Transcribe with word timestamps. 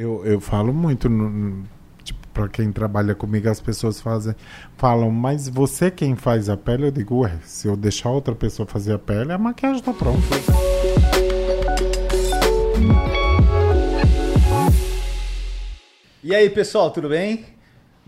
Eu, 0.00 0.24
eu 0.24 0.40
falo 0.40 0.72
muito, 0.72 1.08
tipo, 2.04 2.20
para 2.32 2.48
quem 2.48 2.70
trabalha 2.70 3.16
comigo, 3.16 3.48
as 3.48 3.60
pessoas 3.60 4.00
fazem, 4.00 4.32
falam, 4.76 5.10
mas 5.10 5.48
você 5.48 5.90
quem 5.90 6.14
faz 6.14 6.48
a 6.48 6.56
pele? 6.56 6.86
Eu 6.86 6.92
digo, 6.92 7.22
ué, 7.22 7.36
se 7.42 7.66
eu 7.66 7.76
deixar 7.76 8.10
outra 8.10 8.32
pessoa 8.32 8.64
fazer 8.64 8.92
a 8.92 8.98
pele, 9.00 9.32
a 9.32 9.38
maquiagem 9.38 9.82
tá 9.82 9.92
pronta. 9.92 10.20
E 16.22 16.32
aí, 16.32 16.48
pessoal, 16.48 16.92
tudo 16.92 17.08
bem? 17.08 17.57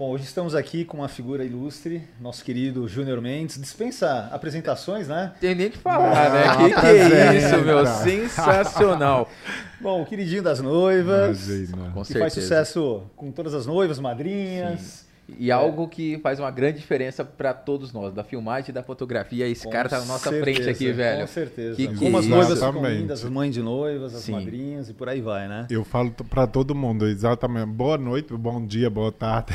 Bom, 0.00 0.12
hoje 0.12 0.24
estamos 0.24 0.54
aqui 0.54 0.82
com 0.82 0.96
uma 0.96 1.08
figura 1.08 1.44
ilustre, 1.44 2.02
nosso 2.18 2.42
querido 2.42 2.88
Júnior 2.88 3.20
Mendes. 3.20 3.60
Dispensa 3.60 4.30
apresentações, 4.32 5.08
né? 5.08 5.34
Tem 5.38 5.54
nem 5.54 5.70
que 5.70 5.76
falar, 5.76 6.26
Ah, 6.26 6.30
né? 6.30 6.56
Que, 6.56 6.64
que 6.74 6.80
prazer, 6.80 7.12
é 7.12 7.36
isso, 7.36 7.58
meu? 7.58 7.84
Sensacional. 7.84 9.28
Bom, 9.78 10.00
o 10.00 10.06
queridinho 10.06 10.42
das 10.42 10.58
noivas, 10.58 11.46
Imagina. 11.46 11.90
Com 11.92 12.02
que 12.02 12.18
faz 12.18 12.32
sucesso 12.32 13.02
com 13.14 13.30
todas 13.30 13.52
as 13.52 13.66
noivas, 13.66 13.98
madrinhas. 13.98 15.04
E 15.38 15.50
algo 15.50 15.88
que 15.88 16.18
faz 16.18 16.38
uma 16.38 16.50
grande 16.50 16.78
diferença 16.78 17.24
pra 17.24 17.52
todos 17.52 17.92
nós, 17.92 18.12
da 18.12 18.24
filmagem 18.24 18.70
e 18.70 18.72
da 18.72 18.82
fotografia. 18.82 19.46
Esse 19.46 19.64
Com 19.64 19.70
cara 19.70 19.88
tá 19.88 19.98
na 20.00 20.06
nossa 20.06 20.30
certeza, 20.30 20.62
frente 20.62 20.68
aqui, 20.68 20.92
velho. 20.92 21.20
Com 21.20 21.26
certeza. 21.26 21.76
Que 21.76 21.88
que 21.88 21.96
Como 21.96 22.18
as 22.18 22.26
noivas 22.26 22.60
lindas, 22.60 23.24
as 23.24 23.30
mães 23.30 23.54
de 23.54 23.62
noivas, 23.62 24.14
as 24.14 24.22
Sim. 24.22 24.32
madrinhas 24.32 24.88
e 24.88 24.94
por 24.94 25.08
aí 25.08 25.20
vai, 25.20 25.48
né? 25.48 25.66
Eu 25.70 25.84
falo 25.84 26.10
para 26.10 26.46
todo 26.46 26.74
mundo, 26.74 27.06
exatamente. 27.06 27.66
Boa 27.66 27.98
noite, 27.98 28.32
bom 28.32 28.64
dia, 28.64 28.90
boa 28.90 29.12
tarde. 29.12 29.52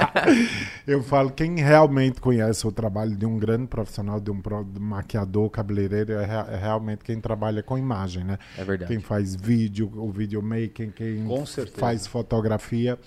eu 0.86 1.02
falo, 1.02 1.30
quem 1.30 1.56
realmente 1.56 2.20
conhece 2.20 2.66
o 2.66 2.72
trabalho 2.72 3.16
de 3.16 3.26
um 3.26 3.38
grande 3.38 3.66
profissional, 3.66 4.20
de 4.20 4.30
um 4.30 4.40
maquiador, 4.80 5.50
cabeleireiro, 5.50 6.12
é, 6.12 6.24
é 6.24 6.56
realmente 6.56 7.04
quem 7.04 7.20
trabalha 7.20 7.62
com 7.62 7.78
imagem, 7.78 8.24
né? 8.24 8.38
É 8.56 8.64
verdade. 8.64 8.92
Quem 8.92 9.00
faz 9.00 9.34
vídeo, 9.34 9.90
o 9.94 10.10
videomaking, 10.10 10.90
quem 10.90 11.24
faz 11.76 12.06
fotografia. 12.06 12.98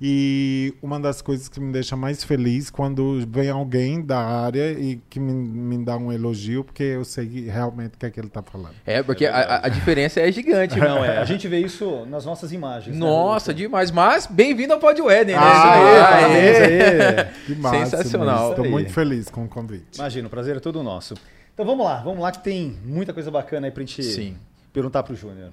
E 0.00 0.74
uma 0.82 0.98
das 0.98 1.22
coisas 1.22 1.48
que 1.48 1.60
me 1.60 1.72
deixa 1.72 1.94
mais 1.96 2.24
feliz 2.24 2.70
quando 2.70 3.24
vem 3.28 3.48
alguém 3.50 4.00
da 4.04 4.18
área 4.18 4.72
e 4.72 5.00
que 5.08 5.20
me, 5.20 5.32
me 5.32 5.84
dá 5.84 5.96
um 5.96 6.12
elogio, 6.12 6.64
porque 6.64 6.82
eu 6.82 7.04
sei 7.04 7.48
realmente 7.48 7.94
o 7.94 7.98
que 7.98 8.06
é 8.06 8.10
que 8.10 8.18
ele 8.18 8.26
está 8.26 8.42
falando. 8.42 8.74
É, 8.84 9.02
porque 9.02 9.26
a, 9.26 9.36
a- 9.36 9.66
a 9.66 9.68
diferença 9.68 10.20
é 10.20 10.30
gigante, 10.32 10.74
meu. 10.78 10.88
Não, 10.88 11.04
é. 11.04 11.18
A 11.18 11.24
gente 11.24 11.46
vê 11.46 11.60
isso 11.60 12.04
nas 12.06 12.24
nossas 12.24 12.52
imagens. 12.52 12.94
né, 12.96 13.00
Nossa, 13.00 13.52
Rodolfo? 13.52 13.54
demais. 13.68 13.90
Mas 13.92 14.26
bem-vindo 14.26 14.72
ao 14.72 14.80
Pod 14.80 15.00
Wedding, 15.00 15.32
né? 15.32 15.38
Ah, 15.38 16.16
aê. 16.26 16.56
aí. 17.20 17.26
Que 17.46 17.54
máximo, 17.54 17.86
Sensacional. 17.86 18.50
Estou 18.50 18.68
muito 18.68 18.90
feliz 18.92 19.28
com 19.30 19.44
o 19.44 19.48
convite. 19.48 19.98
Imagina, 19.98 20.26
o 20.26 20.30
prazer 20.30 20.56
é 20.56 20.60
todo 20.60 20.82
nosso. 20.82 21.14
Então 21.54 21.64
vamos 21.66 21.84
lá, 21.84 22.00
vamos 22.02 22.20
lá 22.20 22.32
que 22.32 22.42
tem 22.42 22.76
muita 22.84 23.12
coisa 23.12 23.30
bacana 23.30 23.66
aí 23.66 23.70
pra 23.70 23.82
gente 23.82 24.02
Sim. 24.02 24.36
perguntar 24.72 25.02
pro 25.02 25.14
Júnior. 25.14 25.50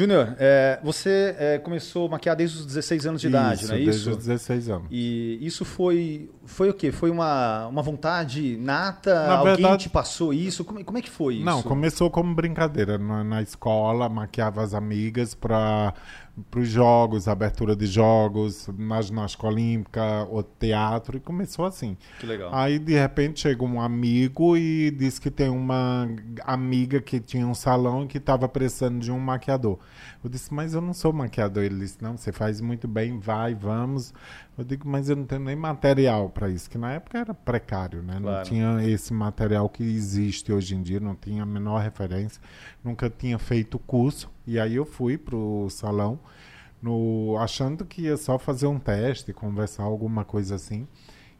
Júnior, 0.00 0.34
é, 0.38 0.80
você 0.82 1.34
é, 1.38 1.58
começou 1.58 2.06
a 2.06 2.10
maquiar 2.10 2.34
desde 2.34 2.58
os 2.58 2.66
16 2.66 3.06
anos 3.06 3.20
de 3.20 3.26
idade, 3.26 3.66
não 3.66 3.74
é 3.74 3.78
desde 3.78 4.00
isso? 4.00 4.10
os 4.10 4.16
16 4.16 4.68
anos. 4.68 4.88
E 4.90 5.38
isso 5.42 5.64
foi 5.64 6.30
foi 6.50 6.68
o 6.68 6.74
quê? 6.74 6.90
Foi 6.90 7.10
uma, 7.10 7.66
uma 7.68 7.82
vontade 7.82 8.56
nata? 8.56 9.26
Na 9.26 9.34
Alguém 9.36 9.56
verdade- 9.56 9.84
te 9.84 9.88
passou 9.88 10.34
isso? 10.34 10.64
Como, 10.64 10.84
como 10.84 10.98
é 10.98 11.02
que 11.02 11.10
foi 11.10 11.36
isso? 11.36 11.44
Não, 11.44 11.62
começou 11.62 12.10
como 12.10 12.34
brincadeira. 12.34 12.98
Na, 12.98 13.22
na 13.22 13.42
escola, 13.42 14.08
maquiava 14.08 14.62
as 14.62 14.74
amigas 14.74 15.34
para 15.34 15.94
os 16.56 16.68
jogos, 16.68 17.28
abertura 17.28 17.76
de 17.76 17.86
jogos, 17.86 18.68
na 18.76 19.00
ginástica 19.00 19.46
olímpica, 19.46 20.26
o 20.30 20.42
teatro, 20.42 21.16
e 21.16 21.20
começou 21.20 21.64
assim. 21.64 21.96
Que 22.18 22.26
legal. 22.26 22.50
Aí, 22.52 22.78
de 22.78 22.94
repente, 22.94 23.40
chega 23.40 23.64
um 23.64 23.80
amigo 23.80 24.56
e 24.56 24.90
diz 24.90 25.18
que 25.18 25.30
tem 25.30 25.48
uma 25.48 26.08
amiga 26.44 27.00
que 27.00 27.20
tinha 27.20 27.46
um 27.46 27.54
salão 27.54 28.04
e 28.04 28.06
que 28.06 28.18
estava 28.18 28.48
precisando 28.48 28.98
de 28.98 29.12
um 29.12 29.18
maquiador. 29.20 29.78
Eu 30.22 30.30
disse, 30.30 30.52
mas 30.52 30.74
eu 30.74 30.80
não 30.80 30.92
sou 30.94 31.12
maquiador. 31.12 31.62
Ele 31.64 31.78
disse, 31.78 31.98
não, 32.02 32.16
você 32.16 32.32
faz 32.32 32.60
muito 32.60 32.86
bem, 32.88 33.18
vai, 33.18 33.54
vamos. 33.54 34.12
Eu 34.56 34.64
digo, 34.64 34.88
mas 34.88 35.08
eu 35.08 35.16
não 35.16 35.24
tenho 35.24 35.40
nem 35.42 35.56
material 35.56 36.28
para 36.30 36.48
isso, 36.48 36.68
que 36.68 36.76
na 36.78 36.92
época 36.92 37.18
era 37.18 37.32
precário, 37.34 38.02
né? 38.02 38.14
Não 38.14 38.22
Claro. 38.22 38.44
tinha 38.48 38.84
esse 38.86 39.12
material 39.12 39.68
que 39.68 39.82
existe 39.82 40.52
hoje 40.52 40.74
em 40.74 40.82
dia, 40.82 41.00
não 41.00 41.14
tinha 41.14 41.42
a 41.42 41.46
menor 41.46 41.78
referência, 41.82 42.40
nunca 42.84 43.08
tinha 43.10 43.38
feito 43.38 43.78
curso. 43.78 44.30
E 44.46 44.58
aí 44.58 44.74
eu 44.76 44.84
fui 44.84 45.16
pro 45.16 45.68
salão, 45.70 46.18
no, 46.82 47.36
achando 47.38 47.84
que 47.84 48.02
ia 48.02 48.16
só 48.16 48.38
fazer 48.38 48.66
um 48.66 48.78
teste, 48.78 49.32
conversar 49.32 49.82
alguma 49.82 50.24
coisa 50.24 50.54
assim. 50.54 50.86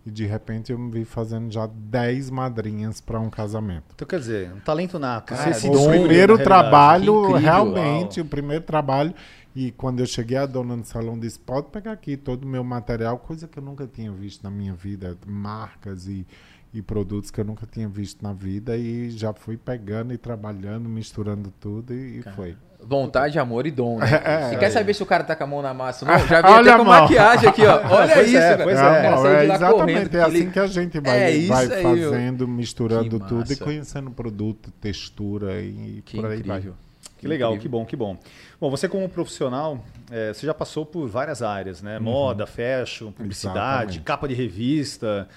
E 0.04 0.10
de 0.10 0.24
repente 0.24 0.72
eu 0.72 0.78
me 0.78 0.90
vi 0.90 1.04
fazendo 1.04 1.52
já 1.52 1.66
10 1.66 2.30
madrinhas 2.30 3.00
para 3.00 3.20
um 3.20 3.28
casamento. 3.28 3.84
Então 3.94 4.08
quer 4.08 4.18
dizer, 4.18 4.52
um 4.52 4.60
talento 4.60 4.98
nato. 4.98 5.34
Cara, 5.34 5.50
o 5.50 5.72
na 5.72 5.90
primeiro 5.90 6.38
trabalho, 6.38 7.20
incrível, 7.20 7.40
realmente, 7.40 8.20
o 8.20 8.24
primeiro 8.24 8.64
trabalho. 8.64 9.14
E 9.54 9.72
quando 9.72 10.00
eu 10.00 10.06
cheguei, 10.06 10.38
a 10.38 10.46
dona 10.46 10.76
do 10.76 10.86
salão 10.86 11.18
disse: 11.18 11.38
pode 11.38 11.68
pegar 11.68 11.92
aqui 11.92 12.16
todo 12.16 12.44
o 12.44 12.46
meu 12.46 12.64
material, 12.64 13.18
coisa 13.18 13.46
que 13.46 13.58
eu 13.58 13.62
nunca 13.62 13.86
tinha 13.86 14.10
visto 14.10 14.42
na 14.42 14.50
minha 14.50 14.74
vida, 14.74 15.18
marcas 15.26 16.06
e, 16.06 16.26
e 16.72 16.80
produtos 16.80 17.30
que 17.30 17.40
eu 17.40 17.44
nunca 17.44 17.66
tinha 17.66 17.88
visto 17.88 18.22
na 18.22 18.32
vida. 18.32 18.76
E 18.76 19.10
já 19.10 19.34
fui 19.34 19.58
pegando 19.58 20.14
e 20.14 20.18
trabalhando, 20.18 20.88
misturando 20.88 21.52
tudo 21.60 21.92
e, 21.92 22.20
e 22.20 22.22
foi. 22.34 22.56
Vontade, 22.82 23.38
amor 23.38 23.66
e 23.66 23.70
dom, 23.70 23.98
né? 23.98 24.06
É, 24.24 24.52
e 24.52 24.54
é. 24.54 24.58
quer 24.58 24.70
saber 24.70 24.94
se 24.94 25.02
o 25.02 25.06
cara 25.06 25.22
tá 25.22 25.36
com 25.36 25.44
a 25.44 25.46
mão 25.46 25.62
na 25.62 25.72
massa? 25.74 26.04
Não, 26.04 26.18
já 26.26 26.40
vi 26.42 26.48
Olha 26.50 26.60
até 26.60 26.76
com 26.76 26.82
a 26.82 26.84
mão. 26.84 27.00
maquiagem 27.02 27.48
aqui, 27.48 27.64
ó. 27.66 27.76
Olha 27.88 28.14
Pois 28.14 28.28
isso, 28.28 28.36
é, 28.36 28.50
cara. 28.50 28.62
pois 28.64 28.78
é. 28.78 28.82
Não, 29.10 29.26
é 29.26 29.44
exatamente, 29.44 29.72
correndo, 29.74 30.14
é 30.16 30.20
assim 30.22 30.36
ele- 30.38 30.50
que 30.50 30.58
a 30.58 30.66
gente 30.66 31.00
vai, 31.00 31.42
É 31.42 31.46
vai 31.46 31.68
fazendo, 31.68 32.48
misturando 32.48 33.20
Que 33.20 33.26
tudo 33.28 33.52
e 33.52 33.56
conhecendo 33.56 34.10
produto, 34.10 34.70
textura 34.80 35.60
e 35.60 36.02
Que 36.04 36.16
por 36.16 36.26
aí 36.30 36.42
vai. 36.42 36.58
incrível. 36.58 36.74
Que 37.18 37.28
legal, 37.28 37.50
incrível. 37.54 37.62
que 37.62 37.68
bom, 37.68 37.84
que 37.84 37.96
bom. 37.96 38.16
Bom, 38.58 38.70
você 38.70 38.88
como 38.88 39.06
profissional, 39.08 39.78
eh, 40.10 40.32
você 40.32 40.46
já 40.46 40.54
passou 40.54 40.86
por 40.86 41.06
várias 41.06 41.42
áreas, 41.42 41.82
né? 41.82 41.98
Moda, 41.98 42.46
fashion, 42.46 43.12
publicidade, 43.12 43.58
Uhum. 43.60 43.68
Exatamente. 43.68 44.00
capa 44.00 44.26
de 44.26 44.34
revista. 44.34 45.28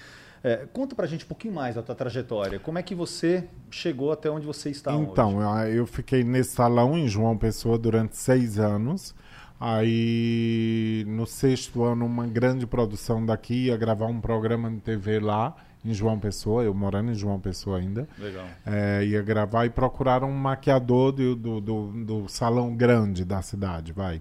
Eh, 0.44 0.68
conta 0.74 0.94
pra 0.94 1.06
gente 1.06 1.24
um 1.24 1.28
pouquinho 1.28 1.54
mais 1.54 1.74
da 1.74 1.82
tua 1.82 1.94
trajetória. 1.94 2.60
Como 2.60 2.78
é 2.78 2.82
que 2.82 2.94
você 2.94 3.48
chegou 3.70 4.12
até 4.12 4.30
onde 4.30 4.44
você 4.44 4.68
está 4.68 4.92
Então, 4.92 5.38
hoje? 5.38 5.70
eu, 5.70 5.76
eu 5.78 5.86
fiquei 5.86 6.22
nesse 6.22 6.50
salão 6.50 6.98
em 6.98 7.08
João 7.08 7.36
Pessoa 7.38 7.78
durante 7.78 8.14
seis 8.14 8.58
anos. 8.58 9.14
Aí, 9.58 11.04
no 11.08 11.26
sexto 11.26 11.82
ano, 11.82 12.04
uma 12.04 12.26
grande 12.26 12.66
produção 12.66 13.24
daqui 13.24 13.66
ia 13.66 13.76
gravar 13.78 14.06
um 14.06 14.20
programa 14.20 14.70
de 14.70 14.80
TV 14.80 15.18
lá 15.18 15.56
em 15.82 15.94
João 15.94 16.18
Pessoa, 16.18 16.62
eu 16.62 16.74
morando 16.74 17.10
em 17.12 17.14
João 17.14 17.40
Pessoa 17.40 17.78
ainda. 17.78 18.06
Legal. 18.18 18.44
É, 18.66 19.02
ia 19.04 19.22
gravar 19.22 19.64
e 19.64 19.70
procuraram 19.70 20.28
um 20.28 20.36
maquiador 20.36 21.12
do, 21.12 21.34
do, 21.34 21.60
do, 21.60 22.04
do 22.04 22.28
salão 22.28 22.74
grande 22.76 23.24
da 23.24 23.40
cidade, 23.40 23.92
vai. 23.92 24.20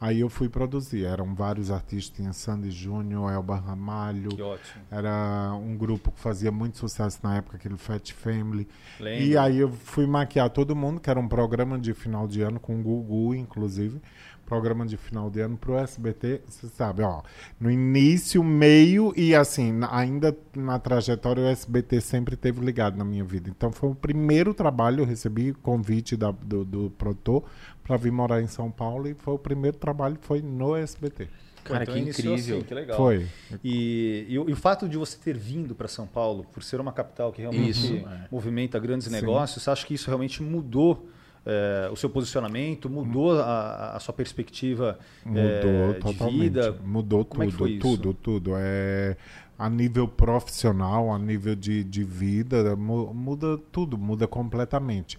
Aí 0.00 0.20
eu 0.20 0.28
fui 0.28 0.48
produzir. 0.48 1.04
Eram 1.04 1.34
vários 1.34 1.70
artistas, 1.70 2.16
tinha 2.16 2.32
Sandy 2.32 2.70
Júnior, 2.70 3.32
Elba 3.32 3.56
Ramalho. 3.56 4.28
Que 4.30 4.42
ótimo. 4.42 4.84
Era 4.90 5.52
um 5.60 5.76
grupo 5.76 6.12
que 6.12 6.20
fazia 6.20 6.52
muito 6.52 6.78
sucesso 6.78 7.18
na 7.22 7.36
época, 7.36 7.56
aquele 7.56 7.76
Fat 7.76 8.12
Family. 8.12 8.68
Lembro. 9.00 9.24
E 9.24 9.36
aí 9.36 9.58
eu 9.58 9.70
fui 9.72 10.06
maquiar 10.06 10.50
todo 10.50 10.76
mundo, 10.76 11.00
que 11.00 11.10
era 11.10 11.18
um 11.18 11.28
programa 11.28 11.78
de 11.78 11.92
final 11.94 12.28
de 12.28 12.40
ano 12.42 12.60
com 12.60 12.78
o 12.78 12.82
Gugu, 12.82 13.34
inclusive. 13.34 14.00
Programa 14.46 14.86
de 14.86 14.96
final 14.96 15.28
de 15.28 15.40
ano 15.40 15.58
pro 15.58 15.76
SBT, 15.76 16.40
você 16.48 16.68
sabe, 16.68 17.02
ó. 17.02 17.20
No 17.60 17.70
início, 17.70 18.42
meio 18.42 19.12
e 19.14 19.34
assim, 19.34 19.78
ainda 19.90 20.34
na 20.56 20.78
trajetória, 20.78 21.42
o 21.42 21.46
SBT 21.48 22.00
sempre 22.00 22.34
teve 22.34 22.64
ligado 22.64 22.96
na 22.96 23.04
minha 23.04 23.22
vida. 23.24 23.50
Então 23.50 23.70
foi 23.70 23.90
o 23.90 23.94
primeiro 23.94 24.54
trabalho, 24.54 25.02
eu 25.02 25.04
recebi 25.04 25.52
convite 25.52 26.16
da- 26.16 26.30
do, 26.30 26.64
do 26.64 26.90
produtor 26.96 27.44
para 27.88 27.96
vir 27.96 28.12
morar 28.12 28.42
em 28.42 28.46
São 28.46 28.70
Paulo 28.70 29.08
e 29.08 29.14
foi 29.14 29.34
o 29.34 29.38
primeiro 29.38 29.78
trabalho, 29.78 30.18
foi 30.20 30.42
no 30.42 30.76
SBT. 30.76 31.26
Cara, 31.64 31.82
então 31.82 31.94
que 31.94 32.00
incrível. 32.00 32.34
assim, 32.58 32.60
que 32.66 32.74
legal. 32.74 32.96
Foi. 32.96 33.26
E, 33.64 34.26
e 34.28 34.38
o, 34.38 34.48
e 34.48 34.52
o 34.52 34.56
fato 34.56 34.88
de 34.88 34.96
você 34.96 35.18
ter 35.18 35.36
vindo 35.36 35.74
para 35.74 35.88
São 35.88 36.06
Paulo, 36.06 36.44
por 36.52 36.62
ser 36.62 36.80
uma 36.80 36.92
capital 36.92 37.32
que 37.32 37.40
realmente 37.40 37.70
Isso, 37.70 37.94
é. 37.94 38.28
movimenta 38.30 38.78
grandes 38.78 39.06
Sim. 39.08 39.12
negócios, 39.12 39.62
você 39.62 39.70
acha 39.70 39.86
que 39.86 39.94
isso 39.94 40.06
realmente 40.06 40.42
mudou 40.42 41.08
eh, 41.44 41.88
o 41.90 41.96
seu 41.96 42.08
posicionamento, 42.08 42.88
mudou 42.88 43.38
a, 43.40 43.92
a 43.96 44.00
sua 44.00 44.12
perspectiva 44.14 44.98
Mudou 45.24 45.40
eh, 45.44 45.92
de 45.94 46.00
totalmente. 46.00 46.40
vida? 46.40 46.76
Mudou 46.84 47.24
Como 47.24 47.42
é 47.42 47.46
tudo, 47.46 47.58
foi 47.58 47.70
isso? 47.72 47.80
tudo, 47.80 48.14
tudo. 48.14 48.52
É, 48.56 49.16
a 49.58 49.68
nível 49.68 50.06
profissional, 50.08 51.12
a 51.12 51.18
nível 51.18 51.54
de, 51.54 51.82
de 51.84 52.04
vida, 52.04 52.76
mu- 52.76 53.12
muda 53.12 53.58
tudo, 53.72 53.98
muda 53.98 54.26
completamente. 54.26 55.18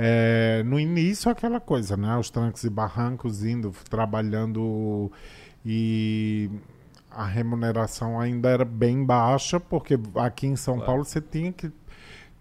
É, 0.00 0.62
no 0.64 0.78
início, 0.78 1.30
aquela 1.30 1.58
coisa, 1.60 1.96
né? 1.96 2.16
Os 2.16 2.30
trancos 2.30 2.62
e 2.64 2.70
barrancos, 2.70 3.44
indo, 3.44 3.72
trabalhando 3.90 5.10
e 5.64 6.50
a 7.10 7.24
remuneração 7.26 8.20
ainda 8.20 8.48
era 8.48 8.64
bem 8.64 9.04
baixa, 9.04 9.58
porque 9.58 9.98
aqui 10.16 10.46
em 10.46 10.56
São 10.56 10.78
Paulo 10.86 11.04
você 11.04 11.20
tinha 11.20 11.52
que 11.52 11.70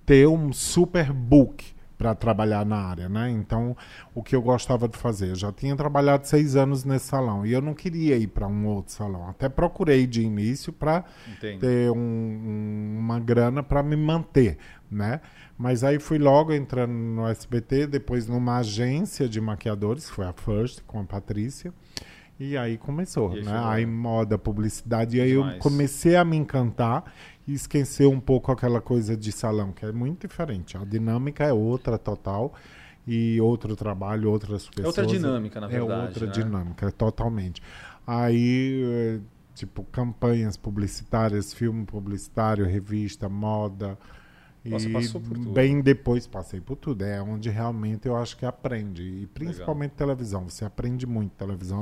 ter 0.06 0.28
um 0.28 0.54
super 0.54 1.12
book 1.12 1.76
para 1.98 2.14
trabalhar 2.14 2.64
na 2.64 2.78
área, 2.78 3.10
né? 3.10 3.28
Então, 3.32 3.76
o 4.14 4.22
que 4.22 4.36
eu 4.36 4.42
gostava 4.42 4.88
de 4.88 4.96
fazer, 4.96 5.30
eu 5.30 5.36
já 5.36 5.52
tinha 5.52 5.76
trabalhado 5.76 6.28
seis 6.28 6.56
anos 6.56 6.84
nesse 6.84 7.06
salão 7.08 7.44
e 7.44 7.52
eu 7.52 7.60
não 7.62 7.74
queria 7.74 8.16
ir 8.16 8.28
para 8.28 8.48
um 8.48 8.68
outro 8.68 8.94
salão. 8.94 9.28
Até 9.28 9.50
procurei 9.50 10.06
de 10.06 10.22
início 10.22 10.72
para 10.72 11.04
ter 11.60 11.90
um- 11.90 11.98
um- 11.98 12.98
uma 13.00 13.20
grana 13.20 13.64
para 13.64 13.82
me 13.82 13.96
manter, 13.96 14.60
né? 14.92 15.22
Mas 15.58 15.84
aí 15.84 15.98
fui 16.00 16.20
logo 16.20 16.54
entrando 16.54 16.92
no 16.94 17.26
SBT, 17.28 17.88
depois 17.88 18.28
numa 18.28 18.58
agência 18.60 19.28
de 19.28 19.42
maquiadores, 19.42 20.10
foi 20.10 20.26
a 20.26 20.34
First, 20.34 20.82
com 20.86 21.00
a 21.00 21.04
Patrícia. 21.04 21.74
E 22.40 22.56
aí 22.56 22.78
começou, 22.78 23.32
E 23.34 23.40
aí 23.40 23.44
né? 23.46 23.52
chegou. 23.52 23.66
Aí 23.68 23.86
moda, 23.86 24.38
publicidade. 24.38 25.18
E 25.18 25.22
aí 25.22 25.32
eu 25.32 25.42
Demais. 25.42 25.60
comecei 25.64 26.16
a 26.16 26.24
me 26.24 26.38
encantar 26.38 27.12
e 27.48 27.54
esquecer 27.54 28.06
um 28.08 28.20
pouco 28.20 28.52
aquela 28.52 28.80
coisa 28.80 29.18
de 29.18 29.32
salão, 29.32 29.72
que 29.72 29.84
é 29.84 29.92
muito 29.92 30.28
diferente. 30.28 30.78
A 30.78 30.84
dinâmica 30.86 31.44
é 31.44 31.52
outra 31.54 31.98
total. 31.98 32.54
E 33.10 33.40
outro 33.40 33.74
trabalho, 33.74 34.30
outras 34.30 34.68
pessoas. 34.70 34.86
outra 34.98 35.06
dinâmica, 35.06 35.62
na 35.62 35.68
verdade, 35.68 35.92
É 36.02 36.04
outra 36.08 36.26
né? 36.26 36.32
dinâmica, 36.34 36.92
totalmente. 36.92 37.64
Aí, 38.06 38.84
eh, 38.86 39.20
tipo, 39.56 39.82
campanhas 39.86 40.58
publicitárias, 40.58 41.54
filme 41.54 41.86
publicitário, 41.86 42.66
revista, 42.66 43.30
moda. 43.30 43.98
Nossa, 44.70 44.88
e 44.88 44.94
passou 44.94 45.22
por 45.22 45.34
tudo. 45.38 45.52
bem 45.52 45.82
depois 45.82 46.26
passei 46.28 46.60
por 46.62 46.76
tudo. 46.76 47.04
É 47.04 47.22
onde 47.22 47.50
realmente 47.50 48.08
eu 48.08 48.16
acho 48.16 48.36
que 48.38 48.46
aprende. 48.46 49.04
E 49.04 49.28
principalmente 49.28 49.92
televisão. 49.92 50.50
Você 50.50 50.66
aprende 50.66 51.06
muito 51.06 51.32
televisão. 51.32 51.82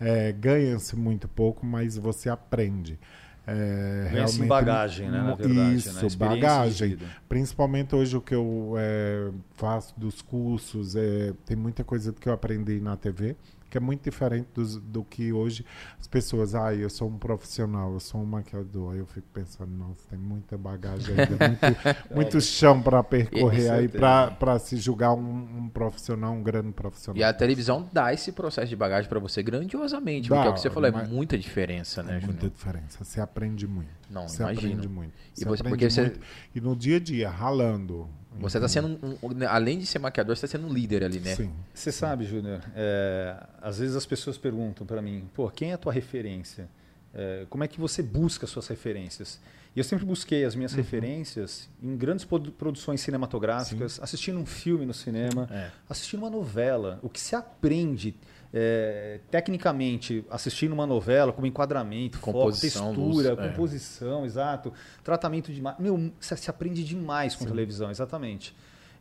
É, 0.00 0.32
Ganha-se 0.32 0.96
muito 0.96 1.28
pouco, 1.28 1.64
mas 1.64 1.96
você 1.96 2.28
aprende. 2.28 2.98
É, 3.46 4.08
Ganha-se 4.12 4.36
realmente- 4.38 4.48
bagagem, 4.48 5.10
né, 5.10 5.18
na 5.18 5.34
verdade, 5.34 5.58
né? 5.58 5.74
Isso, 5.74 6.06
de 6.06 6.16
bagagem. 6.16 6.98
Principalmente 7.28 7.94
hoje 7.94 8.16
o 8.16 8.20
que 8.20 8.34
eu 8.34 8.74
é, 8.78 9.30
faço 9.54 9.92
dos 9.98 10.22
cursos, 10.22 10.94
é, 10.94 11.32
tem 11.44 11.56
muita 11.56 11.82
coisa 11.82 12.12
que 12.12 12.28
eu 12.28 12.32
aprendi 12.32 12.80
na 12.80 12.96
TV, 12.96 13.36
que 13.72 13.78
é 13.78 13.80
muito 13.80 14.02
diferente 14.04 14.48
dos- 14.54 14.76
do 14.76 15.02
que 15.02 15.32
hoje 15.32 15.64
as 15.98 16.06
pessoas, 16.06 16.54
ah, 16.54 16.74
eu 16.74 16.90
sou 16.90 17.08
um 17.08 17.16
profissional, 17.16 17.90
eu 17.94 18.00
sou 18.00 18.20
um 18.20 18.26
maquiador. 18.26 18.92
Aí 18.92 18.98
eu 18.98 19.06
fico 19.06 19.26
pensando, 19.32 19.72
nossa, 19.72 20.06
tem 20.10 20.18
muita 20.18 20.58
bagagem 20.58 21.14
ainda, 21.18 21.48
muito, 21.48 21.60
muito 22.14 22.40
chão 22.42 22.82
para 22.82 23.02
percorrer 23.02 23.70
aí 23.70 23.88
para 23.88 24.58
se 24.58 24.76
julgar 24.76 25.14
um, 25.14 25.22
um 25.64 25.68
profissional, 25.70 26.34
um 26.34 26.42
grande 26.42 26.70
profissional. 26.72 27.18
E 27.18 27.24
a 27.24 27.32
televisão 27.32 27.88
dá 27.90 28.12
esse 28.12 28.30
processo 28.30 28.68
de 28.68 28.76
bagagem 28.76 29.08
pra 29.08 29.18
você 29.18 29.42
grandiosamente, 29.42 30.28
Dá, 30.28 30.36
porque 30.36 30.48
é 30.48 30.50
o 30.50 30.54
que 30.54 30.60
você 30.60 30.68
falou, 30.70 30.88
é 30.90 31.06
muita 31.08 31.38
diferença, 31.38 32.02
né, 32.02 32.10
É 32.10 32.20
muita 32.20 32.32
Júnior? 32.42 32.50
diferença. 32.50 33.02
Você 33.02 33.20
aprende 33.22 33.66
muito. 33.66 33.88
Não, 34.10 34.28
você 34.28 34.42
imagino. 34.42 34.66
aprende 34.74 34.88
muito. 34.88 35.12
E 35.34 35.38
Você 35.40 35.44
você- 35.46 35.62
aprende 35.62 35.68
porque 35.70 35.90
você- 35.90 36.00
muito. 36.02 36.20
E 36.54 36.60
no 36.60 36.76
dia 36.76 36.96
a 36.96 37.00
dia, 37.00 37.30
ralando. 37.30 38.06
Você 38.40 38.58
tá 38.58 38.66
sendo, 38.68 38.98
um, 39.02 39.18
um- 39.28 39.48
além 39.48 39.78
de 39.78 39.86
ser 39.86 39.98
maquiador, 39.98 40.36
você 40.36 40.42
tá 40.46 40.50
sendo 40.52 40.66
um 40.66 40.72
líder 40.72 41.04
ali, 41.04 41.20
né? 41.20 41.34
Sim. 41.34 41.52
Você 41.72 41.92
sabe, 41.92 42.24
Júnior, 42.24 42.60
é, 42.74 43.36
às 43.60 43.78
vezes 43.78 43.94
as 43.94 44.06
pessoas 44.06 44.36
perguntam 44.38 44.86
para 44.86 45.00
mim, 45.02 45.28
pô, 45.34 45.48
quem 45.50 45.70
é 45.70 45.74
a 45.74 45.78
tua 45.78 45.92
referência? 45.92 46.68
É, 47.14 47.46
como 47.50 47.62
é 47.62 47.68
que 47.68 47.78
você 47.78 48.02
busca 48.02 48.46
suas 48.46 48.66
referências? 48.68 49.38
E 49.76 49.78
eu 49.80 49.84
sempre 49.84 50.04
busquei 50.04 50.44
as 50.44 50.54
Uhum. 50.54 50.58
minhas 50.58 50.72
referências 50.72 51.68
em 51.82 51.96
grandes 51.96 52.24
produ- 52.24 52.52
produções 52.52 53.00
cinematográficas, 53.00 54.00
assistindo 54.02 54.38
um 54.38 54.46
filme 54.46 54.84
no 54.86 54.94
cinema, 54.94 55.48
É. 55.50 55.70
assistindo 55.88 56.20
uma 56.20 56.30
novela. 56.30 56.98
O 57.02 57.08
que 57.08 57.20
se 57.20 57.34
aprende 57.36 58.14
é, 58.54 59.20
tecnicamente 59.30 60.24
assistindo 60.30 60.72
uma 60.72 60.86
novela, 60.86 61.32
como 61.32 61.46
enquadramento, 61.46 62.18
Composição, 62.20 62.94
foco, 62.94 63.06
textura, 63.06 63.30
luz, 63.34 63.38
é. 63.44 63.48
composição, 63.48 64.26
exato, 64.26 64.72
tratamento 65.02 65.52
de... 65.52 65.62
Meu, 65.78 66.12
você 66.20 66.36
se 66.36 66.50
aprende 66.50 66.84
demais 66.84 67.34
com 67.34 67.44
televisão, 67.46 67.90
exatamente. 67.90 68.54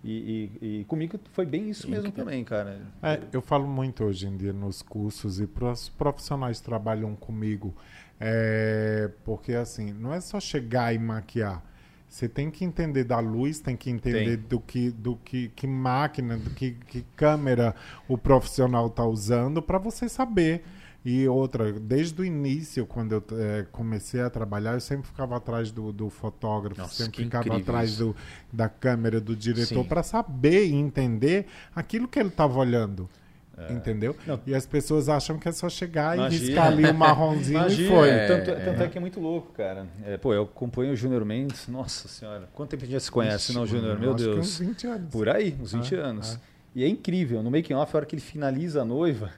E, 0.04 0.50
e- 0.62 0.80
e 0.80 0.86
comigo 0.86 1.20
foi 1.32 1.46
bem 1.46 1.70
isso 1.70 1.88
mesmo 1.90 2.12
também, 2.12 2.44
cara. 2.44 2.82
É, 3.04 3.20
eu 3.32 3.42
falo 3.42 3.68
muito 3.68 4.04
hoje 4.04 4.26
em 4.28 4.36
dia 4.36 4.52
nos 4.52 4.82
cursos 4.82 5.40
e 5.40 5.46
para 5.46 5.72
os 5.72 5.90
profissionais 5.90 6.60
que 6.60 6.66
trabalham 6.66 7.16
comigo, 7.16 7.76
é, 8.20 9.12
porque 9.24 9.54
assim, 9.54 9.94
não 9.94 10.14
é 10.14 10.20
só 10.22 10.40
chegar 10.40 10.94
e 10.94 10.98
maquiar. 10.98 11.64
Você 12.12 12.28
tem 12.28 12.52
que 12.52 12.66
entender 12.66 13.06
da 13.06 13.20
luz, 13.20 13.62
tem 13.62 13.78
que 13.78 13.90
entender 13.90 14.36
Tem. 14.38 14.48
do 14.50 14.60
que, 14.60 14.92
do 14.92 15.16
que, 15.16 15.48
que 15.56 15.66
máquina, 15.66 16.38
do 16.38 16.50
que, 16.50 16.72
que 16.72 17.06
câmera 17.16 17.74
o 18.06 18.18
profissional 18.18 18.88
está 18.88 19.06
usando 19.06 19.62
para 19.62 19.78
você 19.78 20.10
saber. 20.10 20.62
E 21.06 21.26
outra, 21.30 21.72
desde 21.72 22.22
o 22.22 22.26
início, 22.26 22.86
quando 22.86 23.14
eu 23.14 23.24
eh, 23.32 23.66
comecei 23.72 24.20
a 24.20 24.30
trabalhar, 24.30 24.74
eu 24.74 24.82
sempre 24.82 25.08
ficava 25.08 25.38
atrás 25.38 25.72
do, 25.72 25.94
do 25.94 26.10
fotógrafo, 26.10 26.82
Nossa, 26.82 27.06
sempre 27.06 27.24
ficava 27.24 27.56
atrás 27.56 27.92
isso. 27.92 28.08
do, 28.08 28.16
da 28.52 28.68
câmera, 28.68 29.22
do 29.22 29.34
diretor, 29.34 29.86
para 29.86 30.04
saber 30.04 30.66
e 30.66 30.74
entender 30.74 31.48
aquilo 31.74 32.10
que 32.10 32.20
ele 32.20 32.28
estava 32.28 32.60
olhando. 32.60 33.10
É. 33.70 33.74
Entendeu? 33.74 34.16
Não. 34.26 34.40
E 34.46 34.56
as 34.56 34.66
pessoas 34.66 35.10
acham 35.10 35.38
que 35.38 35.48
é 35.48 35.52
só 35.52 35.70
chegar 35.70 36.18
Imagina. 36.18 36.44
e 36.44 36.48
riscar 36.48 36.68
ali 36.68 36.86
o 36.86 36.94
marronzinho 36.94 37.58
e 37.58 37.62
Imagina, 37.62 37.90
foi. 37.90 38.10
É, 38.10 38.28
tanto, 38.28 38.52
é. 38.52 38.56
tanto 38.56 38.84
é 38.84 38.88
que 38.88 38.98
é 38.98 39.02
muito 39.02 39.20
louco, 39.20 39.52
cara. 39.54 39.86
É, 40.06 40.18
pô, 40.18 40.34
eu 40.34 40.44
acompanho 40.44 40.94
o 40.94 40.96
Júnior 40.96 41.24
Mendes, 41.26 41.68
nossa 41.68 42.08
senhora. 42.08 42.50
Quanto 42.54 42.70
tempo 42.72 42.84
a 42.84 42.86
gente 42.86 42.94
já 42.94 43.00
se 43.00 43.12
conhece, 43.12 43.54
não, 43.54 43.66
Júnior? 43.66 44.00
Meu 44.00 44.16
Acho 44.16 44.24
que 44.26 44.32
Deus. 44.32 44.48
uns 44.48 44.60
20 44.60 44.88
anos. 44.88 45.10
Por 45.12 45.30
aí, 45.30 45.56
uns 45.62 45.74
20 45.74 45.96
É, 45.96 45.98
anos. 46.00 46.40
E 46.74 46.84
é 46.84 46.88
incrível, 46.88 47.44
no 47.44 47.52
making 47.52 47.74
off, 47.74 47.94
a 47.94 47.98
hora 47.98 48.06
que 48.06 48.16
ele 48.16 48.22
finaliza 48.22 48.82
a 48.82 48.86
noiva, 48.86 49.30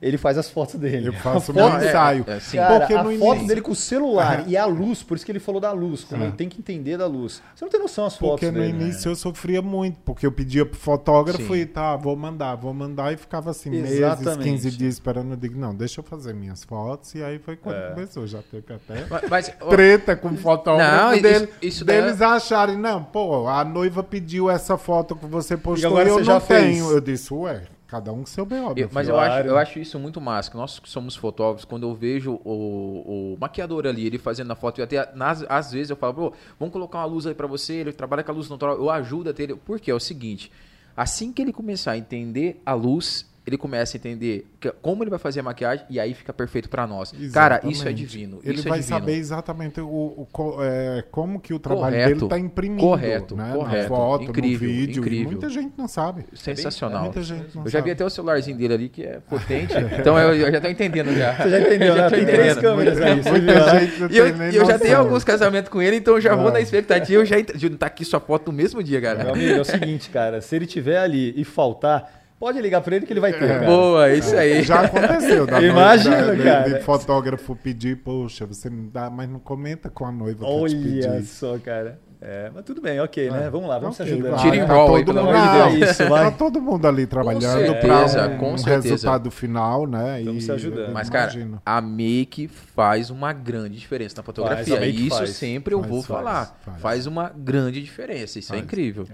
ele 0.00 0.16
faz 0.18 0.36
as 0.38 0.50
fotos 0.50 0.74
dele. 0.76 1.08
Eu 1.08 1.12
faço 1.22 1.50
A 1.50 1.54
meu 1.54 1.64
foto- 1.70 1.82
é, 1.82 1.88
ensaio. 1.88 2.24
é, 2.26 2.40
sim. 2.40 2.56
Cara, 2.56 2.78
Porque 2.80 2.94
a 2.94 3.02
no 3.02 3.10
foto 3.18 3.30
início- 3.32 3.48
dele 3.48 3.60
com 3.60 3.72
o 3.72 3.76
celular 3.76 4.44
e 4.46 4.56
a 4.56 4.66
luz, 4.66 5.02
por 5.02 5.16
isso 5.16 5.24
que 5.26 5.32
ele 5.32 5.40
falou 5.40 5.60
da 5.60 5.72
luz, 5.72 6.04
como 6.04 6.22
É. 6.22 6.26
ele 6.26 6.36
tem 6.36 6.48
que 6.48 6.58
entender 6.58 6.96
da 6.96 7.06
luz. 7.06 7.42
Você 7.54 7.64
não 7.64 7.70
tem 7.70 7.80
noção 7.80 8.04
as 8.06 8.16
fotos 8.16 8.40
Porque 8.40 8.46
no 8.50 8.60
dele. 8.60 8.72
né? 8.72 8.84
início 8.84 9.10
eu 9.10 9.16
sofria 9.16 9.62
muito, 9.62 9.98
porque 10.04 10.26
eu 10.26 10.32
pedia 10.32 10.64
pro 10.66 10.78
fotógrafo 10.78 11.54
Sim. 11.54 11.60
e 11.60 11.66
tá, 11.66 11.96
vou 11.96 12.14
mandar, 12.16 12.54
vou 12.56 12.72
mandar 12.74 13.12
e 13.12 13.16
ficava 13.16 13.50
assim, 13.50 13.70
meses, 13.70 13.98
Exatamente. 13.98 14.42
15 14.50 14.70
dias 14.70 14.94
esperando. 14.94 15.30
Eu 15.32 15.36
digo, 15.36 15.58
não, 15.58 15.74
deixa 15.74 16.00
eu 16.00 16.04
fazer 16.04 16.34
minhas 16.34 16.64
fotos. 16.64 17.14
E 17.14 17.22
aí 17.22 17.38
foi 17.38 17.56
quando 17.56 17.76
É. 17.76 17.90
começou, 17.90 18.26
já 18.26 18.40
teve 18.42 18.64
até 18.72 19.06
Mas, 19.08 19.22
mas, 19.30 19.52
treta 19.70 20.14
com 20.16 20.28
o 20.28 20.36
fotógrafo 20.36 20.96
Não, 20.96 21.12
isso- 21.14 21.22
dele, 21.22 21.48
isso 21.62 21.84
daí 21.84 22.02
deles 22.02 22.20
acharem, 22.20 22.76
não, 22.76 23.02
pô, 23.02 23.46
a 23.48 23.64
noiva 23.64 24.02
pediu 24.02 24.50
essa 24.50 24.76
foto 24.76 25.14
que 25.16 25.26
você 25.26 25.56
postou 25.56 25.90
agora 25.90 26.04
e 26.08 26.10
eu 26.10 26.14
você 26.14 26.20
não 26.20 26.24
já 26.26 26.40
fez. 26.40 26.62
tenho. 26.64 26.90
Eu 26.90 27.00
disse, 27.00 27.32
ué, 27.32 27.62
cada 27.86 28.12
um 28.12 28.20
com 28.20 28.26
seu 28.26 28.44
B.O. 28.46 28.72
Eu- 28.76 28.88
mas 28.92 29.08
eu 29.08 29.14
acho, 29.18 29.46
eu 29.48 29.58
acho 29.58 29.78
isso 29.78 29.98
muito 29.98 30.20
massa. 30.20 30.50
que 30.50 30.56
Nós 30.56 30.78
que 30.78 30.88
somos 30.88 31.14
fotógrafos, 31.14 31.64
quando 31.64 31.86
eu 31.86 31.94
vejo 31.94 32.40
o, 32.44 33.34
o 33.34 33.36
maquiador 33.40 33.86
ali, 33.86 34.06
ele 34.06 34.18
fazendo 34.18 34.50
a 34.50 34.54
foto, 34.56 34.80
e 34.80 34.82
até 34.82 35.12
nas, 35.14 35.44
às 35.48 35.70
vezes 35.72 35.90
eu 35.90 35.96
falo, 35.96 36.14
pô, 36.14 36.32
vamos 36.58 36.72
colocar 36.72 36.98
uma 36.98 37.04
luz 37.06 37.26
aí 37.26 37.34
pra 37.34 37.46
você, 37.46 37.74
ele 37.74 37.92
trabalha 37.92 38.22
com 38.24 38.32
a 38.32 38.34
luz 38.34 38.48
natural, 38.48 38.76
eu 38.76 38.90
ajudo 38.90 39.30
a 39.30 39.34
ter 39.34 39.44
ele. 39.44 39.56
Porque 39.56 39.90
é 39.90 39.94
o 39.94 40.00
seguinte, 40.00 40.50
assim 40.96 41.32
que 41.32 41.42
ele 41.42 41.52
começar 41.52 41.92
a 41.92 41.98
entender 41.98 42.60
a 42.64 42.74
luz, 42.74 43.26
ele 43.46 43.58
começa 43.58 43.96
a 43.96 43.98
entender 43.98 44.46
que- 44.58 44.70
como 44.80 45.02
ele 45.04 45.10
vai 45.10 45.18
fazer 45.18 45.40
a 45.40 45.42
maquiagem 45.42 45.84
e 45.90 46.00
aí 46.00 46.14
fica 46.14 46.32
perfeito 46.32 46.68
pra 46.68 46.86
nós. 46.86 47.12
Cara, 47.32 47.56
isso 47.58 47.66
é 47.66 47.70
Exatamente. 47.92 47.94
divino. 48.06 48.40
Ele 48.42 48.54
isso 48.58 48.66
é 48.66 48.70
vai 48.70 48.80
divino. 48.80 48.98
saber 48.98 49.12
exatamente 49.16 49.80
o, 49.80 49.86
o 49.86 50.28
é, 50.62 51.04
como 51.10 51.38
que 51.38 51.52
o 51.52 51.58
trabalho 51.58 51.92
Correto. 51.94 52.08
dele 52.14 52.24
está 52.24 52.38
imprimindo. 52.38 52.80
Correto, 52.80 53.36
né? 53.36 53.52
correto. 53.54 53.82
Na 53.82 53.88
foto, 53.96 54.24
Incrível, 54.24 54.68
no 54.68 54.74
vídeo. 54.74 55.00
incrível. 55.02 55.30
muita 55.32 55.48
gente 55.50 55.72
não 55.76 55.86
sabe. 55.86 56.24
Sensacional. 56.32 57.02
Muita 57.04 57.22
gente 57.22 57.54
não 57.54 57.64
Eu 57.64 57.70
já 57.70 57.78
sabe. 57.78 57.84
vi 57.84 57.90
até 57.90 58.04
o 58.04 58.10
celularzinho 58.10 58.56
dele 58.56 58.74
ali, 58.74 58.88
que 58.88 59.02
é 59.02 59.20
potente. 59.28 59.74
então 60.00 60.18
eu, 60.18 60.34
eu 60.34 60.50
já 60.52 60.60
tô 60.60 60.68
entendendo 60.68 61.12
já. 61.14 61.34
Você 61.36 61.50
já 61.50 61.60
entendeu, 61.60 61.88
Eu 61.88 61.96
já 61.96 62.02
né? 62.02 62.10
tô 62.10 62.16
Tem 62.16 62.54
câmeras 62.62 62.98
Muita 62.98 63.00
né? 63.00 63.80
gente 63.80 64.00
não 64.00 64.08
E 64.10 64.16
eu, 64.16 64.26
eu 64.26 64.52
já 64.52 64.60
noção. 64.62 64.78
tenho 64.78 64.98
alguns 64.98 65.22
casamentos 65.24 65.70
com 65.70 65.82
ele, 65.82 65.96
então 65.96 66.14
eu 66.14 66.20
já 66.20 66.34
vou 66.34 66.50
na 66.50 66.60
expectativa. 66.60 67.20
Eu 67.20 67.26
já. 67.26 67.36
Júnior, 67.54 67.78
tá 67.78 67.86
aqui 67.86 68.04
sua 68.06 68.20
foto 68.20 68.50
no 68.50 68.56
mesmo 68.56 68.82
dia, 68.82 69.00
Meu 69.00 69.16
cara. 69.16 69.30
amigo, 69.32 69.54
é 69.54 69.60
o 69.60 69.64
seguinte, 69.64 70.08
cara. 70.08 70.40
Se 70.40 70.56
ele 70.56 70.66
tiver 70.66 70.98
ali 70.98 71.34
e 71.36 71.44
faltar, 71.44 72.23
pode 72.44 72.60
ligar 72.60 72.80
pra 72.82 72.96
ele 72.96 73.06
que 73.06 73.12
ele 73.12 73.20
vai 73.20 73.32
ter, 73.32 73.50
É. 73.50 73.58
Boa, 73.64 74.12
isso 74.12 74.36
aí. 74.36 74.62
Já 74.62 74.80
aconteceu. 74.82 75.46
Da 75.46 75.62
Imagina, 75.62 76.16
noiva, 76.26 76.36
da- 76.36 76.44
cara. 76.44 76.68
De, 76.68 76.74
de 76.74 76.80
fotógrafo 76.84 77.56
pedir, 77.56 77.96
poxa, 77.96 78.44
você 78.44 78.68
me 78.68 78.88
dá, 78.90 79.08
mas 79.08 79.28
não 79.28 79.38
comenta 79.38 79.88
com 79.88 80.04
a 80.04 80.12
noiva 80.12 80.40
pra 80.40 80.48
te 80.48 80.52
Olha 80.54 80.76
pedir. 80.78 81.22
só, 81.24 81.56
cara. 81.58 81.98
É, 82.26 82.50
mas 82.54 82.64
tudo 82.64 82.80
bem, 82.80 82.98
ok, 83.00 83.30
né? 83.30 83.46
É. 83.46 83.50
Vamos 83.50 83.68
lá, 83.68 83.78
vamos 83.78 84.00
Ok, 84.00 84.06
se 84.06 84.12
ajudar. 84.14 84.30
vai. 84.30 84.40
Tira 84.40 84.56
em 84.56 84.66
Tá 84.66 84.74
aí, 84.74 85.04
pelo 85.04 85.22
mundo- 85.24 85.36
amor 85.36 85.68
de 85.72 85.76
Deus. 85.78 85.90
Isso, 85.90 86.08
vai. 86.08 86.24
Tá 86.24 86.30
todo 86.30 86.60
mundo 86.60 86.86
ali 86.88 87.06
trabalhando 87.06 87.42
certeza, 87.66 88.18
para 88.22 88.28
um, 88.34 88.38
com 88.38 88.52
um 88.54 88.58
certeza. 88.58 88.88
resultado 88.94 89.30
final, 89.30 89.86
né? 89.86 90.20
Estamos 90.20 90.42
E 90.42 90.46
se 90.46 90.52
ajudando. 90.52 90.92
Mas, 90.92 91.10
cara, 91.10 91.32
a 91.66 91.80
make 91.82 92.48
faz 92.48 93.10
uma 93.10 93.30
grande 93.34 93.76
diferença 93.78 94.14
na 94.16 94.22
fotografia. 94.22 94.86
E 94.86 95.06
isso 95.06 95.18
faz. 95.18 95.30
sempre 95.30 95.74
eu 95.74 95.80
Faz, 95.80 95.90
vou 95.90 96.02
faz, 96.02 96.18
falar. 96.18 96.56
Faz, 96.64 96.80
faz. 96.80 97.06
uma 97.06 97.30
grande 97.36 97.82
diferença. 97.82 98.38
Isso 98.38 98.52
é 98.52 98.56
Faz. 98.56 98.64
incrível. 98.64 99.06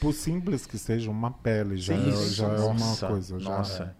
Por 0.00 0.12
simples 0.12 0.66
que 0.66 0.78
seja 0.78 1.10
uma 1.10 1.30
pele, 1.30 1.76
já, 1.76 1.94
é, 1.94 2.10
já 2.28 2.46
é 2.48 2.58
uma 2.60 2.96
coisa. 2.96 3.38
Já 3.38 3.50
nossa. 3.50 3.96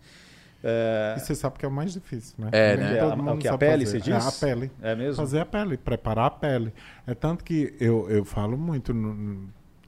É, 0.63 1.15
E 1.17 1.21
você 1.21 1.35
sabe 1.37 1.59
que 1.59 1.65
é 1.65 1.69
o 1.69 1.71
mais 1.73 1.93
difícil, 1.93 2.35
né? 2.39 2.49
É, 2.53 2.77
Nem 2.77 2.87
né? 2.87 2.97
todo 2.99 3.13
A- 3.13 3.17
mundo 3.17 3.39
a 3.39 3.43
sabe 3.51 3.59
pele, 3.59 3.85
fazer. 3.87 4.03
você 4.03 4.11
É, 4.11 4.17
diz? 4.19 4.27
a 4.27 4.33
pele. 4.47 4.73
é 4.83 4.95
mesmo? 4.97 5.15
Fazer 5.17 5.39
a 5.41 5.47
pele, 5.47 5.77
preparar 5.77 6.27
a 6.27 6.31
pele. 6.31 6.73
É 7.07 7.15
tanto 7.15 7.45
que 7.45 7.75
eu, 7.79 8.11
eu 8.11 8.25
falo 8.25 8.57
muito, 8.59 8.93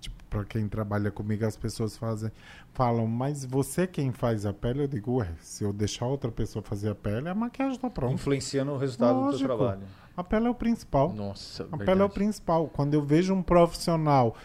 tipo, 0.01 0.23
para 0.31 0.45
quem 0.45 0.69
trabalha 0.69 1.11
comigo, 1.11 1.45
as 1.45 1.57
pessoas 1.57 1.97
fazem, 1.97 2.31
falam, 2.73 3.05
mas 3.09 3.45
você 3.45 3.85
quem 3.85 4.13
faz 4.13 4.47
a 4.47 4.53
pele? 4.53 4.85
Eu 4.85 4.89
digo, 4.89 5.17
ué, 5.17 5.29
se 5.41 5.65
eu 5.65 5.73
deixar 5.73 6.07
outra 6.07 6.31
pessoa 6.31 6.63
fazer 6.63 6.91
a 6.91 6.95
pele, 6.95 7.29
a 7.29 7.35
maquiagem 7.35 7.77
tá 7.79 7.91
pronta. 7.91 8.15
Influencia 8.15 8.65
no 8.65 8.77
resultado 8.77 9.15
do 9.17 9.21
Lógico. 9.23 9.49
teu 9.49 9.57
trabalho. 9.59 9.83
A 10.17 10.23
pele 10.23 10.47
é 10.47 10.51
o 10.51 10.55
principal. 10.55 11.13
Nossa, 11.13 11.65
A 11.73 11.77
pele 11.79 11.83
é 11.91 11.95
o 11.95 11.97
verdade. 11.97 12.15
principal. 12.15 12.69
Quando 12.69 12.95
eu 12.95 13.03
vejo 13.03 13.35
um 13.35 13.43
profissional 13.43 14.37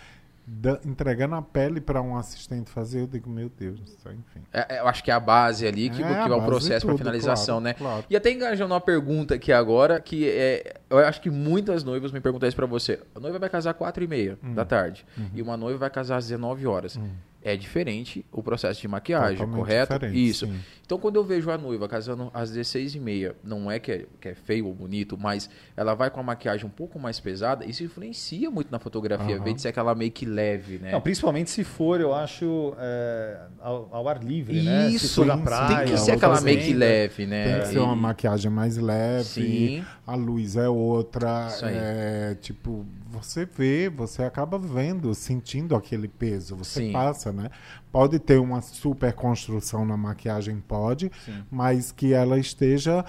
da- 0.47 0.79
entregando 0.85 1.35
a 1.35 1.41
pele 1.41 1.81
para 1.81 2.01
um 2.01 2.15
assistente 2.17 2.69
fazer, 2.69 3.01
eu 3.01 3.07
digo, 3.07 3.29
meu 3.29 3.49
Deus, 3.49 3.79
enfim. 4.05 4.41
É, 4.53 4.75
é, 4.75 4.79
eu 4.79 4.87
acho 4.87 5.03
que 5.03 5.09
é 5.09 5.13
a 5.13 5.19
base 5.19 5.65
ali 5.65 5.89
que, 5.89 6.03
É, 6.03 6.23
que 6.23 6.29
vai 6.29 6.37
o 6.37 6.45
processo 6.45 6.85
para 6.85 6.97
finalização, 6.97 7.55
claro, 7.59 7.63
né? 7.63 7.73
claro. 7.73 8.05
E 8.09 8.15
até 8.15 8.31
engajando 8.31 8.73
uma 8.73 8.81
pergunta 8.81 9.33
aqui 9.35 9.51
agora, 9.51 9.99
que 9.99 10.29
é. 10.29 10.75
Eu 10.89 10.99
acho 10.99 11.19
que 11.19 11.29
muitas 11.29 11.83
noivas 11.83 12.11
me 12.11 12.19
perguntam 12.19 12.47
isso 12.47 12.55
pra 12.55 12.65
você. 12.67 12.99
A 13.15 13.19
noiva 13.19 13.39
vai 13.39 13.49
casar 13.49 13.71
às 13.71 13.77
4 13.77 14.03
e 14.03 14.07
meia 14.07 14.37
Hum. 14.43 14.53
da 14.53 14.63
tarde. 14.63 15.05
Uhum. 15.17 15.29
E 15.33 15.41
uma 15.41 15.57
noiva 15.57 15.79
vai 15.79 15.89
casar 15.89 16.17
às 16.17 16.25
19 16.27 16.67
horas. 16.67 16.99
É 17.47 17.55
diferente 17.55 18.25
o 18.31 18.41
processo 18.41 18.81
de 18.81 18.87
maquiagem, 18.87 19.37
Totalmente 19.37 19.55
correto? 19.59 19.93
diferente, 19.93 20.29
Isso. 20.29 20.47
sim. 20.47 20.59
Então, 20.83 20.97
quando 20.97 21.17
eu 21.17 21.23
vejo 21.23 21.51
a 21.51 21.57
noiva 21.59 21.87
casando 21.87 22.31
às 22.33 22.49
16 22.49 22.95
e 22.95 22.99
meia, 22.99 23.35
não 23.43 23.69
é 23.69 23.77
que, 23.77 23.91
é 23.91 24.05
que 24.19 24.29
é 24.29 24.33
feio 24.33 24.65
ou 24.65 24.73
bonito, 24.73 25.15
mas 25.15 25.47
ela 25.77 25.93
vai 25.93 26.09
com 26.09 26.19
a 26.19 26.23
maquiagem 26.23 26.65
um 26.65 26.69
pouco 26.69 26.97
mais 26.99 27.19
pesada, 27.19 27.63
isso 27.63 27.83
influencia 27.83 28.49
muito 28.49 28.71
na 28.71 28.79
fotografia, 28.79 29.35
Aham. 29.35 29.43
vez 29.43 29.55
de 29.57 29.61
ser 29.61 29.67
aquela 29.67 29.93
meio 29.93 30.11
que 30.11 30.25
leve, 30.25 30.79
né? 30.79 30.91
Não, 30.91 30.99
principalmente 31.01 31.51
se 31.51 31.63
for, 31.63 32.01
eu 32.01 32.15
acho, 32.15 32.73
é, 32.79 33.37
ao, 33.59 33.89
ao 33.91 34.09
ar 34.09 34.23
livre, 34.23 34.63
né? 34.63 34.89
Isso, 34.89 35.13
for 35.13 35.25
na 35.27 35.37
sim, 35.37 35.43
praia. 35.43 35.85
tem 35.85 35.93
que 35.93 35.99
ser 35.99 36.11
aquela 36.13 36.33
fazenda, 36.35 36.57
make 36.57 36.73
leve, 36.73 37.25
né? 37.27 37.43
Tem 37.43 37.61
que 37.61 37.67
ser 37.67 37.79
uma 37.79 37.95
maquiagem 37.95 38.49
mais 38.51 38.75
leve, 38.77 39.23
Sim. 39.23 39.85
a 40.07 40.15
luz 40.15 40.55
é 40.55 40.67
outra. 40.67 41.47
Isso 41.49 41.65
aí. 41.65 41.75
É, 41.77 42.37
tipo, 42.41 42.85
você 43.09 43.45
vê, 43.45 43.89
você 43.89 44.23
acaba 44.23 44.57
vendo, 44.57 45.13
sentindo 45.15 45.75
aquele 45.75 46.07
peso, 46.07 46.55
você 46.55 46.81
Sim. 46.81 46.91
passa, 46.91 47.31
né? 47.35 47.49
Pode 47.91 48.17
ter 48.19 48.39
uma 48.39 48.61
super 48.61 49.13
construção 49.13 49.85
na 49.85 49.95
maquiagem, 49.97 50.63
pode, 50.67 51.11
Sim. 51.25 51.43
mas 51.51 51.91
que 51.91 52.13
ela 52.13 52.39
esteja 52.39 53.03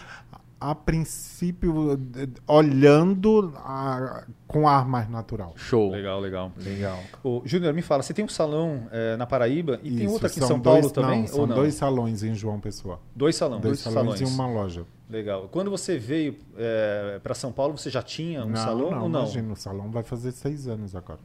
a 0.59 0.75
princípio 0.75 1.93
eh, 2.17 2.29
olhando 2.47 3.53
a- 3.57 4.25
com 4.47 4.67
ar 4.67 4.87
mais 4.89 5.09
natural. 5.09 5.53
Show. 5.57 5.91
Legal, 5.91 6.19
legal. 6.19 6.51
Legal. 6.57 6.99
Ô, 7.23 7.43
Júnior, 7.45 7.75
me 7.75 7.83
fala, 7.83 8.03
você 8.03 8.15
tem 8.15 8.25
um 8.25 8.29
salão 8.29 8.89
é, 8.91 9.17
na 9.19 9.27
Paraíba 9.27 9.79
e 9.83 9.91
tem 9.95 10.05
Isso, 10.05 10.13
outro 10.15 10.27
aqui 10.27 10.37
em 10.39 10.41
são 10.41 10.49
São 10.49 10.59
dois- 10.59 10.81
Paulo 10.81 10.91
também? 10.91 11.21
Não, 11.21 11.27
são 11.29 11.41
ou 11.41 11.47
não? 11.47 11.57
dois 11.57 11.75
salões 11.75 12.23
em 12.23 12.35
João 12.35 12.59
Pessoa. 12.59 13.01
Dois 13.15 13.37
salões. 13.37 13.61
Dois, 13.63 13.79
salões, 13.81 14.21
e 14.21 14.25
uma 14.25 14.47
loja. 14.47 14.85
Legal. 15.11 15.49
Quando 15.53 15.71
você 15.71 15.99
veio 15.99 16.37
para 17.23 17.35
São 17.35 17.53
Paulo, 17.53 17.77
você 17.77 17.91
já 17.91 18.03
tinha 18.03 18.43
um 18.45 18.49
não, 18.49 18.57
salão 18.57 18.91
não, 18.91 19.03
ou 19.03 19.09
não? 19.09 19.21
imagina, 19.21 19.53
o 19.53 19.57
salão 19.57 19.91
vai 19.91 20.03
fazer 20.03 20.33
seis 20.33 20.67
anos 20.67 20.97
agora. 20.97 21.21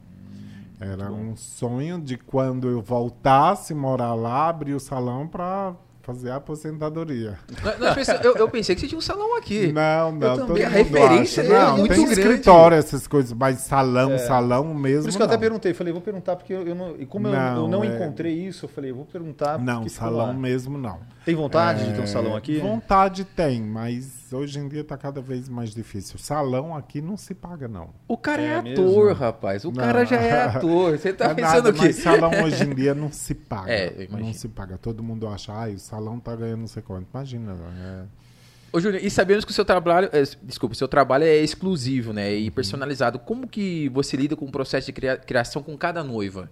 Era 0.82 1.10
um 1.12 1.36
sonho 1.36 2.00
de 2.00 2.16
quando 2.16 2.68
eu 2.68 2.82
voltasse 2.82 3.72
morar 3.74 4.14
lá, 4.14 4.48
abrir 4.48 4.74
o 4.74 4.80
salão 4.80 5.26
para 5.28 5.74
fazer 6.02 6.30
a 6.30 6.36
aposentadoria. 6.36 7.38
Nós- 7.62 7.78
nós 7.78 7.94
pensa- 7.94 8.20
eu, 8.24 8.34
eu 8.34 8.48
pensei 8.50 8.74
que 8.74 8.80
você 8.80 8.88
tinha 8.88 8.98
um 8.98 9.02
salão 9.02 9.36
aqui. 9.38 9.70
Não, 9.72 10.10
não, 10.10 10.18
também, 10.36 10.64
todo 10.64 10.66
a 10.66 10.68
referência 10.68 11.44
acha. 11.44 11.52
é 11.52 11.60
não, 11.64 11.78
muito 11.78 11.94
tem 11.94 12.04
grande. 12.04 12.20
escritório, 12.20 12.76
essas 12.76 13.06
coisas, 13.06 13.32
mas 13.32 13.58
salão, 13.60 14.18
salão 14.18 14.74
mesmo 14.74 15.02
Por 15.04 15.08
isso 15.10 15.16
que 15.18 15.22
eu 15.22 15.26
até 15.26 15.34
não. 15.36 15.40
perguntei, 15.40 15.72
falei, 15.72 15.92
vou 15.92 16.02
perguntar 16.02 16.34
porque 16.34 16.52
eu, 16.52 16.66
eu 16.66 16.74
não, 16.74 16.96
e 16.98 17.06
como 17.06 17.28
eu- 17.28 17.32
eu, 17.34 17.38
Não, 17.38 17.68
não 17.68 17.84
é- 17.84 17.86
encontrei 17.94 18.32
isso, 18.34 18.64
eu 18.64 18.68
falei, 18.68 18.90
vou 18.90 19.04
perguntar. 19.04 19.60
Não, 19.60 19.88
salão 19.88 20.26
lá. 20.26 20.32
mesmo 20.32 20.76
não. 20.76 20.98
Tem 21.24 21.34
vontade 21.36 21.84
de 21.86 21.92
ter 21.94 22.00
um 22.00 22.04
É, 22.04 22.06
salão 22.06 22.34
aqui? 22.36 22.58
Vontade 22.58 23.24
tem, 23.24 23.60
mas 23.62 24.32
hoje 24.32 24.58
em 24.58 24.68
dia 24.68 24.80
está 24.80 24.96
cada 24.96 25.20
vez 25.20 25.48
mais 25.48 25.72
difícil. 25.72 26.18
Salão 26.18 26.74
aqui 26.76 27.00
não 27.00 27.16
se 27.16 27.32
paga, 27.34 27.68
não. 27.68 27.90
O 28.08 28.16
cara 28.16 28.42
é, 28.42 28.46
É 28.46 28.56
ator, 28.58 29.06
mesmo? 29.06 29.12
rapaz. 29.12 29.64
O 29.64 29.68
Não. 29.68 29.74
cara 29.76 30.04
já 30.04 30.16
é 30.20 30.42
ator. 30.46 30.98
Você 30.98 31.12
tá 31.12 31.26
É 31.26 31.34
pensando 31.34 31.54
nada, 31.64 31.70
o 31.70 31.72
quê? 31.74 31.80
Mas 31.86 31.96
salão 31.96 32.30
hoje 32.42 32.64
em 32.64 32.74
dia 32.74 32.94
não 32.94 33.12
se 33.12 33.34
paga. 33.34 33.70
É, 33.72 34.08
não 34.10 34.32
se 34.32 34.48
paga. 34.48 34.76
Todo 34.76 35.02
mundo 35.02 35.28
acha, 35.28 35.52
ah, 35.52 35.68
o 35.68 35.78
salão 35.78 36.18
tá 36.18 36.34
ganhando 36.34 36.60
não 36.60 36.66
sei 36.66 36.82
quanto. 36.82 37.06
Imagina. 37.14 37.52
É... 37.78 38.02
Ô, 38.72 38.80
Júnior, 38.80 39.04
e 39.04 39.10
sabemos 39.10 39.44
que 39.44 39.50
o 39.50 39.54
seu 39.54 39.64
trabalho, 39.66 40.08
é, 40.12 40.22
desculpa, 40.42 40.72
o 40.72 40.76
seu 40.76 40.88
trabalho 40.88 41.24
é 41.24 41.36
exclusivo, 41.36 42.12
né, 42.12 42.30
Uhum. 42.30 42.36
e 42.38 42.50
personalizado. 42.50 43.18
Como 43.18 43.46
que 43.46 43.88
você 43.90 44.16
lida 44.16 44.34
com 44.34 44.46
o 44.46 44.50
processo 44.50 44.86
de 44.86 44.92
cria- 44.94 45.18
criação 45.18 45.62
com 45.62 45.76
cada 45.76 46.02
noiva? 46.02 46.48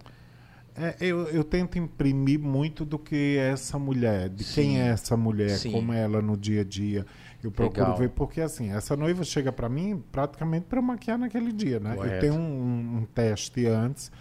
É, 0.81 0.95
eu, 0.99 1.27
eu 1.27 1.43
tento 1.43 1.77
imprimir 1.77 2.39
muito 2.39 2.83
do 2.83 2.97
que 2.97 3.37
é 3.37 3.51
essa 3.51 3.77
mulher, 3.77 4.29
de 4.29 4.43
Sim. 4.43 4.53
quem 4.53 4.81
é 4.81 4.87
essa 4.87 5.15
mulher, 5.15 5.51
Sim. 5.51 5.71
como 5.71 5.93
é 5.93 6.01
ela 6.01 6.23
no 6.23 6.35
dia 6.35 6.61
a 6.61 6.63
dia. 6.63 7.05
Eu 7.43 7.51
procuro 7.51 7.81
Legal. 7.81 7.97
ver, 7.97 8.09
porque 8.09 8.41
assim, 8.41 8.71
essa 8.71 8.95
noiva 8.95 9.23
chega 9.23 9.51
pra 9.51 9.69
mim 9.69 10.03
praticamente 10.11 10.65
para 10.65 10.81
maquiar 10.81 11.19
naquele 11.19 11.51
dia, 11.51 11.79
né? 11.79 11.95
Correto. 11.95 12.15
Eu 12.15 12.19
tenho 12.19 12.33
um, 12.33 12.97
um 12.97 13.07
teste 13.13 13.67
antes, 13.67 14.11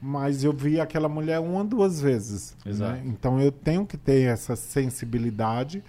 mas 0.00 0.44
eu 0.44 0.52
vi 0.52 0.78
aquela 0.78 1.08
mulher 1.08 1.40
uma, 1.40 1.64
duas 1.64 2.00
vezes. 2.00 2.54
Né? 2.66 3.02
Então 3.06 3.40
eu 3.40 3.50
tenho 3.50 3.86
que 3.86 3.96
ter 3.96 4.28
essa 4.28 4.56
sensibilidade 4.56 5.82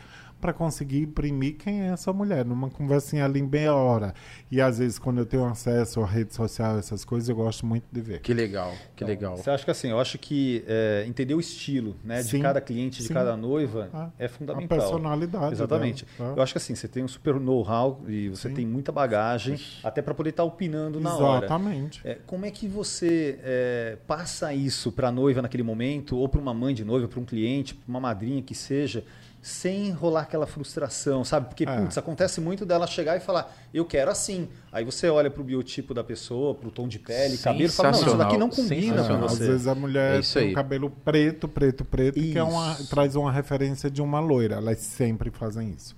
para 0.45 0.53
conseguir 0.53 0.99
imprimir 0.99 1.55
quem 1.57 1.81
é 1.81 1.87
essa 1.87 2.13
mulher, 2.13 2.45
numa 2.45 2.69
conversinha 2.69 3.25
ali 3.25 3.39
em 3.39 3.47
meia 3.47 3.73
hora. 3.73 4.13
E 4.51 4.61
às 4.61 4.77
vezes, 4.77 4.99
quando 4.99 5.17
eu 5.17 5.25
tenho 5.25 5.43
acesso 5.43 6.01
à 6.01 6.05
rede 6.05 6.35
social, 6.35 6.77
essas 6.77 7.03
coisas, 7.03 7.27
eu 7.27 7.35
gosto 7.35 7.65
muito 7.65 7.85
de 7.91 7.99
ver. 7.99 8.19
Que 8.21 8.31
legal, 8.31 8.69
que 8.95 9.03
Então, 9.03 9.07
legal. 9.07 9.37
Você 9.37 9.49
acha 9.49 9.65
que 9.65 9.71
assim, 9.71 9.89
eu 9.89 9.99
acho 9.99 10.19
que 10.19 10.63
é, 10.67 11.03
entender 11.07 11.33
o 11.33 11.39
estilo 11.39 11.95
né, 12.03 12.21
de 12.21 12.29
Sim, 12.29 12.41
cada 12.43 12.61
cliente, 12.61 13.01
de 13.01 13.07
sim. 13.07 13.13
cada 13.13 13.35
noiva, 13.35 13.89
Ah, 13.91 14.09
é 14.19 14.25
A 14.25 14.29
fundamental. 14.29 14.77
personalidade. 14.77 15.53
Exatamente. 15.53 16.05
dela, 16.15 16.29
tá? 16.29 16.37
Eu 16.37 16.43
acho 16.43 16.53
que 16.53 16.57
assim, 16.59 16.75
você 16.75 16.87
tem 16.87 17.03
um 17.03 17.07
super 17.07 17.39
know-how 17.39 18.03
e 18.07 18.29
você 18.29 18.47
Sim. 18.49 18.53
tem 18.53 18.67
muita 18.67 18.91
bagagem, 18.91 19.59
até 19.83 19.99
para 19.99 20.13
poder 20.13 20.29
estar 20.29 20.43
opinando 20.43 20.99
na 20.99 21.15
hora. 21.15 21.45
Exatamente. 21.47 22.01
É, 22.03 22.19
como 22.27 22.45
é 22.45 22.51
que 22.51 22.67
você 22.67 23.39
é, 23.41 23.97
passa 24.05 24.53
isso 24.53 24.91
para 24.91 25.07
a 25.07 25.11
noiva 25.11 25.41
naquele 25.41 25.63
momento, 25.63 26.15
ou 26.15 26.29
para 26.29 26.39
uma 26.39 26.53
mãe 26.53 26.75
de 26.75 26.85
noiva, 26.85 27.07
para 27.07 27.19
um 27.19 27.25
cliente, 27.25 27.73
para 27.73 27.89
uma 27.89 27.99
madrinha 27.99 28.43
que 28.43 28.53
seja, 28.53 29.03
sem 29.47 29.91
rolar 29.91 30.21
aquela 30.21 30.47
frustração, 30.47 31.23
sabe? 31.23 31.49
Porque, 31.49 31.65
É. 31.65 31.77
putz, 31.81 31.95
acontece 31.99 32.41
muito 32.41 32.65
dela 32.65 32.87
chegar 32.87 33.15
e 33.15 33.19
falar, 33.19 33.55
eu 33.71 33.85
quero 33.85 34.09
assim. 34.09 34.49
Aí 34.71 34.83
você 34.83 35.07
olha 35.07 35.29
para 35.29 35.39
o 35.39 35.43
biotipo 35.45 35.93
da 35.93 36.03
pessoa, 36.03 36.55
para 36.55 36.67
o 36.67 36.71
tom 36.71 36.87
de 36.87 36.97
pele, 36.97 37.37
cabelo, 37.37 37.65
e 37.65 37.69
fala, 37.69 37.91
não, 37.91 37.99
isso 37.99 38.17
daqui 38.17 38.37
não 38.37 38.49
combina 38.49 38.93
Sensacional. 38.97 39.19
com 39.19 39.25
Às 39.25 39.37
você. 39.37 39.47
vezes 39.47 39.67
a 39.67 39.75
mulher 39.75 40.15
É 40.15 40.19
isso 40.19 40.33
tem 40.33 40.47
aí. 40.47 40.51
o 40.51 40.55
cabelo 40.55 40.89
preto, 40.89 41.47
preto, 41.47 41.85
preto, 41.85 42.15
que 42.19 42.35
é 42.35 42.41
uma, 42.43 42.71
Isso. 42.73 42.89
traz 42.89 43.15
uma 43.15 43.31
referência 43.31 43.87
de 43.91 44.01
uma 44.01 44.19
loira. 44.19 44.55
Elas 44.55 44.79
sempre 44.79 45.29
fazem 45.29 45.69
isso. 45.69 45.95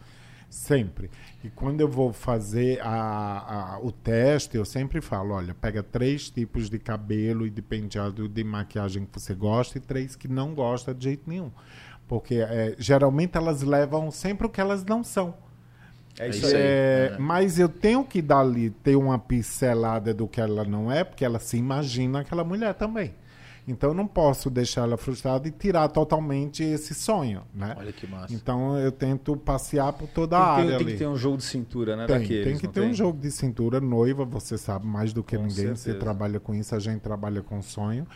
Sempre. 0.49 1.09
E 1.43 1.49
quando 1.49 1.81
eu 1.81 1.89
vou 1.89 2.13
fazer 2.13 2.79
a- 2.81 3.75
a- 3.75 3.79
o 3.81 3.91
teste, 3.91 4.55
eu 4.57 4.63
sempre 4.65 5.01
falo: 5.01 5.33
olha, 5.33 5.53
pega 5.53 5.83
três 5.83 6.29
tipos 6.29 6.69
de 6.69 6.79
cabelo 6.79 7.45
e 7.45 7.49
de 7.49 7.61
penteado 7.61 8.29
de 8.29 8.43
maquiagem 8.45 9.05
que 9.05 9.19
você 9.19 9.33
gosta 9.33 9.77
e 9.77 9.81
três 9.81 10.15
que 10.15 10.27
não 10.27 10.53
gosta 10.53 10.93
de 10.93 11.03
jeito 11.03 11.29
nenhum. 11.29 11.51
Porque 12.07 12.35
é, 12.35 12.75
geralmente 12.77 13.37
elas 13.37 13.61
levam 13.61 14.09
sempre 14.11 14.47
o 14.47 14.49
que 14.49 14.61
elas 14.61 14.85
não 14.85 15.03
são. 15.03 15.33
É 16.19 16.29
isso 16.29 16.45
aí. 16.47 16.55
aí. 16.55 16.61
É, 16.61 17.11
É. 17.13 17.17
Mas 17.19 17.59
eu 17.59 17.69
tenho 17.69 18.03
que 18.03 18.21
dar 18.21 18.39
ali, 18.39 18.69
ter 18.69 18.95
uma 18.95 19.19
pincelada 19.19 20.13
do 20.13 20.27
que 20.27 20.39
ela 20.41 20.63
não 20.63 20.91
é, 20.91 21.03
porque 21.03 21.23
ela 21.25 21.39
se 21.39 21.57
imagina 21.57 22.21
aquela 22.21 22.43
mulher 22.43 22.73
também. 22.73 23.13
Então 23.67 23.89
eu 23.89 23.93
não 23.93 24.07
posso 24.07 24.49
deixar 24.49 24.83
ela 24.83 24.95
frustrada 24.95 25.45
e 25.45 25.51
tirar 25.51 25.89
totalmente 25.89 26.63
esse 26.63 26.95
sonho, 26.95 27.41
né? 27.53 27.75
Olha 27.77 27.91
que 27.91 28.07
massa. 28.07 28.33
Então 28.33 28.77
eu 28.79 28.93
tento 28.93 29.35
passear 29.35 29.91
por 29.91 30.07
toda 30.07 30.37
a 30.37 30.55
Tem, 30.55 30.55
que 30.55 30.61
área 30.61 30.77
tem 30.77 30.85
ali. 30.85 30.93
que 30.93 30.99
ter 30.99 31.07
um 31.07 31.17
jogo 31.17 31.35
de 31.35 31.43
cintura, 31.43 31.97
né? 31.97 32.05
Tem, 32.07 32.17
daqueles, 32.19 32.45
tem 32.45 32.57
que 32.57 32.67
ter 32.69 32.79
um 32.79 32.93
jogo 32.93 33.19
de 33.19 33.29
cintura 33.29 33.81
noiva, 33.81 34.23
você 34.23 34.57
sabe 34.57 34.87
mais 34.87 35.11
do 35.11 35.21
que 35.21 35.35
Com 35.35 35.43
ninguém, 35.43 35.67
você 35.67 35.75
certeza. 35.75 35.99
trabalha 35.99 36.39
com 36.39 36.55
isso, 36.55 36.73
a 36.73 36.79
gente 36.79 37.01
trabalha 37.01 37.41
com 37.41 37.61
sonho 37.61 38.07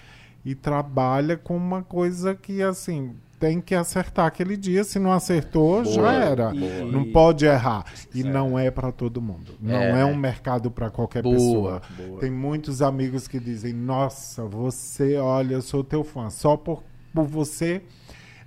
e 0.45 0.55
trabalha 0.55 1.35
com 1.35 1.57
uma 1.57 1.83
coisa 1.83 2.33
que 2.33 2.61
assim, 2.63 3.13
tem 3.41 3.59
que 3.59 3.73
acertar 3.73 4.27
aquele 4.27 4.55
dia, 4.55 4.83
se 4.83 4.99
não 4.99 5.11
acertou, 5.11 5.81
Boa, 5.81 5.85
já 5.95 6.13
era. 6.13 6.49
boa. 6.53 6.85
Não 6.91 7.11
pode 7.11 7.43
errar. 7.45 7.83
E 8.13 8.21
É. 8.21 8.23
não 8.23 8.57
é 8.57 8.69
para 8.69 8.91
todo 8.91 9.19
mundo. 9.19 9.53
Não 9.59 9.75
É. 9.75 10.01
é, 10.01 10.05
um 10.05 10.15
mercado 10.15 10.69
para 10.69 10.91
qualquer 10.91 11.23
Boa, 11.23 11.33
pessoa. 11.35 11.81
Tem 12.19 12.29
muitos 12.29 12.83
amigos 12.83 13.27
que 13.27 13.39
dizem: 13.39 13.73
"Nossa, 13.73 14.43
você, 14.45 15.17
olha, 15.17 15.55
eu 15.55 15.61
sou 15.63 15.83
teu 15.83 16.03
fã, 16.03 16.29
só 16.29 16.55
por, 16.55 16.83
por 17.13 17.25
você 17.25 17.81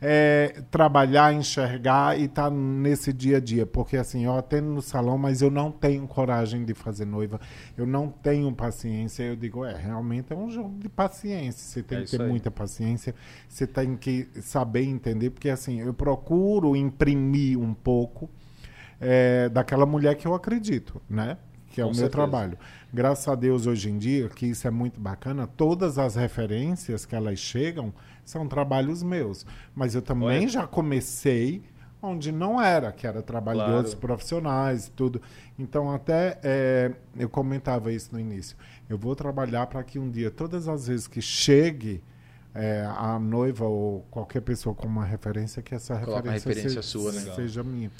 é, 0.00 0.62
trabalhar, 0.70 1.32
enxergar 1.32 2.18
e 2.18 2.24
estar 2.24 2.50
nesse 2.50 3.12
dia 3.12 3.38
a 3.38 3.40
dia. 3.40 3.64
Porque 3.66 3.96
assim, 3.96 4.24
eu 4.24 4.36
atendo 4.36 4.68
no 4.68 4.82
salão, 4.82 5.16
mas 5.16 5.40
eu 5.42 5.50
não 5.50 5.70
tenho 5.70 6.06
coragem 6.06 6.64
de 6.64 6.74
fazer 6.74 7.04
noiva. 7.04 7.40
Eu 7.76 7.86
não 7.86 8.08
tenho 8.08 8.52
paciência. 8.52 9.22
Eu 9.22 9.36
digo, 9.36 9.64
é, 9.64 9.74
realmente 9.76 10.32
é 10.32 10.36
um 10.36 10.50
jogo 10.50 10.78
de 10.78 10.88
paciência. 10.88 11.62
Você 11.64 11.82
tem 11.82 11.98
É 11.98 12.02
que 12.02 12.10
ter 12.10 12.22
aí. 12.22 12.28
muita 12.28 12.50
paciência. 12.50 13.14
Você 13.48 13.66
tem 13.66 13.96
que 13.96 14.28
saber 14.42 14.84
entender, 14.84 15.30
porque 15.30 15.48
assim, 15.48 15.80
eu 15.80 15.94
procuro 15.94 16.76
imprimir 16.76 17.58
um 17.58 17.72
pouco 17.74 18.30
é, 19.00 19.48
daquela 19.48 19.86
mulher 19.86 20.14
que 20.16 20.26
eu 20.26 20.34
acredito, 20.34 21.00
né? 21.08 21.36
Que 21.70 21.80
é 21.80 21.84
Com 21.84 21.90
o 21.90 21.92
meu 21.92 22.02
certeza. 22.02 22.10
trabalho. 22.12 22.58
Graças 22.92 23.26
a 23.26 23.34
Deus, 23.34 23.66
hoje 23.66 23.90
em 23.90 23.98
dia, 23.98 24.28
que 24.28 24.46
isso 24.46 24.66
é 24.68 24.70
muito 24.70 25.00
bacana, 25.00 25.46
todas 25.46 25.98
as 25.98 26.14
referências 26.14 27.04
que 27.04 27.16
elas 27.16 27.38
chegam 27.40 27.92
são 28.24 28.46
trabalhos 28.48 29.02
meus. 29.02 29.44
Mas 29.74 29.94
eu 29.94 30.02
também 30.02 30.28
Olha. 30.40 30.48
já 30.48 30.66
comecei 30.66 31.62
onde 32.02 32.30
não 32.30 32.60
era, 32.60 32.92
que 32.92 33.06
era 33.06 33.22
trabalho 33.22 33.58
Claro. 33.60 33.70
de 33.72 33.76
outros 33.78 33.94
profissionais 33.94 34.88
e 34.88 34.90
tudo. 34.90 35.22
Então, 35.58 35.90
até 35.90 36.38
é, 36.42 36.92
eu 37.16 37.28
comentava 37.30 37.90
isso 37.92 38.10
no 38.12 38.20
início. 38.20 38.56
Eu 38.90 38.98
vou 38.98 39.16
trabalhar 39.16 39.66
para 39.68 39.82
que 39.82 39.98
um 39.98 40.10
dia, 40.10 40.30
todas 40.30 40.68
as 40.68 40.86
vezes 40.86 41.06
que 41.06 41.22
chegue 41.22 42.02
é, 42.54 42.86
a 42.96 43.18
noiva 43.18 43.64
ou 43.64 44.04
qualquer 44.10 44.40
pessoa 44.42 44.74
com 44.74 44.86
uma 44.86 45.04
referência 45.04 45.62
que 45.62 45.74
essa 45.74 45.98
Coloca 45.98 46.30
referência, 46.30 46.48
referência 46.50 46.82
se- 46.82 46.88
sua, 46.88 47.10
né? 47.10 47.32
seja 47.34 47.62
minha. 47.64 47.90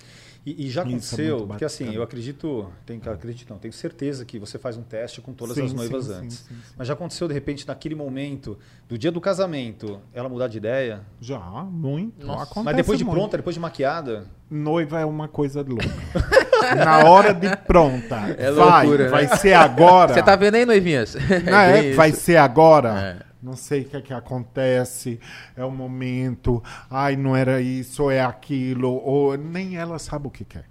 E, 0.46 0.66
e 0.66 0.70
já 0.70 0.82
é 0.82 0.84
aconteceu, 0.84 1.38
muito 1.38 1.48
porque 1.48 1.64
assim, 1.64 1.94
eu 1.94 2.02
acredito, 2.02 2.70
tenho, 2.84 3.00
acredito 3.10 3.48
não, 3.48 3.58
tenho 3.58 3.72
certeza 3.72 4.26
que 4.26 4.38
você 4.38 4.58
faz 4.58 4.76
um 4.76 4.82
teste 4.82 5.22
com 5.22 5.32
todas 5.32 5.54
Sim, 5.54 5.64
as 5.64 5.72
noivas 5.72 6.04
sim, 6.04 6.12
antes. 6.12 6.36
sim, 6.38 6.44
sim, 6.48 6.54
sim. 6.54 6.74
Mas 6.76 6.86
já 6.86 6.92
aconteceu, 6.92 7.26
de 7.26 7.32
repente, 7.32 7.66
naquele 7.66 7.94
momento, 7.94 8.58
do 8.86 8.98
dia 8.98 9.10
do 9.10 9.22
casamento, 9.22 10.00
ela 10.12 10.28
mudar 10.28 10.48
de 10.48 10.58
ideia? 10.58 11.00
Já, 11.18 11.38
muito. 11.40 12.26
Nossa. 12.26 12.42
Acontece 12.42 12.64
Mas 12.64 12.76
depois 12.76 12.98
de 12.98 13.04
muito. 13.04 13.16
pronta, 13.16 13.36
depois 13.38 13.54
de 13.54 13.60
maquiada? 13.60 14.26
Noiva 14.50 15.00
é 15.00 15.04
uma 15.06 15.28
coisa 15.28 15.62
louca. 15.66 15.88
Na 16.76 17.04
hora 17.08 17.32
de 17.32 17.56
pronta. 17.56 18.16
É 18.38 18.50
vai, 18.52 18.86
loucura, 18.86 19.04
né? 19.04 19.10
vai 19.10 19.36
ser 19.38 19.54
agora. 19.54 20.12
Você 20.12 20.22
tá 20.22 20.36
vendo 20.36 20.56
aí, 20.56 20.66
noivinhas? 20.66 21.14
Não 21.14 21.58
é? 21.58 21.82
bem 21.82 21.94
vai 21.94 22.12
ser 22.12 22.36
agora. 22.36 23.16
É. 23.30 23.34
Não 23.44 23.56
sei 23.56 23.82
o 23.82 23.84
que 23.84 23.96
é 23.96 24.00
que 24.00 24.14
acontece. 24.14 25.20
É 25.54 25.62
o 25.64 25.70
momento. 25.70 26.62
Ai, 26.90 27.14
não 27.14 27.36
era 27.36 27.60
isso, 27.60 28.10
é 28.10 28.22
aquilo. 28.22 28.90
Ou 29.04 29.36
nem 29.36 29.76
ela 29.76 29.98
sabe 29.98 30.26
o 30.26 30.30
que 30.30 30.44
quer. 30.44 30.64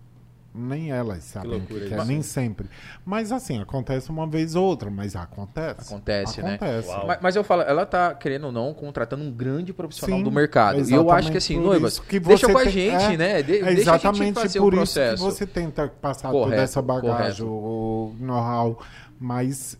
Nem 0.56 0.92
elas 0.92 1.24
sabem 1.24 1.58
o 1.58 1.66
que 1.66 1.74
isso. 1.74 1.88
quer, 1.88 2.06
nem 2.06 2.22
sempre. 2.22 2.70
Mas 3.04 3.32
assim, 3.32 3.60
acontece 3.60 4.12
uma 4.12 4.28
vez 4.28 4.54
ou 4.54 4.64
outra, 4.64 4.92
mas 4.92 5.16
acontece. 5.16 5.92
Acontece, 5.92 6.44
né? 6.44 6.56
acontece. 6.56 6.90
Uau. 6.90 7.08
Mas, 7.08 7.18
mas 7.22 7.36
eu 7.36 7.44
falo, 7.44 7.64
ela 7.64 7.88
tá, 7.88 8.14
querendo 8.14 8.46
ou 8.46 8.52
não, 8.52 8.72
contratando 8.72 9.24
um 9.24 9.32
grande 9.32 9.74
profissional 9.74 10.20
Sim, 10.20 10.24
do 10.24 10.32
mercado. 10.32 10.88
E 10.88 10.94
eu 10.94 11.10
acho 11.10 11.32
que 11.32 11.38
assim, 11.38 11.60
noivas, 11.60 11.98
que 11.98 12.20
deixa 12.20 12.48
com 12.48 12.58
a 12.60 12.66
gente, 12.66 13.14
é, 13.14 13.18
né? 13.18 13.42
De- 13.42 13.58
É 13.58 13.66
deixa 13.66 13.82
exatamente 13.82 14.22
a 14.22 14.26
gente 14.26 14.36
fazer 14.36 14.60
por 14.60 14.74
isso 14.76 15.00
que 15.00 15.16
você 15.16 15.48
tenta 15.48 15.88
passar 15.88 16.30
Correto, 16.30 16.52
toda 16.52 16.62
essa 16.62 16.82
bagagem, 16.84 17.48
correto. 17.48 17.48
o 17.48 18.16
know-how, 18.20 18.80
mas 19.20 19.76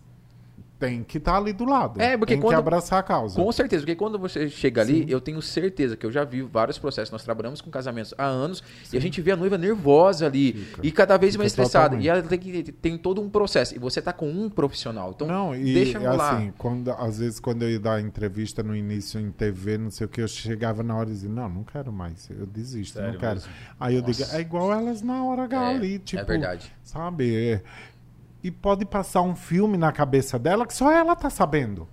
tem 0.84 1.02
que 1.04 1.18
estar 1.18 1.38
ali 1.38 1.54
do 1.54 1.64
lado. 1.66 2.02
É, 2.02 2.18
porque 2.18 2.34
tem 2.34 2.42
quando- 2.42 2.54
que 2.54 2.60
abraçar 2.60 3.00
a 3.00 3.04
causa. 3.04 3.36
Com 3.42 3.50
certeza, 3.52 3.82
porque 3.84 3.96
quando 3.96 4.20
você 4.20 4.50
chega 4.50 4.82
ali, 4.82 5.06
eu 5.10 5.22
tenho 5.22 5.42
certeza 5.42 5.96
que 5.96 6.06
eu 6.06 6.12
já 6.12 6.24
vi 6.26 6.42
vários 6.42 6.78
processos. 6.78 7.10
Nós 7.12 7.24
trabalhamos 7.24 7.62
com 7.62 7.70
casamentos 7.72 8.14
há 8.18 8.26
anos 8.26 8.62
e 8.92 8.98
a 8.98 9.00
gente 9.02 9.22
vê 9.22 9.32
a 9.32 9.36
noiva 9.38 9.58
nervosa 9.58 10.26
ali 10.26 10.54
Fica. 10.54 10.82
e 10.86 10.92
cada 10.92 11.16
vez 11.18 11.34
Fica 11.34 11.44
mais 11.44 11.52
estressada. 11.54 11.96
E 11.96 12.10
ela 12.10 12.22
tem, 12.22 12.38
que, 12.38 12.72
tem 12.72 12.98
todo 12.98 13.22
um 13.22 13.30
processo. 13.30 13.76
E 13.76 13.80
você 13.80 14.02
tá 14.02 14.12
com 14.12 14.30
um 14.30 14.50
profissional. 14.50 15.12
Então, 15.16 15.28
não, 15.28 15.56
e 15.56 15.74
deixa 15.74 16.00
rolar. 16.00 16.36
assim, 16.38 16.54
quando, 16.58 16.92
às 16.92 17.20
vezes 17.20 17.40
quando 17.40 17.64
eu 17.64 17.70
ia 17.72 17.80
dar 17.80 18.02
entrevista 18.02 18.62
no 18.62 18.76
início 18.76 19.20
em 19.20 19.32
TV, 19.32 19.78
não 19.78 19.90
sei 19.90 20.06
o 20.06 20.10
que, 20.10 20.22
eu 20.22 20.28
chegava 20.28 20.84
na 20.84 20.96
hora 20.96 21.10
e 21.10 21.14
dizia, 21.14 21.30
não, 21.30 21.48
não 21.48 21.64
quero 21.64 21.92
mais, 21.94 22.30
eu 22.30 22.46
desisto, 22.46 22.96
Sério 22.96 23.14
não 23.14 23.20
quero. 23.20 23.36
mesmo? 23.36 23.50
Aí 23.80 23.96
eu 23.96 24.02
Nossa. 24.02 24.14
digo, 24.26 24.36
é 24.36 24.42
igual 24.42 24.74
elas 24.74 25.02
na 25.02 25.24
hora 25.24 25.44
H 25.44 25.56
É, 25.72 25.76
ali, 25.76 25.96
é 25.96 26.00
tipo, 26.00 26.26
verdade. 26.26 26.74
sabe? 26.84 27.62
É, 28.44 28.48
e 28.48 28.52
pode 28.52 28.86
passar 28.86 29.22
um 29.22 29.36
filme 29.36 29.78
na 29.78 29.92
cabeça 29.92 30.38
dela 30.38 30.66
que 30.66 30.74
só 30.74 30.92
ela 30.92 31.16
tá 31.16 31.30
sabendo. 31.30 31.88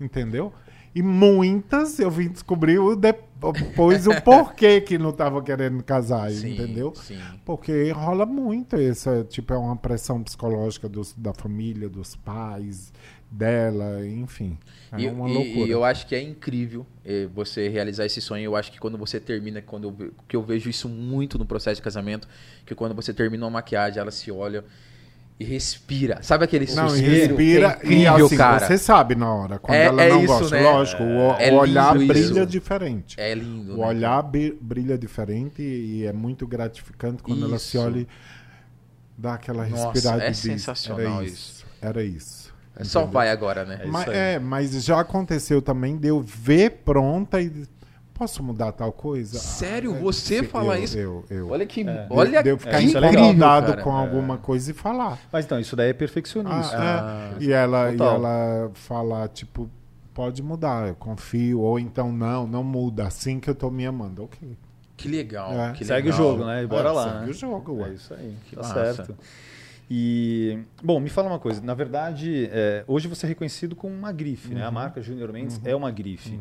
Entendeu? 0.00 0.52
E 0.94 1.02
muitas 1.02 1.98
eu 1.98 2.10
vim 2.10 2.28
descobrir 2.28 2.78
depois 2.96 4.06
o 4.06 4.20
porquê 4.20 4.78
que 4.80 4.98
não 4.98 5.10
tava 5.10 5.42
querendo 5.42 5.82
casar, 5.82 6.30
Sim, 6.30 6.52
entendeu? 6.52 6.92
sim. 6.94 7.18
Porque 7.46 7.90
rola 7.92 8.26
muito 8.26 8.76
essa, 8.76 9.24
tipo, 9.24 9.54
é 9.54 9.56
uma 9.56 9.74
pressão 9.76 10.22
psicológica 10.22 10.88
dos, 10.90 11.14
da 11.14 11.32
família, 11.32 11.88
dos 11.88 12.14
pais, 12.14 12.92
dela, 13.30 14.06
enfim. 14.06 14.58
É 14.92 15.00
E, 15.00 15.08
uma 15.08 15.26
loucura. 15.26 15.66
e 15.66 15.70
eu 15.70 15.82
acho 15.82 16.06
que 16.06 16.14
é 16.14 16.20
incrível 16.20 16.84
eh, 17.06 17.26
você 17.34 17.68
realizar 17.68 18.04
esse 18.04 18.20
sonho. 18.20 18.44
Eu 18.44 18.54
acho 18.54 18.70
que 18.70 18.78
quando 18.78 18.98
você 18.98 19.18
termina, 19.18 19.62
quando 19.62 19.88
eu, 19.98 20.12
que 20.28 20.36
eu 20.36 20.42
vejo 20.42 20.68
isso 20.68 20.90
muito 20.90 21.38
no 21.38 21.46
processo 21.46 21.76
de 21.76 21.82
casamento, 21.82 22.28
que 22.66 22.74
quando 22.74 22.94
você 22.94 23.14
termina 23.14 23.44
uma 23.46 23.50
maquiagem, 23.50 23.98
ela 23.98 24.10
se 24.10 24.30
olha 24.30 24.62
e 25.42 25.44
respira. 25.44 26.18
Sabe 26.22 26.44
aquele 26.44 26.66
Não, 26.74 26.86
e 26.86 26.90
suspiro? 26.90 27.36
respira 27.36 27.74
que 27.74 27.86
é 27.86 27.86
incrível, 27.86 28.18
e 28.18 28.22
assim, 28.26 28.36
cara. 28.36 28.66
você 28.66 28.78
sabe 28.78 29.14
na 29.14 29.32
hora, 29.34 29.58
quando 29.58 29.76
É- 29.76 29.84
ela 29.86 30.02
é 30.02 30.08
não 30.10 30.24
isso, 30.24 30.26
gosta. 30.38 30.56
né? 30.56 30.62
Lógico, 30.62 31.02
o, 31.02 31.32
É 31.38 31.50
o 31.52 31.54
olhar 31.56 31.96
lindo 31.96 32.12
brilha 32.12 32.40
isso. 32.40 32.46
diferente. 32.46 33.20
É 33.20 33.34
lindo, 33.34 33.74
O 33.74 33.78
né? 33.78 33.86
olhar 33.86 34.22
brilha 34.22 34.96
diferente 34.96 35.62
e 35.62 36.06
é 36.06 36.12
muito 36.12 36.46
gratificante 36.46 37.22
quando 37.22 37.44
ela 37.44 37.58
se 37.58 37.76
Isso. 37.76 37.80
olha 37.86 38.00
e 38.00 38.08
dá 39.18 39.34
aquela 39.34 39.66
Nossa, 39.66 39.90
respirada 39.92 40.24
é 40.24 40.28
e 40.28 40.30
diz, 40.30 40.38
sensacional 40.40 41.00
era 41.00 41.24
isso. 41.24 41.34
isso. 41.34 41.66
Era 41.80 42.04
isso. 42.04 42.52
É 42.74 42.84
Só 42.84 43.04
vai 43.04 43.30
agora, 43.30 43.64
né? 43.64 43.76
É 43.80 43.82
isso 43.84 43.92
mas, 43.92 44.08
aí. 44.08 44.16
é, 44.16 44.38
mas 44.38 44.84
já 44.84 44.98
aconteceu 45.00 45.60
também 45.60 45.96
de 45.98 46.08
eu 46.08 46.20
ver 46.22 46.70
pronta 46.84 47.40
e 47.40 47.52
posso 48.14 48.42
mudar 48.42 48.72
tal 48.72 48.92
coisa? 48.92 49.38
Sério? 49.38 49.94
Ah, 49.94 49.98
você 50.00 50.38
sim, 50.40 50.44
fala 50.44 50.78
eu- 50.78 50.84
isso? 50.84 50.98
Eu, 50.98 51.24
eu, 51.30 51.48
Olha 51.50 51.66
que. 51.66 51.80
É. 51.82 52.06
Olha 52.10 52.42
de 52.42 52.48
eu 52.50 52.58
ficar 52.58 52.80
É, 52.80 52.84
é 52.84 52.84
incomodado 52.84 53.66
cara. 53.72 53.82
com 53.82 53.90
É. 53.90 54.00
alguma 54.00 54.38
coisa 54.38 54.70
e 54.70 54.74
falar. 54.74 55.18
Mas 55.32 55.44
então, 55.44 55.58
isso 55.58 55.74
daí 55.76 55.90
é 55.90 55.92
perfeccionismo. 55.92 56.52
Ah, 56.74 57.32
é. 57.40 57.42
E 57.44 57.52
ela, 57.52 57.90
e 57.92 57.96
ela 58.00 58.70
falar, 58.74 59.28
tipo, 59.28 59.68
pode 60.14 60.42
mudar, 60.42 60.88
eu 60.88 60.94
confio. 60.94 61.60
Ou 61.60 61.78
então, 61.78 62.12
não, 62.12 62.46
não 62.46 62.62
muda, 62.62 63.06
assim 63.06 63.40
que 63.40 63.48
eu 63.50 63.54
tô 63.54 63.70
me 63.70 63.84
amando. 63.86 64.24
Ok. 64.24 64.56
Que 64.96 65.08
legal. 65.08 65.52
É. 65.52 65.72
que 65.72 65.84
Segue 65.84 66.08
o 66.08 66.12
legal. 66.12 66.18
jogo, 66.30 66.44
né? 66.44 66.62
E 66.62 66.66
bora 66.66 66.90
É, 66.90 66.92
lá. 66.92 67.04
segue 67.14 67.24
né? 67.24 67.30
o 67.30 67.32
jogo, 67.34 67.72
ué. 67.76 67.88
É 67.90 67.92
isso 67.94 68.14
aí. 68.14 68.36
Que 68.48 68.54
tá 68.56 68.62
massa. 68.62 68.94
certo. 68.94 69.16
E, 69.90 70.58
bom, 70.82 70.98
me 71.00 71.10
fala 71.10 71.28
uma 71.28 71.38
coisa. 71.38 71.60
Na 71.60 71.74
verdade, 71.74 72.48
é, 72.50 72.84
hoje 72.86 73.08
você 73.08 73.26
é 73.26 73.28
reconhecido 73.28 73.76
como 73.76 73.94
uma 73.94 74.12
grife, 74.12 74.54
né? 74.54 74.62
A 74.62 74.68
Uhum. 74.68 74.72
marca 74.74 75.02
Junior 75.02 75.30
Mendes 75.32 75.60
é 75.64 75.74
uma 75.76 75.90
grife. 75.90 76.38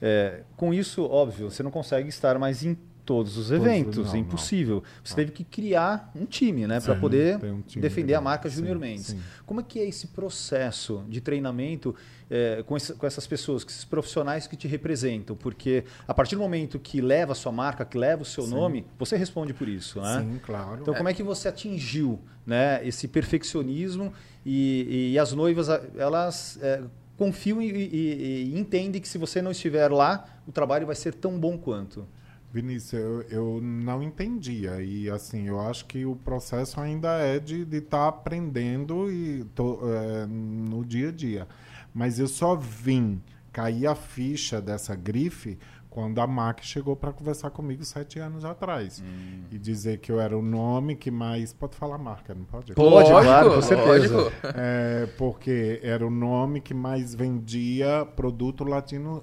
É, 0.00 0.42
com 0.56 0.72
isso, 0.72 1.04
óbvio, 1.04 1.50
você 1.50 1.62
não 1.62 1.70
consegue 1.70 2.08
estar 2.08 2.38
mais 2.38 2.64
em 2.64 2.76
todos 3.10 3.36
os 3.36 3.50
eventos, 3.50 4.06
não, 4.06 4.14
é 4.14 4.18
impossível. 4.18 4.84
Você 5.02 5.16
teve 5.16 5.32
que 5.32 5.42
criar 5.42 6.12
um 6.14 6.24
time, 6.24 6.64
né, 6.68 6.80
para 6.80 6.94
poder 6.94 7.40
um 7.44 7.60
defender 7.80 8.14
a 8.14 8.20
marca 8.20 8.48
sim, 8.48 8.58
Junior 8.58 8.78
Mendes. 8.78 9.06
sim. 9.06 9.20
Como 9.44 9.60
é 9.60 9.64
que 9.64 9.80
é 9.80 9.88
esse 9.88 10.06
processo 10.06 11.04
de 11.08 11.20
treinamento 11.20 11.92
é, 12.30 12.62
com, 12.64 12.76
com 12.78 13.06
essas 13.06 13.26
pessoas, 13.26 13.64
com 13.64 13.70
esses 13.70 13.84
profissionais 13.84 14.46
que 14.46 14.56
te 14.56 14.68
representam? 14.68 15.34
Porque 15.34 15.82
a 16.06 16.14
partir 16.14 16.36
do 16.36 16.42
momento 16.42 16.78
que 16.78 17.00
leva 17.00 17.32
a 17.32 17.34
sua 17.34 17.50
marca, 17.50 17.84
que 17.84 17.98
leva 17.98 18.22
o 18.22 18.24
seu 18.24 18.44
Sim. 18.44 18.50
nome, 18.50 18.86
você 18.96 19.16
responde 19.16 19.52
por 19.52 19.68
isso, 19.68 20.00
né? 20.00 20.20
Sim, 20.20 20.40
claro. 20.44 20.82
Então, 20.82 20.94
como 20.94 21.08
é 21.08 21.12
que 21.12 21.24
você 21.24 21.48
atingiu 21.48 22.20
né, 22.46 22.80
esse 22.86 23.08
perfeccionismo 23.08 24.12
e, 24.46 25.10
e 25.14 25.18
as 25.18 25.32
noivas, 25.32 25.68
elas 25.96 26.60
é, 26.62 26.80
confiam 27.20 27.60
e, 27.60 27.66
e- 27.68 28.56
e 28.56 28.58
que 28.98 29.06
se 29.06 29.18
você 29.18 29.42
não 29.42 29.50
estiver 29.50 29.92
lá, 29.92 30.24
o 30.48 30.52
trabalho 30.52 30.86
vai 30.86 30.96
ser 30.96 31.12
tão 31.12 31.38
bom 31.38 31.58
quanto? 31.58 32.06
Vinícius, 32.50 32.94
eu, 32.98 33.22
eu 33.30 33.60
não 33.62 34.02
entendia. 34.02 34.82
E 34.82 35.10
assim, 35.10 35.46
eu 35.46 35.60
acho 35.60 35.84
que 35.84 36.06
o 36.06 36.16
processo 36.16 36.80
ainda 36.80 37.18
é 37.18 37.38
de 37.38 37.62
estar 37.76 38.08
aprendendo 38.08 39.12
e 39.12 39.44
tô, 39.54 39.80
é, 39.86 40.26
no 40.26 40.82
dia 40.82 41.10
a 41.10 41.12
dia. 41.12 41.46
Mas 41.92 42.18
eu 42.18 42.26
só 42.26 42.56
vim 42.56 43.20
cair 43.52 43.86
a 43.86 43.94
ficha 43.94 44.58
dessa 44.62 44.94
grife 44.94 45.58
quando 45.90 46.20
a 46.20 46.26
MAC 46.26 46.64
chegou 46.64 46.94
para 46.94 47.12
conversar 47.12 47.50
comigo 47.50 47.84
sete 47.84 48.20
anos 48.20 48.44
atrás. 48.44 49.02
Hum. 49.04 49.42
E 49.50 49.58
dizer 49.58 49.98
que 49.98 50.10
eu 50.12 50.20
era 50.20 50.38
o 50.38 50.40
nome 50.40 50.94
que 50.94 51.10
mais. 51.10 51.52
Pode 51.52 51.74
falar 51.74 51.98
marca, 51.98 52.32
não 52.32 52.44
pode? 52.44 52.72
Pode, 52.74 53.10
claro, 53.10 53.54
com 53.56 53.60
certeza. 53.62 54.32
É, 54.54 55.06
porque 55.18 55.80
era 55.82 56.06
o 56.06 56.10
nome 56.10 56.60
que 56.60 56.72
mais 56.72 57.12
vendia 57.14 58.06
produto 58.14 58.62
latino, 58.64 59.20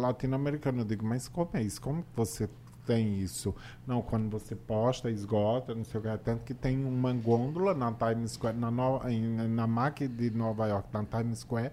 latino-americano. 0.00 0.80
Eu 0.80 0.84
digo, 0.84 1.06
mas 1.06 1.28
como 1.28 1.50
é 1.54 1.62
isso? 1.62 1.80
Como 1.80 2.02
que 2.02 2.08
você 2.16 2.48
tem 2.86 3.20
isso? 3.20 3.54
Não, 3.86 4.02
quando 4.02 4.28
você 4.30 4.54
posta, 4.54 5.10
esgota, 5.10 5.74
não 5.74 5.84
sei 5.84 6.00
o 6.00 6.02
que. 6.02 6.18
Tanto 6.18 6.42
que 6.44 6.54
tem 6.54 6.84
uma 6.84 7.12
gôndola 7.12 7.72
na 7.72 7.92
Times 7.92 8.32
Square, 8.32 8.56
na, 8.58 8.70
no, 8.70 9.00
em- 9.08 9.48
na 9.48 9.66
MAC 9.66 10.06
de 10.08 10.30
Nova 10.30 10.66
York, 10.66 10.88
na 10.92 11.04
Times 11.04 11.38
Square, 11.38 11.70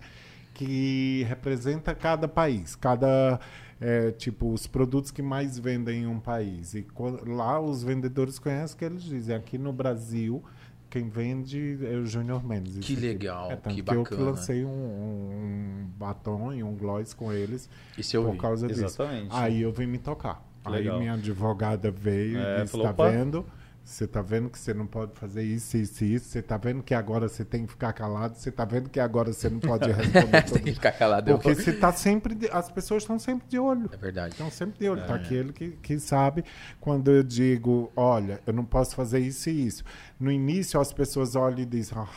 que 0.53 1.23
representa 1.27 1.93
cada 1.95 2.27
país, 2.27 2.75
cada 2.75 3.39
é, 3.81 4.11
tipo 4.11 4.53
os 4.53 4.67
produtos 4.67 5.09
que 5.11 5.21
mais 5.23 5.57
vendem 5.59 6.03
em 6.03 6.07
um 6.07 6.19
país. 6.19 6.73
E 6.75 6.85
lá 7.25 7.59
os 7.59 7.83
vendedores 7.83 8.37
conhecem 8.39 8.77
que 8.77 8.85
eles 8.85 9.01
dizem 9.03 9.35
aqui 9.35 9.57
no 9.57 9.73
Brasil 9.73 10.41
quem 10.89 11.07
vende 11.09 11.79
é 11.85 11.95
o 11.95 12.05
Junior 12.05 12.45
Mendes. 12.45 12.85
Que 12.85 12.95
legal, 12.97 13.49
É, 13.51 13.55
tanto 13.55 13.73
que 13.75 13.81
que 13.81 13.89
eu 13.93 14.03
que 14.03 14.09
bacana. 14.11 14.31
lancei 14.31 14.65
um, 14.65 14.69
um- 14.69 15.31
um 15.31 15.87
batom 15.97 16.53
e 16.53 16.61
um 16.61 16.75
gloss 16.75 17.13
com 17.13 17.31
eles 17.33 17.69
Isso 17.97 18.15
eu 18.17 18.23
por 18.25 18.33
vi. 18.33 18.37
causa 18.37 18.67
disso. 18.67 18.83
Exatamente. 18.83 19.29
Aí 19.31 19.61
eu 19.61 19.71
vim 19.71 19.85
me 19.85 19.97
tocar. 19.97 20.45
Aí 20.65 20.73
Legal. 20.73 20.99
minha 20.99 21.13
advogada 21.13 21.89
veio 21.89 22.37
É, 22.37 22.57
e 22.59 22.61
disse, 22.61 22.71
falou, 22.73 22.87
tá 22.87 22.91
"Opa." 22.93 23.09
vendo? 23.09 23.45
Você 23.83 24.07
tá 24.07 24.21
vendo 24.21 24.49
que 24.49 24.57
você 24.59 24.73
não 24.73 24.85
pode 24.85 25.11
fazer 25.15 25.43
isso, 25.43 25.75
isso 25.75 26.03
e 26.05 26.13
isso. 26.13 26.29
Você 26.29 26.41
tá 26.41 26.55
vendo 26.55 26.81
que 26.83 26.93
agora 26.93 27.27
você 27.27 27.43
tem 27.43 27.65
que 27.65 27.71
ficar 27.71 27.91
calado. 27.91 28.35
Você 28.37 28.51
tá 28.51 28.63
vendo 28.63 28.89
que 28.89 28.99
agora 28.99 29.33
você 29.33 29.49
não 29.49 29.59
pode 29.59 29.89
responder 29.91 30.43
Tem 30.43 30.61
que 30.63 30.73
ficar 30.73 30.91
calado. 30.93 31.29
eu- 31.29 31.37
Porque 31.39 31.55
você 31.55 31.73
tá 31.73 31.91
sempre... 31.91 32.35
de- 32.35 32.49
As 32.51 32.71
pessoas 32.71 33.03
estão 33.03 33.17
sempre 33.19 33.47
de 33.49 33.59
olho. 33.59 33.89
É 33.91 33.97
verdade. 33.97 34.33
Estão 34.33 34.49
sempre 34.51 34.79
de 34.79 34.87
olho. 34.89 35.01
É. 35.01 35.05
Tá 35.05 35.15
aquele 35.15 35.51
que, 35.51 35.71
que 35.71 35.99
sabe 35.99 36.45
quando 36.79 37.11
eu 37.11 37.23
digo, 37.23 37.91
olha, 37.95 38.39
eu 38.47 38.53
não 38.53 38.63
posso 38.63 38.95
fazer 38.95 39.19
isso 39.19 39.49
e 39.49 39.65
isso. 39.65 39.83
No 40.19 40.31
início 40.31 40.79
as 40.79 40.93
pessoas 40.93 41.35
olham 41.35 41.59
e 41.59 41.65
dizem, 41.65 41.97
ah, 41.97 42.07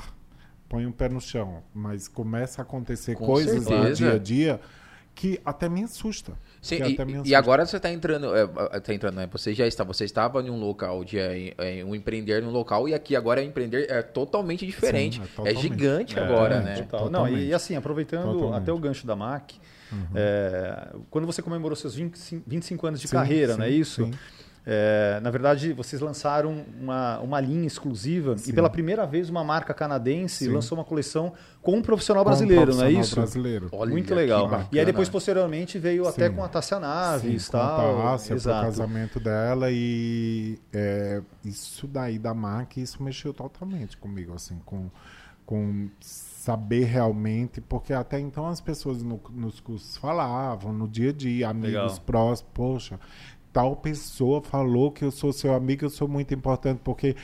põe 0.69 0.87
o 0.87 0.93
pé 0.93 1.09
no 1.09 1.21
chão. 1.21 1.63
Mas 1.75 2.07
começa 2.07 2.61
a 2.61 2.63
acontecer 2.63 3.17
Com 3.17 3.27
coisas 3.27 3.57
no 3.65 3.69
certeza. 3.69 3.95
dia 3.95 4.13
a 4.13 4.19
dia 4.19 4.61
que 5.15 5.41
até 5.45 5.69
me 5.69 5.85
assusta. 5.85 6.33
Sim, 6.61 6.81
e, 7.25 7.31
e 7.31 7.35
agora 7.35 7.65
você 7.65 7.77
está 7.77 7.91
entrando, 7.91 8.35
é, 8.35 8.43
é, 8.73 8.81
tá 8.81 8.93
entrando, 8.93 9.17
né? 9.17 9.29
Você 9.31 9.55
já 9.55 9.67
está, 9.67 9.85
você 9.85 10.05
estava 10.05 10.43
em 10.43 10.51
um 10.51 10.59
local 10.59 11.05
de 11.05 11.19
é, 11.19 11.55
é, 11.57 11.85
um 11.85 11.95
empreender 11.95 12.43
num 12.43 12.51
local 12.51 12.89
e 12.89 12.95
aqui 12.95 13.15
agora 13.15 13.41
é 13.41 13.45
empreender 13.45 13.87
é 13.91 14.03
totalmente 14.03 14.67
diferente. 14.67 15.17
Sim, 15.17 15.23
é 15.23 15.25
é, 15.25 15.29
totalmente. 15.29 15.61
gigante 15.63 16.19
É, 16.19 16.23
agora, 16.23 16.57
é, 16.57 16.63
né? 16.63 16.75
Total. 16.83 17.11
Não, 17.11 17.21
e 17.21 17.31
Totalmente. 17.31 17.55
assim, 17.55 17.77
aproveitando 17.77 18.33
Totalmente. 18.33 18.63
até 18.63 18.73
o 18.73 18.79
gancho 18.79 19.07
da 19.07 19.15
MAC, 19.15 19.55
Uhum. 19.93 20.07
É, 20.15 20.93
quando 21.11 21.27
você 21.27 21.41
comemorou 21.41 21.77
seus 21.77 21.95
25, 21.95 22.43
25 22.47 22.87
anos 22.87 23.01
de 23.01 23.09
Sim, 23.09 23.17
carreira, 23.17 23.53
sim, 23.53 23.59
não 23.59 23.67
é 23.67 23.71
isso? 23.71 24.05
sim. 24.05 24.11
É, 24.67 25.21
na 25.23 25.31
verdade, 25.31 25.75
vocês 25.75 26.01
lançaram 26.01 26.65
uma, 26.81 27.19
uma 27.21 27.39
linha 27.39 27.67
exclusiva 27.67 28.39
Sim. 28.39 28.49
e 28.51 28.53
pela 28.55 28.71
primeira 28.71 29.05
vez 29.07 29.29
uma 29.29 29.45
marca 29.45 29.75
canadense 29.75 30.47
Sim. 30.47 30.53
lançou 30.53 30.79
uma 30.79 30.85
coleção 30.85 31.35
com 31.61 31.73
um 31.77 31.83
profissional 31.83 32.25
Com 32.25 32.31
um 32.31 32.33
brasileiro, 32.33 32.75
não 32.75 32.83
é 32.83 32.91
profissional 32.93 33.03
isso? 33.05 33.15
brasileiro. 33.17 33.69
Olha 33.73 33.91
Muito 33.91 34.15
legal. 34.15 34.67
E 34.73 34.79
aí 34.79 34.87
depois, 34.87 35.09
posteriormente, 35.11 35.79
veio 35.79 36.09
até 36.09 36.31
Sim. 36.31 36.35
com 36.37 36.43
a 36.45 36.49
Tássia 36.49 36.81
Naves 36.81 37.43
Sim, 37.43 37.49
e 37.49 37.53
tal. 37.53 37.95
com 37.95 38.01
a 38.01 38.11
Tássia, 38.13 38.37
pro 38.37 38.43
casamento 38.53 39.21
dela 39.21 39.69
e 39.71 40.59
é, 40.73 41.21
isso 41.45 41.87
daí 41.87 42.19
da 42.19 42.33
marca, 42.33 42.81
isso 42.81 43.03
mexeu 43.03 43.35
totalmente 43.35 43.99
comigo, 43.99 44.33
assim, 44.35 44.59
com, 44.65 44.89
com 45.45 45.91
saber 46.01 46.85
realmente, 46.85 47.61
porque 47.61 47.93
até 47.95 48.19
então 48.21 48.47
as 48.47 48.61
pessoas 48.61 49.03
no- 49.03 49.21
nos 49.31 49.61
cursos 49.61 49.97
falavam, 49.97 50.73
no 50.73 50.87
dia 50.87 51.09
a 51.11 51.13
dia, 51.13 51.49
amigos 51.49 51.69
Legal. 51.93 52.01
próximos, 52.05 52.51
poxa, 52.53 53.01
tal 53.55 53.77
pessoa 53.77 54.43
falou 54.43 54.91
que 54.91 55.05
eu 55.05 55.13
sou 55.13 55.33
seu 55.33 55.55
amigo, 55.55 55.85
eu 55.85 55.91
sou 55.91 56.09
muito 56.09 56.35
importante, 56.35 56.81
porque 56.83 57.15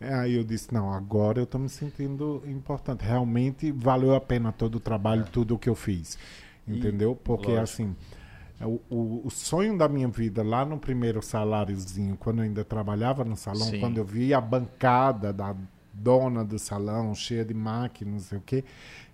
é, 0.00 0.14
aí 0.14 0.34
eu 0.36 0.44
disse, 0.44 0.72
não, 0.72 0.92
agora 0.92 1.40
eu 1.40 1.44
estou 1.44 1.60
me 1.60 1.68
sentindo 1.68 2.40
importante, 2.46 3.04
realmente 3.04 3.72
valeu 3.72 4.14
a 4.14 4.20
pena 4.20 4.52
todo 4.52 4.76
o 4.76 4.80
trabalho, 4.80 5.26
tudo 5.32 5.56
o 5.56 5.58
que 5.58 5.68
eu 5.68 5.74
fiz, 5.74 6.16
entendeu? 6.66 7.18
Porque 7.24 7.48
lógico. 7.48 7.62
assim, 7.64 7.96
o, 8.60 8.80
o, 8.88 9.22
o 9.26 9.30
sonho 9.30 9.76
da 9.76 9.88
minha 9.88 10.06
vida, 10.06 10.44
lá 10.44 10.64
no 10.64 10.78
primeiro 10.78 11.20
saláriozinho, 11.20 12.16
quando 12.16 12.38
eu 12.38 12.44
ainda 12.44 12.64
trabalhava 12.64 13.24
no 13.24 13.36
salão, 13.36 13.66
Sim. 13.66 13.80
quando 13.80 13.98
eu 13.98 14.04
vi 14.04 14.32
a 14.32 14.40
bancada 14.40 15.32
da 15.32 15.56
dona 15.92 16.44
do 16.44 16.56
salão 16.56 17.16
cheia 17.16 17.44
de 17.44 17.52
máquinas, 17.52 18.12
não 18.12 18.20
sei 18.20 18.38
o 18.38 18.42
quê, 18.42 18.64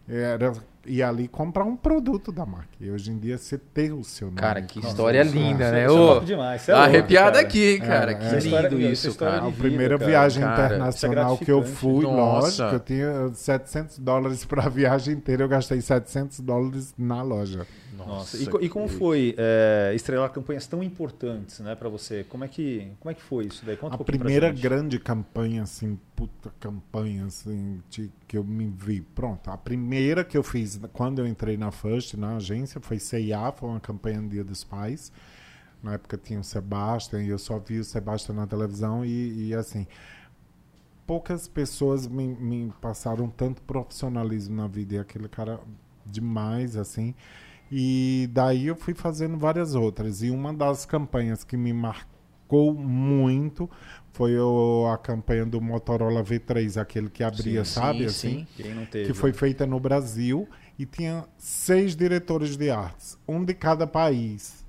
era 0.06 0.52
ir 0.86 1.02
ali 1.02 1.28
comprar 1.28 1.64
um 1.64 1.76
produto 1.76 2.30
da 2.32 2.44
marca. 2.46 2.68
E 2.80 2.90
hoje 2.90 3.10
em 3.10 3.18
dia 3.18 3.36
você 3.38 3.56
ter 3.58 3.92
o 3.92 4.02
seu 4.04 4.28
nome. 4.28 4.38
Cara, 4.40 4.62
que 4.62 4.76
Nossa, 4.78 4.88
história 4.90 5.18
é- 5.20 5.24
linda, 5.24 5.70
né? 5.70 5.84
é 5.84 5.90
Ô, 5.90 6.14
top 6.14 6.26
demais. 6.26 6.68
É 6.68 6.72
Tá 6.72 6.88
cara. 7.14 7.40
aqui, 7.40 7.78
cara? 7.80 8.12
É, 8.12 8.14
que 8.14 8.24
é. 8.24 8.38
lindo 8.38 8.56
essa 8.86 9.08
isso, 9.08 9.14
cara. 9.18 9.46
A 9.46 9.50
de 9.50 9.56
primeira 9.56 9.96
vida, 9.96 10.08
viagem 10.10 10.42
cara. 10.42 10.66
internacional 10.76 11.38
é 11.40 11.44
que 11.44 11.50
eu 11.52 11.62
fui, 11.62 12.02
Nossa. 12.04 12.64
lógico, 12.64 12.76
eu 12.76 12.80
tinha 12.80 13.34
700 13.34 13.98
dólares 13.98 14.44
para 14.44 14.64
a 14.64 14.68
viagem 14.68 15.14
inteira, 15.14 15.42
eu 15.44 15.48
gastei 15.48 15.80
700 15.80 16.40
dólares 16.40 16.94
na 16.96 17.22
loja. 17.22 17.66
Nossa. 17.96 18.36
E, 18.36 18.46
co- 18.46 18.60
e 18.60 18.68
como 18.68 18.86
foi 18.88 19.34
é, 19.38 19.90
estrelar 19.94 20.28
campanhas 20.30 20.66
tão 20.66 20.82
importantes 20.82 21.60
né, 21.60 21.74
para 21.74 21.88
você? 21.88 22.24
Como 22.28 22.44
é, 22.44 22.48
que, 22.48 22.88
como 23.00 23.10
é 23.10 23.14
que 23.14 23.22
foi 23.22 23.46
isso 23.46 23.64
daí? 23.64 23.74
Conta 23.74 23.96
a 23.96 24.00
um 24.00 24.04
primeira 24.04 24.52
grande 24.52 24.98
campanha, 24.98 25.62
assim, 25.62 25.98
puta 26.14 26.52
campanha, 26.60 27.24
assim, 27.24 27.80
de- 27.88 28.12
que 28.28 28.36
eu 28.36 28.44
me 28.44 28.66
vi. 28.68 29.00
Pronto, 29.00 29.50
a 29.50 29.56
primeira 29.56 30.22
que 30.24 30.36
eu 30.36 30.42
fiz 30.42 30.75
quando 30.92 31.18
eu 31.20 31.26
entrei 31.26 31.56
na 31.56 31.70
First, 31.70 32.14
na 32.14 32.36
agência, 32.36 32.80
foi 32.80 32.98
CIA, 32.98 33.52
foi 33.52 33.68
uma 33.68 33.80
campanha 33.80 34.20
no 34.20 34.28
Dia 34.28 34.44
dos 34.44 34.64
Pais. 34.64 35.12
Na 35.82 35.94
época 35.94 36.16
tinha 36.16 36.40
o 36.40 36.44
Sebastian 36.44 37.22
e 37.22 37.28
eu 37.28 37.38
só 37.38 37.58
vi 37.58 37.78
o 37.78 37.84
Sebastian 37.84 38.34
na 38.34 38.46
televisão 38.46 39.04
e, 39.04 39.48
e, 39.48 39.54
assim, 39.54 39.86
poucas 41.06 41.46
pessoas 41.46 42.06
me, 42.06 42.26
me 42.28 42.72
passaram 42.80 43.28
tanto 43.28 43.62
profissionalismo 43.62 44.56
na 44.56 44.66
vida 44.66 44.96
e 44.96 44.98
aquele 44.98 45.28
cara 45.28 45.60
demais, 46.04 46.76
assim. 46.76 47.14
E 47.70 48.28
daí 48.32 48.66
eu 48.66 48.76
fui 48.76 48.94
fazendo 48.94 49.36
várias 49.36 49.74
outras. 49.74 50.22
E 50.22 50.30
uma 50.30 50.52
das 50.54 50.84
campanhas 50.86 51.42
que 51.44 51.56
me 51.56 51.72
marcou 51.72 52.72
muito 52.74 53.68
foi 54.12 54.38
o- 54.38 54.86
a 54.92 54.96
campanha 54.96 55.44
do 55.44 55.60
Motorola 55.60 56.22
V3, 56.22 56.76
aquele 56.76 57.10
que 57.10 57.22
abria, 57.24 57.64
Sim, 57.64 57.72
sabe? 57.72 57.98
sim, 57.98 58.06
assim? 58.06 58.46
sim. 58.56 58.74
Que 59.06 59.12
foi 59.14 59.32
feita 59.32 59.66
no 59.66 59.78
Brasil 59.80 60.48
e 60.78 60.84
tinha 60.86 61.24
seis 61.38 61.94
diretores 61.96 62.56
de 62.56 62.70
artes, 62.70 63.18
um 63.26 63.44
de 63.44 63.54
cada 63.54 63.86
país. 63.86 64.64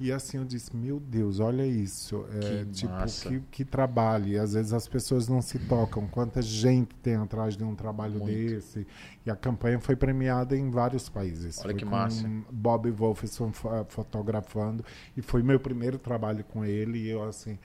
E 0.00 0.12
assim 0.12 0.36
eu 0.36 0.44
disse, 0.44 0.76
meu 0.76 1.00
Deus, 1.00 1.40
olha 1.40 1.66
isso. 1.66 2.24
É, 2.40 2.64
Que 2.64 2.70
tipo, 2.70 2.92
massa. 2.92 3.28
que, 3.28 3.40
que 3.50 3.64
trabalho. 3.64 4.28
E 4.28 4.38
às 4.38 4.52
vezes 4.52 4.72
as 4.72 4.86
pessoas 4.86 5.26
não 5.26 5.42
se 5.42 5.58
tocam. 5.58 6.06
Quanta 6.06 6.40
gente 6.40 6.94
tem 7.02 7.16
atrás 7.16 7.56
de 7.56 7.64
um 7.64 7.74
trabalho 7.74 8.20
Muito. 8.20 8.26
desse. 8.26 8.86
E 9.26 9.30
a 9.30 9.34
campanha 9.34 9.80
foi 9.80 9.96
premiada 9.96 10.56
em 10.56 10.70
vários 10.70 11.08
países. 11.08 11.58
Olha 11.58 11.70
Foi 11.70 11.74
que 11.74 11.84
massa. 11.84 12.30
Bob 12.48 12.88
Wolfson 12.92 13.50
fo- 13.52 13.84
fotografando. 13.88 14.84
E 15.16 15.20
foi 15.20 15.42
meu 15.42 15.58
primeiro 15.58 15.98
trabalho 15.98 16.44
com 16.44 16.64
ele. 16.64 16.98
E 17.00 17.08
eu 17.08 17.24
assim... 17.24 17.58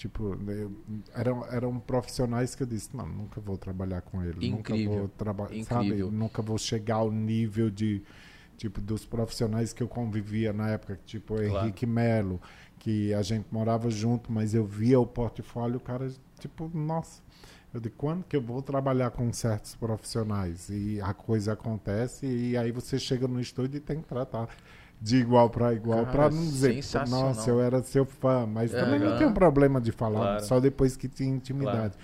Tipo, 0.00 0.34
eu- 0.50 0.72
eram, 1.14 1.44
eram 1.52 1.78
profissionais 1.78 2.54
que 2.54 2.62
eu 2.62 2.66
disse, 2.66 2.88
não, 2.96 3.06
nunca 3.06 3.38
vou 3.38 3.58
trabalhar 3.58 4.00
com 4.00 4.22
ele. 4.24 4.46
Incrível. 4.46 4.88
Nunca 4.92 4.98
vou 4.98 5.08
trabalhar, 5.08 5.64
sabe? 5.64 5.92
Nunca 6.04 6.40
vou 6.40 6.56
chegar 6.56 6.94
ao 6.94 7.10
nível 7.12 7.68
de, 7.68 8.02
tipo, 8.56 8.80
dos 8.80 9.04
profissionais 9.04 9.74
que 9.74 9.82
eu 9.82 9.88
convivia 9.88 10.54
na 10.54 10.70
época, 10.70 10.98
tipo 11.04 11.34
Claro. 11.34 11.66
Henrique 11.66 11.84
Melo, 11.84 12.40
que 12.78 13.12
a 13.12 13.20
gente 13.20 13.44
morava 13.52 13.90
junto, 13.90 14.32
mas 14.32 14.54
eu 14.54 14.64
via 14.64 14.98
o 14.98 15.06
portfólio, 15.06 15.76
o 15.76 15.80
cara, 15.80 16.10
tipo, 16.38 16.70
nossa, 16.72 17.20
eu 17.74 17.78
de 17.78 17.90
quando 17.90 18.24
que 18.24 18.34
eu 18.34 18.40
vou 18.40 18.62
trabalhar 18.62 19.10
com 19.10 19.30
certos 19.34 19.74
profissionais? 19.74 20.70
E 20.70 20.98
a 21.02 21.12
coisa 21.12 21.52
acontece 21.52 22.24
e 22.24 22.56
aí 22.56 22.72
você 22.72 22.98
chega 22.98 23.28
no 23.28 23.38
estúdio 23.38 23.76
e 23.76 23.80
tem 23.80 24.00
que 24.00 24.08
tratar 24.08 24.48
de 25.00 25.16
igual 25.16 25.48
para 25.48 25.72
igual, 25.72 26.04
para 26.06 26.28
não 26.28 26.42
dizer, 26.42 26.74
sensacional. 26.74 27.28
nossa, 27.28 27.50
eu 27.50 27.60
era 27.60 27.82
seu 27.82 28.04
fã, 28.04 28.46
mas 28.46 28.72
É, 28.74 28.80
também 28.80 28.98
não 29.00 29.08
aham. 29.08 29.18
tenho 29.18 29.32
problema 29.32 29.80
de 29.80 29.92
falar, 29.92 30.18
Claro. 30.18 30.44
só 30.44 30.60
depois 30.60 30.96
que 30.96 31.08
tinha 31.08 31.28
intimidade. 31.34 31.94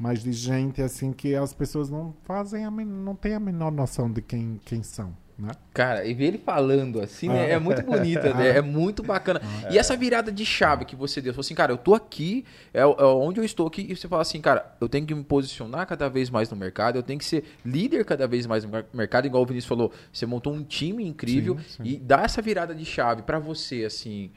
Mas 0.00 0.22
de 0.22 0.32
gente 0.32 0.80
assim 0.80 1.12
que 1.12 1.34
as 1.34 1.52
pessoas 1.52 1.90
não 1.90 2.14
fazem, 2.24 2.64
a 2.64 2.70
não 2.70 3.14
tem 3.14 3.34
a 3.34 3.38
menor 3.38 3.70
noção 3.70 4.10
de 4.10 4.22
quem, 4.22 4.58
quem 4.64 4.82
são, 4.82 5.14
né? 5.38 5.50
Cara, 5.74 6.06
e 6.06 6.14
ver 6.14 6.24
ele 6.28 6.38
falando 6.38 7.02
assim, 7.02 7.28
né? 7.28 7.44
Ah. 7.44 7.48
É 7.48 7.58
muito 7.58 7.82
bonita, 7.82 8.32
né? 8.32 8.48
É 8.48 8.62
muito 8.62 9.02
bacana. 9.02 9.42
E 9.70 9.76
essa 9.76 9.94
virada 9.94 10.32
de 10.32 10.46
chave 10.46 10.86
que 10.86 10.96
você 10.96 11.20
deu, 11.20 11.32
você 11.32 11.34
falou 11.34 11.40
assim, 11.42 11.54
cara, 11.54 11.72
eu 11.72 11.76
tô 11.76 11.94
aqui, 11.94 12.46
é, 12.72 12.80
é 12.80 12.84
onde 12.86 13.40
eu 13.40 13.44
estou 13.44 13.66
aqui, 13.66 13.86
e 13.90 13.94
você 13.94 14.08
fala 14.08 14.22
assim, 14.22 14.40
cara, 14.40 14.74
eu 14.80 14.88
tenho 14.88 15.04
que 15.06 15.14
me 15.14 15.22
posicionar 15.22 15.86
cada 15.86 16.08
vez 16.08 16.30
mais 16.30 16.48
no 16.48 16.56
mercado, 16.56 16.96
eu 16.96 17.02
tenho 17.02 17.18
que 17.18 17.24
ser 17.26 17.44
líder 17.62 18.02
cada 18.06 18.26
vez 18.26 18.46
mais 18.46 18.64
no 18.64 18.70
mer- 18.70 18.86
mercado, 18.94 19.26
igual 19.26 19.42
o 19.42 19.46
Vinícius 19.46 19.68
falou, 19.68 19.92
você 20.10 20.24
montou 20.24 20.54
um 20.54 20.62
time 20.64 21.04
incrível 21.06 21.58
Sim, 21.58 21.64
sim. 21.68 21.82
e 21.84 21.98
dá 21.98 22.22
essa 22.22 22.40
virada 22.40 22.74
de 22.74 22.86
chave 22.86 23.20
pra 23.20 23.38
você, 23.38 23.84
assim. 23.84 24.30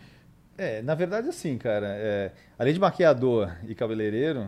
É, 0.58 0.82
na 0.82 0.94
verdade, 0.94 1.30
assim, 1.30 1.58
cara, 1.58 1.88
é, 1.88 2.34
além 2.60 2.74
de 2.74 2.82
maquiador 2.82 3.50
e 3.66 3.74
cabeleireiro, 3.74 4.46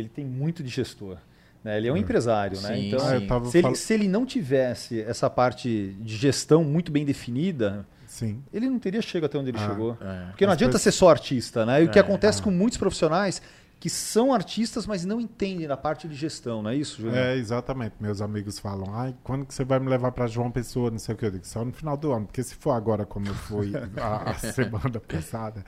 ele 0.00 0.08
tem 0.08 0.24
muito 0.24 0.62
de 0.62 0.68
gestor. 0.70 1.16
Né? 1.62 1.78
Ele 1.78 1.88
é 1.88 1.92
um 1.92 1.96
empresário, 1.96 2.60
né? 2.60 2.74
Sim, 2.76 2.86
Então, 2.88 2.98
sim. 3.00 3.26
Ah, 3.28 3.50
se, 3.50 3.56
ele, 3.58 3.62
fal- 3.62 3.74
se 3.74 3.94
ele 3.94 4.08
não 4.08 4.26
tivesse 4.26 5.00
essa 5.02 5.30
parte 5.30 5.96
de 6.00 6.16
gestão 6.16 6.62
muito 6.62 6.92
bem 6.92 7.04
definida, 7.04 7.86
Sim. 8.06 8.42
ele 8.52 8.68
não 8.68 8.78
teria 8.78 9.00
chegado 9.00 9.26
até 9.30 9.38
onde 9.38 9.50
ele 9.50 9.58
Ah, 9.58 9.68
chegou. 9.68 9.98
é. 10.00 10.26
Porque 10.30 10.44
não 10.44 10.52
As 10.52 10.56
adianta 10.58 10.72
pessoas- 10.74 10.94
ser 10.94 10.98
só 10.98 11.08
artista, 11.08 11.64
né? 11.64 11.82
E 11.82 11.86
o 11.86 11.90
que 11.90 11.98
É, 11.98 12.02
acontece 12.02 12.42
com 12.42 12.50
muitos 12.50 12.76
profissionais 12.78 13.40
que 13.80 13.88
são 13.90 14.32
artistas, 14.32 14.86
mas 14.86 15.04
não 15.04 15.20
entendem 15.20 15.66
da 15.66 15.76
parte 15.76 16.06
de 16.08 16.14
gestão, 16.14 16.62
não 16.62 16.70
é 16.70 16.76
isso, 16.76 17.02
Júnior? 17.02 17.18
É, 17.18 17.36
exatamente. 17.36 17.94
Meus 18.00 18.20
amigos 18.22 18.58
falam, 18.58 18.94
ai, 18.94 19.14
quando 19.22 19.44
que 19.44 19.52
você 19.54 19.64
vai 19.64 19.78
me 19.78 19.88
levar 19.90 20.12
para 20.12 20.26
João 20.26 20.50
Pessoa, 20.50 20.90
não 20.90 20.98
sei 20.98 21.14
o 21.14 21.18
que. 21.18 21.26
Eu 21.26 21.30
digo, 21.30 21.46
só 21.46 21.64
no 21.64 21.72
final 21.72 21.96
do 21.96 22.12
ano. 22.12 22.26
Porque 22.26 22.42
se 22.42 22.54
for 22.54 22.70
agora, 22.72 23.04
como 23.06 23.26
eu 23.26 23.34
fui 23.34 23.72
a, 24.00 24.30
a 24.30 24.34
semana 24.34 25.00
passada, 25.00 25.64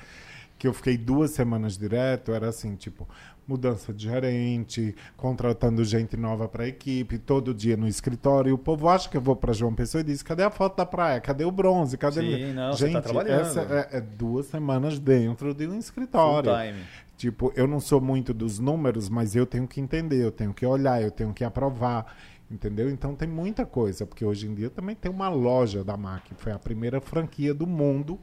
que 0.58 0.66
eu 0.66 0.72
fiquei 0.72 0.96
duas 0.96 1.32
semanas 1.32 1.76
direto, 1.76 2.32
era 2.32 2.48
assim, 2.48 2.74
tipo, 2.76 3.06
mudança 3.46 3.92
de 3.92 4.04
gerente, 4.04 4.94
contratando 5.16 5.84
gente 5.84 6.16
nova 6.16 6.48
para 6.48 6.64
a 6.64 6.68
equipe, 6.68 7.18
todo 7.18 7.54
dia 7.54 7.76
no 7.76 7.86
escritório. 7.86 8.50
E 8.50 8.52
o 8.52 8.58
povo 8.58 8.88
acha 8.88 9.08
que 9.08 9.16
eu 9.16 9.20
vou 9.20 9.36
para 9.36 9.52
João 9.52 9.74
Pessoa 9.74 10.00
e 10.00 10.04
diz, 10.04 10.22
cadê 10.22 10.42
a 10.42 10.50
foto 10.50 10.76
da 10.76 10.86
praia? 10.86 11.20
Cadê 11.20 11.44
o 11.44 11.50
bronze? 11.50 11.96
Cadê... 11.96 12.20
Sim, 12.20 12.52
não, 12.52 12.72
você 12.72 12.86
gente, 12.86 12.94
tá 12.94 13.02
trabalhando. 13.02 13.40
essa 13.40 13.60
é, 13.60 13.98
é 13.98 14.00
duas 14.00 14.46
semanas 14.46 14.98
dentro 14.98 15.54
de 15.54 15.66
um 15.66 15.78
escritório. 15.78 16.50
Full 16.50 16.60
time. 16.60 16.84
Tipo, 17.16 17.52
eu 17.56 17.66
não 17.66 17.80
sou 17.80 18.00
muito 18.00 18.34
dos 18.34 18.58
números, 18.58 19.08
mas 19.08 19.34
eu 19.34 19.46
tenho 19.46 19.66
que 19.66 19.80
entender, 19.80 20.22
eu 20.22 20.30
tenho 20.30 20.52
que 20.52 20.66
olhar, 20.66 21.00
eu 21.00 21.10
tenho 21.10 21.32
que 21.32 21.44
aprovar, 21.44 22.14
entendeu? 22.50 22.90
Então 22.90 23.14
tem 23.14 23.26
muita 23.26 23.64
coisa, 23.64 24.04
porque 24.04 24.22
hoje 24.22 24.46
em 24.46 24.54
dia 24.54 24.68
também 24.68 24.94
tem 24.94 25.10
uma 25.10 25.30
loja 25.30 25.82
da 25.82 25.96
MAC, 25.96 26.34
foi 26.36 26.52
a 26.52 26.58
primeira 26.58 27.00
franquia 27.00 27.54
do 27.54 27.66
mundo 27.66 28.20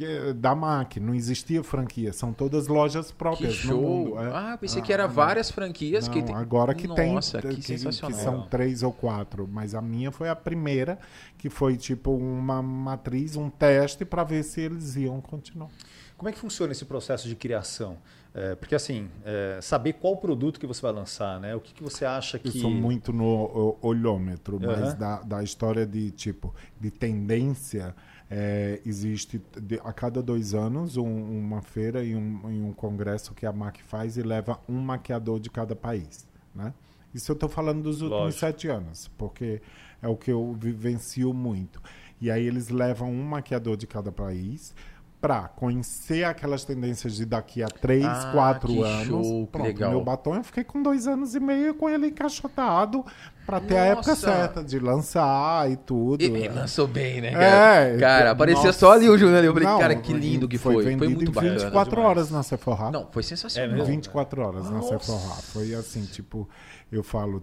que, 0.00 0.32
da 0.32 0.54
MAC, 0.54 0.98
não 0.98 1.14
existia 1.14 1.62
franquia, 1.62 2.12
são 2.12 2.32
todas 2.32 2.66
lojas 2.66 3.08
Que 3.10 3.16
próprias 3.16 3.52
no 3.64 3.70
show! 3.72 3.80
mundo. 3.80 4.18
é. 4.18 4.26
Ah, 4.34 4.58
pensei 4.58 4.80
que 4.80 4.92
era 4.92 5.06
várias 5.06 5.50
franquias 5.50 6.06
Não, 6.08 6.14
que 6.14 6.22
tem. 6.22 6.34
agora 6.34 6.74
que 6.74 6.88
tem, 6.88 7.14
Nossa, 7.14 7.40
que, 7.42 7.56
que, 7.56 7.76
que 7.76 8.12
são 8.14 8.46
três 8.48 8.82
ou 8.82 8.92
quatro, 8.92 9.46
mas 9.46 9.74
a 9.74 9.82
minha 9.82 10.10
foi 10.10 10.28
a 10.28 10.34
primeira, 10.36 10.98
que 11.36 11.50
foi 11.50 11.76
tipo 11.76 12.10
uma 12.16 12.62
matriz, 12.62 13.36
um 13.36 13.50
teste 13.50 14.04
para 14.04 14.24
ver 14.24 14.42
se 14.42 14.60
eles 14.62 14.96
iam 14.96 15.20
continuar. 15.20 15.68
Como 16.16 16.28
é 16.28 16.32
que 16.32 16.38
funciona 16.38 16.72
esse 16.72 16.84
processo 16.84 17.28
de 17.28 17.34
criação? 17.36 17.96
É, 18.32 18.54
porque 18.54 18.74
assim, 18.76 19.08
é, 19.24 19.58
saber 19.60 19.94
qual 19.94 20.16
produto 20.16 20.60
que 20.60 20.66
você 20.66 20.80
vai 20.80 20.92
lançar, 20.92 21.40
né? 21.40 21.54
O 21.56 21.60
que, 21.60 21.74
que 21.74 21.82
você 21.82 22.04
acha 22.04 22.38
que... 22.38 22.46
Eu 22.48 22.52
sou 22.52 22.70
muito 22.70 23.12
no 23.12 23.76
olhômetro, 23.82 24.60
mas 24.60 24.90
Aham. 24.90 24.98
da, 24.98 25.22
da 25.22 25.42
história 25.42 25.84
de 25.84 26.10
tipo 26.12 26.54
de 26.80 26.90
tendência 26.90 27.94
é, 28.30 28.80
existe 28.86 29.42
de- 29.60 29.80
a 29.82 29.92
cada 29.92 30.22
dois 30.22 30.54
anos 30.54 30.96
um- 30.96 31.38
uma 31.40 31.60
feira 31.60 32.04
e 32.04 32.14
um, 32.14 32.40
e 32.48 32.60
um 32.62 32.72
congresso 32.72 33.34
que 33.34 33.44
a 33.44 33.52
MAC 33.52 33.82
faz 33.82 34.16
e 34.16 34.22
leva 34.22 34.60
um 34.68 34.78
maquiador 34.80 35.40
de 35.40 35.50
cada 35.50 35.74
país, 35.74 36.28
né? 36.54 36.72
Isso 37.12 37.32
eu 37.32 37.34
estou 37.34 37.48
falando 37.48 37.82
dos 37.82 37.96
últimos 38.02 38.22
Lógico. 38.22 38.38
sete 38.40 38.68
anos, 38.68 39.10
porque 39.18 39.60
é 40.00 40.06
o 40.06 40.16
que 40.16 40.30
eu 40.30 40.52
vivencio 40.56 41.34
muito. 41.34 41.82
E 42.20 42.30
aí 42.30 42.46
eles 42.46 42.68
levam 42.68 43.10
um 43.10 43.24
maquiador 43.24 43.76
de 43.76 43.88
cada 43.88 44.12
país 44.12 44.72
para 45.20 45.48
conhecer 45.48 46.24
aquelas 46.24 46.64
tendências 46.64 47.14
de 47.14 47.26
daqui 47.26 47.62
a 47.62 47.68
três, 47.68 48.04
Ah, 48.06 48.30
quatro 48.32 48.68
que 48.68 48.82
anos. 48.82 49.06
show, 49.06 49.44
que 49.46 49.52
Pronto, 49.52 49.66
legal. 49.66 49.90
meu 49.90 50.02
batom 50.02 50.34
eu 50.36 50.42
fiquei 50.42 50.64
com 50.64 50.82
dois 50.82 51.06
anos 51.06 51.34
e 51.34 51.40
meio 51.40 51.74
com 51.74 51.90
ele 51.90 52.06
encaixotado 52.06 53.04
para 53.44 53.60
ter 53.60 53.76
a 53.76 53.84
época 53.84 54.14
certa 54.16 54.64
de 54.64 54.78
lançar 54.78 55.70
e 55.70 55.76
tudo. 55.76 56.22
E, 56.22 56.26
e 56.26 56.48
lançou 56.48 56.86
bem, 56.86 57.20
né, 57.20 57.32
cara? 57.32 57.44
É, 57.44 57.98
cara, 57.98 58.30
aparecia 58.30 58.64
nossa. 58.66 58.78
só 58.78 58.92
ali 58.92 59.10
o 59.10 59.18
Júnior. 59.18 59.44
Eu 59.44 59.52
falei, 59.52 59.68
Não, 59.68 59.78
cara, 59.78 59.94
que 59.96 60.12
lindo 60.12 60.48
que 60.48 60.56
foi. 60.56 60.72
Foi, 60.74 60.84
vendido 60.84 61.10
muito 61.10 61.30
em 61.30 61.34
bacana. 61.34 61.52
24 61.58 61.90
demais. 61.90 62.08
horas 62.10 62.30
na 62.30 62.42
Sephora. 62.42 62.90
Não, 62.90 63.06
foi 63.10 63.20
É 63.20 63.26
sensacional. 63.26 63.70
mesmo? 63.76 63.84
24 63.86 64.42
horas 64.42 64.64
na 64.64 64.70
Nossa. 64.78 64.98
Sephora. 64.98 65.34
Foi 65.52 65.74
assim, 65.74 66.02
tipo, 66.06 66.48
eu 66.90 67.02
falo, 67.02 67.42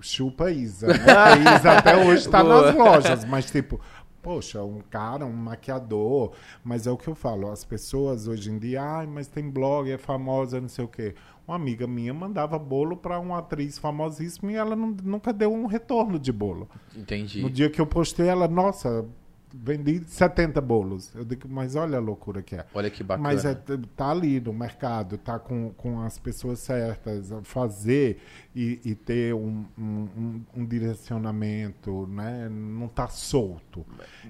chupa 0.00 0.50
Isa. 0.50 0.86
Né? 0.88 0.94
A 1.06 1.36
Isa 1.56 1.72
até 1.72 1.96
hoje 1.96 2.28
tá 2.28 2.42
Boa. 2.42 2.66
nas 2.72 2.74
lojas, 2.74 3.24
mas 3.26 3.44
tipo, 3.50 3.78
poxa, 4.22 4.62
um 4.62 4.80
cara, 4.80 5.24
um 5.26 5.32
maquiador. 5.32 6.32
Mas 6.64 6.86
é 6.86 6.90
o 6.90 6.96
que 6.96 7.08
eu 7.08 7.14
falo, 7.14 7.50
as 7.50 7.64
pessoas 7.64 8.26
hoje 8.28 8.50
em 8.50 8.58
dia, 8.58 8.82
ai, 8.82 9.06
mas 9.06 9.26
tem 9.26 9.48
blog, 9.48 9.90
é 9.90 9.98
famosa, 9.98 10.60
não 10.60 10.68
sei 10.68 10.84
o 10.84 10.88
quê. 10.88 11.14
Uma 11.46 11.56
amiga 11.56 11.86
minha 11.86 12.14
mandava 12.14 12.58
bolo 12.58 12.96
pra 12.96 13.18
uma 13.18 13.38
atriz 13.38 13.76
famosíssima 13.78 14.52
e 14.52 14.54
ela 14.54 14.76
não- 14.76 14.94
nunca 15.02 15.32
deu 15.32 15.52
um 15.52 15.66
retorno 15.66 16.18
de 16.18 16.32
bolo. 16.32 16.68
Entendi. 16.96 17.42
No 17.42 17.50
dia 17.50 17.68
que 17.68 17.80
eu 17.80 17.86
postei, 17.86 18.28
ela, 18.28 18.46
nossa, 18.46 19.04
vendi 19.52 20.02
70 20.06 20.60
bolos. 20.60 21.14
Eu 21.14 21.24
digo, 21.24 21.48
mas 21.48 21.74
olha 21.76 21.98
a 21.98 22.00
loucura 22.00 22.42
que 22.42 22.56
é. 22.56 22.64
Olha 22.74 22.90
que 22.90 23.02
bacana. 23.02 23.28
Mas 23.28 23.44
é, 23.44 23.54
tá 23.96 24.10
ali 24.10 24.40
no 24.40 24.52
mercado, 24.52 25.18
tá 25.18 25.38
com, 25.38 25.70
com 25.76 26.00
as 26.00 26.18
pessoas 26.18 26.58
certas, 26.60 27.32
fazer 27.42 28.20
e, 28.54 28.80
e 28.84 28.94
ter 28.94 29.34
um, 29.34 29.64
um, 29.78 30.40
um- 30.56 30.64
direcionamento, 30.64 32.06
né? 32.06 32.48
Não 32.48 32.88
tá 32.88 33.08
solto. 33.08 33.84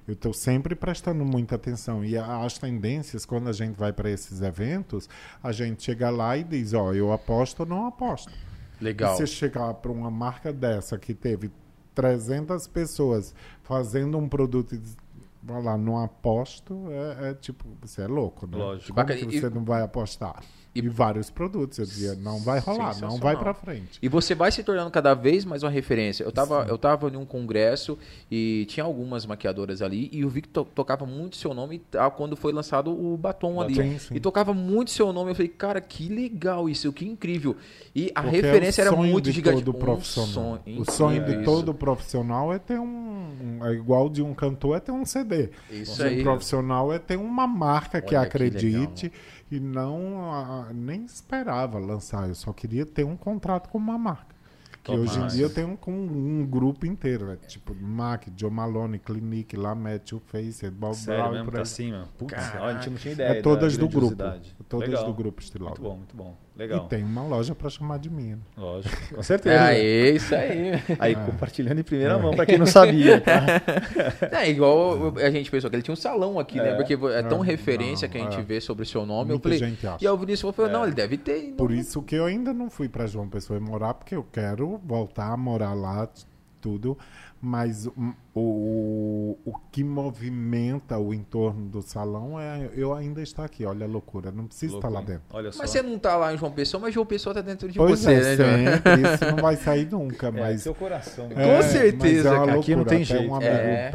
Eu 0.06 0.14
estou 0.14 0.32
sempre 0.32 0.74
prestando 0.74 1.24
muita 1.24 1.54
atenção. 1.56 2.04
E 2.04 2.16
as 2.16 2.58
tendências, 2.58 3.24
quando 3.26 3.48
a 3.48 3.52
gente 3.52 3.76
vai 3.76 3.92
para 3.92 4.10
esses 4.10 4.40
eventos, 4.42 5.08
a 5.42 5.52
gente 5.52 5.82
chega 5.82 6.10
lá 6.10 6.36
e 6.36 6.44
diz, 6.44 6.72
ó, 6.72 6.92
eu 6.92 7.12
aposto 7.12 7.60
ou 7.60 7.66
não 7.66 7.86
aposto. 7.86 8.32
Legal. 8.80 9.14
E 9.14 9.16
você 9.18 9.26
chegar 9.26 9.74
para 9.74 9.92
uma 9.92 10.10
marca 10.10 10.52
dessa 10.52 10.98
que 10.98 11.12
teve 11.14 11.50
300 11.94 12.66
pessoas 12.68 13.34
fazendo 13.62 14.16
um 14.16 14.28
produto 14.28 14.80
vai 15.42 15.62
lá, 15.62 15.76
não 15.78 15.96
aposto, 16.02 16.90
é, 16.90 17.30
é 17.30 17.34
tipo, 17.34 17.66
você 17.80 18.02
é 18.02 18.06
louco, 18.06 18.46
né? 18.46 18.56
Lógico. 18.56 18.88
Como 18.88 18.96
Bacana. 18.96 19.26
que 19.26 19.36
E- 19.36 19.40
você 19.40 19.50
não 19.50 19.64
vai 19.64 19.82
apostar? 19.82 20.42
E- 20.74 20.78
E, 20.80 20.88
vários 20.88 21.30
produtos, 21.30 21.78
eu 21.78 21.84
dizia, 21.84 22.14
não 22.14 22.38
vai 22.38 22.58
rolar, 22.60 22.98
não 23.00 23.18
vai 23.18 23.36
para 23.36 23.52
frente. 23.52 23.98
E 24.00 24.08
você 24.08 24.34
vai 24.34 24.52
se 24.52 24.62
tornando 24.62 24.90
cada 24.90 25.14
vez 25.14 25.44
mais 25.44 25.62
uma 25.62 25.70
referência. 25.70 26.22
Eu 26.24 26.30
tava, 26.32 26.64
eu 26.68 26.78
tava 26.78 27.08
em 27.10 27.16
um 27.16 27.24
congresso 27.24 27.98
e 28.30 28.64
tinha 28.68 28.84
algumas 28.84 29.26
maquiadoras 29.26 29.82
ali 29.82 30.08
e 30.12 30.20
eu 30.20 30.28
vi 30.28 30.42
que 30.42 30.48
to- 30.48 30.64
tocava 30.74 31.04
muito 31.04 31.36
seu 31.36 31.52
nome 31.52 31.82
ah, 31.98 32.08
quando 32.10 32.36
foi 32.36 32.52
lançado 32.52 32.90
o 32.92 33.16
batom 33.16 33.60
ali. 33.60 33.98
Sim. 33.98 34.14
E 34.14 34.20
tocava 34.20 34.54
muito 34.54 34.90
seu 34.92 35.12
nome. 35.12 35.30
Eu 35.32 35.34
falei, 35.34 35.48
cara, 35.48 35.80
que 35.80 36.08
legal 36.08 36.68
isso, 36.68 36.92
que 36.92 37.04
incrível. 37.04 37.56
E 37.94 38.10
a 38.14 38.22
Porque 38.22 38.36
referência 38.40 38.82
é 38.82 38.86
era 38.86 38.96
muito 38.96 39.30
gigante. 39.30 39.64
Todo 39.64 39.76
Um 39.76 39.80
profissional. 39.80 40.32
sonho 40.64 40.80
o 40.80 40.90
sonho 40.90 41.24
de 41.24 41.44
todo 41.44 41.74
profissional 41.74 42.52
é 42.52 42.58
ter 42.58 42.78
um, 42.78 43.58
é 43.64 43.72
igual 43.72 44.08
de 44.08 44.22
um 44.22 44.32
cantor 44.32 44.76
é 44.76 44.80
ter 44.80 44.92
um 44.92 45.04
CD. 45.04 45.50
Isso 45.70 45.96
de 45.96 46.02
aí. 46.04 46.20
um 46.20 46.22
profissional 46.22 46.92
é 46.92 46.98
ter 46.98 47.16
uma 47.16 47.46
marca 47.46 48.00
que 48.00 48.14
Olha 48.14 48.26
que 48.28 48.36
acredite 48.36 49.12
e 49.50 49.58
não 49.58 50.32
ah, 50.32 50.68
nem 50.72 51.04
esperava 51.04 51.78
lançar. 51.78 52.28
Eu 52.28 52.34
só 52.34 52.52
queria 52.52 52.86
ter 52.86 53.04
um 53.04 53.16
contrato 53.16 53.68
com 53.68 53.78
uma 53.78 53.98
marca. 53.98 54.30
Que 54.82 54.92
Top 54.92 54.98
hoje 54.98 55.20
em 55.20 55.26
dia 55.26 55.42
eu 55.44 55.50
tenho 55.50 55.76
com 55.76 55.92
um, 55.92 56.46
grupo 56.46 56.86
inteiro, 56.86 57.26
né? 57.26 57.36
tipo 57.46 57.74
MAC, 57.74 58.32
Joe 58.34 58.50
Malone, 58.50 58.98
Clinique, 58.98 59.54
Lamet, 59.54 59.98
Too 59.98 60.20
Faced, 60.20 60.70
Bob 60.70 60.94
Sério 60.94 61.20
Brown, 61.20 61.32
mesmo, 61.32 61.44
por 61.44 61.54
tá 61.54 61.60
assim, 61.60 61.90
mano. 61.90 62.08
Putz, 62.16 62.34
olha, 62.54 62.64
a 62.64 62.72
gente 62.74 62.90
não 62.90 62.96
tinha 62.96 63.12
ideia 63.12 63.28
É 63.28 63.42
todas 63.42 63.76
da 63.76 63.80
do 63.84 63.88
grupo. 63.90 64.16
Todas 64.68 64.88
Legal. 64.88 65.04
do 65.04 65.12
grupo 65.12 65.42
Estilal. 65.42 65.68
Muito 65.68 65.82
bom, 65.82 65.96
muito 65.96 66.16
bom. 66.16 66.36
Legal. 66.60 66.84
E 66.84 66.88
tem 66.90 67.02
uma 67.02 67.22
loja 67.22 67.54
para 67.54 67.70
chamar 67.70 67.98
de 67.98 68.10
minha. 68.10 68.36
né? 68.36 68.42
Lógico, 68.54 69.14
com 69.14 69.22
certeza. 69.22 69.72
É 69.72 70.10
isso 70.10 70.34
aí. 70.34 70.72
Aí 71.00 71.14
compartilhando 71.14 71.78
em 71.80 71.82
primeira 71.82 72.18
mão, 72.18 72.34
pra 72.34 72.44
quem 72.44 72.58
não 72.58 72.66
sabia. 72.66 73.18
Tá? 73.18 73.40
É 74.30 74.50
igual 74.50 75.14
a 75.16 75.30
gente 75.30 75.50
pensou 75.50 75.70
que 75.70 75.76
ele 75.76 75.82
tinha 75.82 75.92
um 75.94 75.96
salão 75.96 76.38
aqui, 76.38 76.58
né? 76.58 76.72
É. 76.72 76.74
Porque 76.74 76.92
é 76.94 77.22
tão 77.22 77.42
É, 77.42 77.46
referência 77.46 78.06
não, 78.06 78.12
que 78.12 78.18
a 78.18 78.20
gente 78.22 78.38
é. 78.38 78.42
vê 78.42 78.60
sobre 78.60 78.82
o 78.82 78.86
seu 78.86 79.06
nome. 79.06 79.30
Muita 79.30 79.48
eu 79.48 79.58
falei, 79.58 79.58
gente 79.70 79.86
acha. 79.86 80.04
e 80.04 80.06
aí 80.06 80.12
o 80.12 80.16
Vinícius 80.18 80.54
falou, 80.54 80.70
É. 80.70 80.74
não, 80.74 80.84
ele 80.84 80.94
deve 80.94 81.16
ter. 81.16 81.54
Por 81.56 81.72
isso 81.72 82.02
que 82.02 82.14
eu 82.14 82.26
ainda 82.26 82.52
não 82.52 82.68
fui 82.68 82.88
para 82.90 83.06
João 83.06 83.26
Pessoa 83.26 83.58
morar, 83.58 83.94
porque 83.94 84.14
eu 84.14 84.26
quero 84.30 84.78
voltar 84.84 85.32
a 85.32 85.36
morar 85.38 85.72
lá, 85.72 86.06
tudo. 86.60 86.98
Mas 87.42 87.88
o, 88.34 89.38
o 89.46 89.54
que 89.72 89.82
movimenta 89.82 90.98
o 90.98 91.14
entorno 91.14 91.70
do 91.70 91.80
salão 91.80 92.38
é 92.38 92.68
eu 92.74 92.92
ainda 92.92 93.22
estar 93.22 93.46
aqui. 93.46 93.64
Olha 93.64 93.86
a 93.86 93.88
loucura, 93.88 94.30
não 94.30 94.46
preciso 94.46 94.76
estar 94.76 94.90
lá 94.90 95.00
dentro. 95.00 95.22
Olha 95.30 95.50
só. 95.50 95.60
Mas 95.60 95.70
você 95.70 95.82
não 95.82 95.98
tá 95.98 96.16
lá 96.16 96.34
em 96.34 96.36
João 96.36 96.52
Pessoa, 96.52 96.82
mas 96.82 96.92
João 96.92 97.06
Pessoa 97.06 97.34
tá 97.34 97.40
dentro 97.40 97.66
de 97.70 97.78
Pois 97.78 98.00
você, 98.00 98.12
é, 98.12 98.36
né, 98.36 98.76
sempre, 98.76 99.14
isso 99.14 99.24
não 99.24 99.36
vai 99.36 99.56
sair 99.56 99.90
nunca, 99.90 100.26
é, 100.26 100.30
mas... 100.30 100.60
seu 100.60 100.74
coração. 100.74 101.28
né? 101.28 101.34
Com 101.34 101.62
certeza, 101.62 101.98
mas 101.98 102.26
é 102.26 102.30
uma 102.30 102.46
cara, 102.46 102.60
aqui 102.60 102.76
não 102.76 102.84
tem 102.84 103.02
até 103.02 103.04
jeito. 103.06 103.30
Um 103.30 103.34
amigo 103.34 103.50
É, 103.50 103.90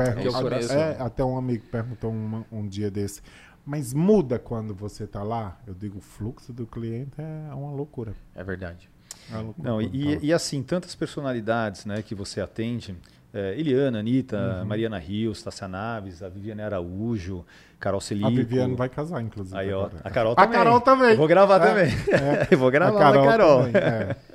é 0.71 0.97
até- 0.99 1.21
é, 1.21 1.25
um 1.25 1.38
amigo 1.38 1.65
perguntou 1.71 2.12
um, 2.12 2.43
um 2.51 2.67
dia 2.67 2.89
desse, 2.89 3.21
mas 3.63 3.93
muda 3.93 4.39
quando 4.39 4.73
você 4.73 5.05
tá 5.05 5.21
lá? 5.21 5.60
Eu 5.67 5.75
digo, 5.75 5.99
o 5.99 6.01
fluxo 6.01 6.51
do 6.51 6.65
cliente 6.65 7.13
é 7.19 7.53
uma 7.53 7.71
loucura. 7.71 8.15
É 8.34 8.43
verdade. 8.43 8.89
É 9.31 9.36
uma 9.36 9.41
loucura 9.43 9.69
Não, 9.69 9.81
e, 9.81 10.19
e 10.21 10.34
assim, 10.34 10.63
tantas 10.63 10.95
personalidades 10.95 11.86
né, 11.86 12.01
que 12.01 12.15
você 12.15 12.41
atende. 12.41 12.95
É, 13.36 13.60
Eliana, 13.60 14.00
Anitta, 14.00 14.60
Uhum. 14.62 14.65
Mariana 14.65 14.98
Rios, 14.98 15.43
Tassia 15.43 15.67
Naves, 15.67 16.24
a 16.24 16.30
Viviane 16.30 16.62
Araújo, 16.62 17.45
Carol 17.80 18.00
Celico. 18.02 18.28
A 18.28 18.32
Viviane 18.32 18.74
vai 18.76 18.89
casar, 18.89 19.21
inclusive. 19.21 19.58
Aí, 19.58 19.71
ó, 19.74 19.89
a 20.04 20.10
Carol 20.10 20.32
A 20.34 20.36
também. 20.36 20.52
Carol 20.58 20.82
também. 20.82 21.10
Eu 21.12 21.17
vou 21.17 21.28
gravar 21.28 21.58
É, 21.58 21.67
também. 21.67 21.93
é. 22.12 22.48
Eu 22.54 22.58
vou 22.58 22.71
gravar 22.71 23.10
a 23.10 23.24
Carol. 23.26 23.63
também, 23.65 23.76
é. 23.82 24.15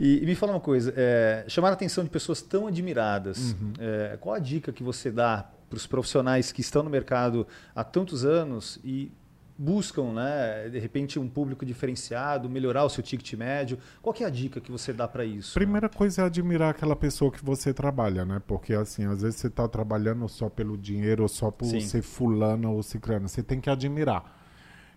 E, 0.00 0.24
e 0.24 0.26
me 0.26 0.34
fala 0.34 0.50
uma 0.52 0.60
coisa, 0.60 0.92
é, 0.96 1.44
chamar 1.46 1.68
a 1.70 1.72
atenção 1.74 2.02
de 2.02 2.10
pessoas 2.10 2.42
tão 2.42 2.66
admiradas, 2.66 3.52
Uhum. 3.52 3.72
é, 3.78 4.16
qual 4.20 4.34
a 4.34 4.40
dica 4.40 4.72
que 4.72 4.82
você 4.82 5.08
dá 5.08 5.48
para 5.70 5.76
os 5.76 5.86
profissionais 5.86 6.50
que 6.50 6.60
estão 6.62 6.82
no 6.82 6.90
mercado 6.90 7.46
há 7.76 7.84
tantos 7.84 8.24
anos 8.24 8.78
e 8.82 9.12
buscam, 9.56 10.12
né, 10.12 10.68
de 10.68 10.78
repente, 10.78 11.18
um 11.18 11.28
público 11.28 11.64
diferenciado, 11.64 12.48
melhorar 12.48 12.84
o 12.84 12.88
seu 12.88 13.02
ticket 13.02 13.34
médio? 13.34 13.78
Qual 14.02 14.12
que 14.12 14.24
é 14.24 14.26
a 14.26 14.30
dica 14.30 14.60
que 14.60 14.70
você 14.70 14.92
dá 14.92 15.06
para 15.06 15.24
isso? 15.24 15.54
Primeira 15.54 15.88
coisa 15.88 16.22
é 16.22 16.24
admirar 16.24 16.70
aquela 16.70 16.96
pessoa 16.96 17.30
que 17.30 17.44
você 17.44 17.72
trabalha, 17.72 18.24
né? 18.24 18.42
Porque, 18.46 18.74
assim, 18.74 19.04
às 19.04 19.22
vezes 19.22 19.40
você 19.40 19.50
tá 19.50 19.68
trabalhando 19.68 20.28
só 20.28 20.48
pelo 20.48 20.76
dinheiro 20.76 21.22
ou 21.22 21.28
só 21.28 21.50
por 21.50 21.66
Sim. 21.66 21.80
ser 21.80 22.02
fulano 22.02 22.72
ou 22.72 22.82
ciclano. 22.82 23.28
Você 23.28 23.42
tem 23.42 23.60
que 23.60 23.70
admirar. 23.70 24.42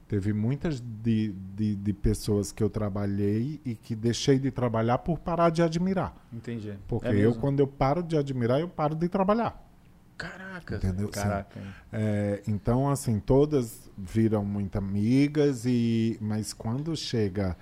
Teve 0.08 0.32
muitas 0.32 0.80
de, 0.80 1.34
de, 1.54 1.76
de 1.76 1.94
pessoas 1.94 2.54
que 2.54 2.64
eu 2.64 2.70
trabalhei 2.70 3.60
e 3.66 3.76
que 3.76 3.94
deixei 3.94 4.40
de 4.40 4.50
trabalhar 4.50 5.00
por 5.00 5.20
parar 5.20 5.50
de 5.50 5.62
admirar. 5.62 6.16
Entendi. 6.32 6.74
Porque 6.88 7.10
É 7.10 7.14
eu, 7.14 7.36
quando 7.36 7.60
eu 7.60 7.68
paro 7.68 8.02
de 8.02 8.18
admirar, 8.18 8.62
eu 8.62 8.70
paro 8.70 8.96
de 8.96 9.10
trabalhar. 9.10 9.67
Caraca. 10.18 10.76
Entendeu? 10.78 11.10
Caraca. 11.10 11.60
É, 11.92 12.42
então, 12.48 12.90
assim, 12.90 13.20
todas 13.20 13.90
viram 13.98 14.44
muito 14.44 14.76
amigas, 14.78 15.66
e 15.66 16.18
mas 16.20 16.54
quando 16.54 16.96
chega, 16.96 17.56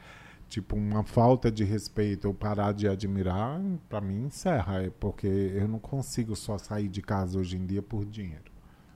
tipo, 0.47 0.75
uma 0.75 1.03
falta 1.03 1.51
de 1.51 1.63
respeito 1.63 2.27
ou 2.27 2.33
parar 2.33 2.73
de 2.73 2.87
admirar, 2.87 3.59
pra 3.89 3.99
mim 3.99 4.25
encerra. 4.25 4.83
É 4.83 4.89
porque 4.89 5.27
eu 5.27 5.67
não 5.67 5.79
consigo 5.79 6.35
só 6.35 6.57
sair 6.57 6.87
de 6.87 7.01
casa 7.01 7.37
hoje 7.37 7.57
em 7.57 7.65
dia 7.65 7.81
por 7.81 8.05
dinheiro. 8.05 8.51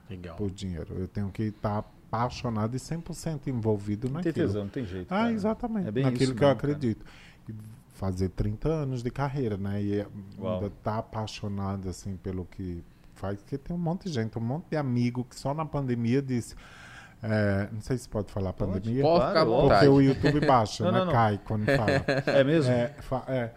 Legal. 0.08 0.36
Por 0.36 0.50
dinheiro. 0.50 0.94
Eu 0.98 1.06
tenho 1.06 1.30
que 1.30 1.44
estar 1.44 1.78
apaixonado 1.78 2.74
e 2.74 2.80
100% 2.80 3.46
envolvido 3.46 4.08
Tem 4.08 4.14
naquilo. 4.16 4.34
tesão, 4.34 4.62
não 4.64 4.70
tem 4.70 4.84
jeito. 4.84 5.06
Ah, 5.12 5.18
cara. 5.18 5.32
exatamente. 5.32 5.88
É 5.88 5.90
bem 5.92 6.04
naquilo 6.04 6.22
isso 6.24 6.34
que 6.34 6.38
eu 6.44 6.48
cara. 6.48 6.52
acredito. 6.58 7.06
E 7.48 7.54
fazer 7.94 8.30
30 8.30 8.68
anos 8.68 9.02
de 9.02 9.10
carreira, 9.10 9.56
né? 9.56 9.80
E 9.82 10.06
Uau. 10.38 10.54
ainda 10.54 10.70
tá 10.82 10.98
apaixonado, 10.98 11.88
assim, 11.88 12.16
pelo 12.16 12.44
que 12.46 12.82
faz. 13.20 13.38
Porque 13.38 13.58
tem 13.58 13.74
um 13.76 13.78
monte 13.78 14.04
de 14.08 14.12
gente, 14.14 14.36
um 14.38 14.42
monte 14.42 14.66
de 14.70 14.76
amigo 14.76 15.24
que 15.24 15.36
só 15.38 15.52
na 15.54 15.64
pandemia 15.64 16.20
disse... 16.22 16.54
é, 17.22 17.68
não 17.72 17.80
sei 17.80 17.98
se 17.98 18.08
pode 18.08 18.32
falar 18.32 18.52
Pode, 18.52 18.72
pandemia. 18.72 19.02
Pode 19.02 19.26
ficar 19.28 19.40
óbvio. 19.42 19.60
vontade. 19.62 19.86
Porque 19.86 19.88
o 19.88 20.00
YouTube 20.00 20.46
baixa, 20.46 20.84
Não, 20.84 20.92
né? 20.92 20.98
não, 21.00 21.06
não. 21.06 21.12
Cai 21.12 21.40
quando 21.44 21.64
fala. 21.66 22.04
É 22.26 22.42
mesmo? 22.44 22.72
É, 22.72 22.88
fa- 23.00 23.24
é, 23.28 23.50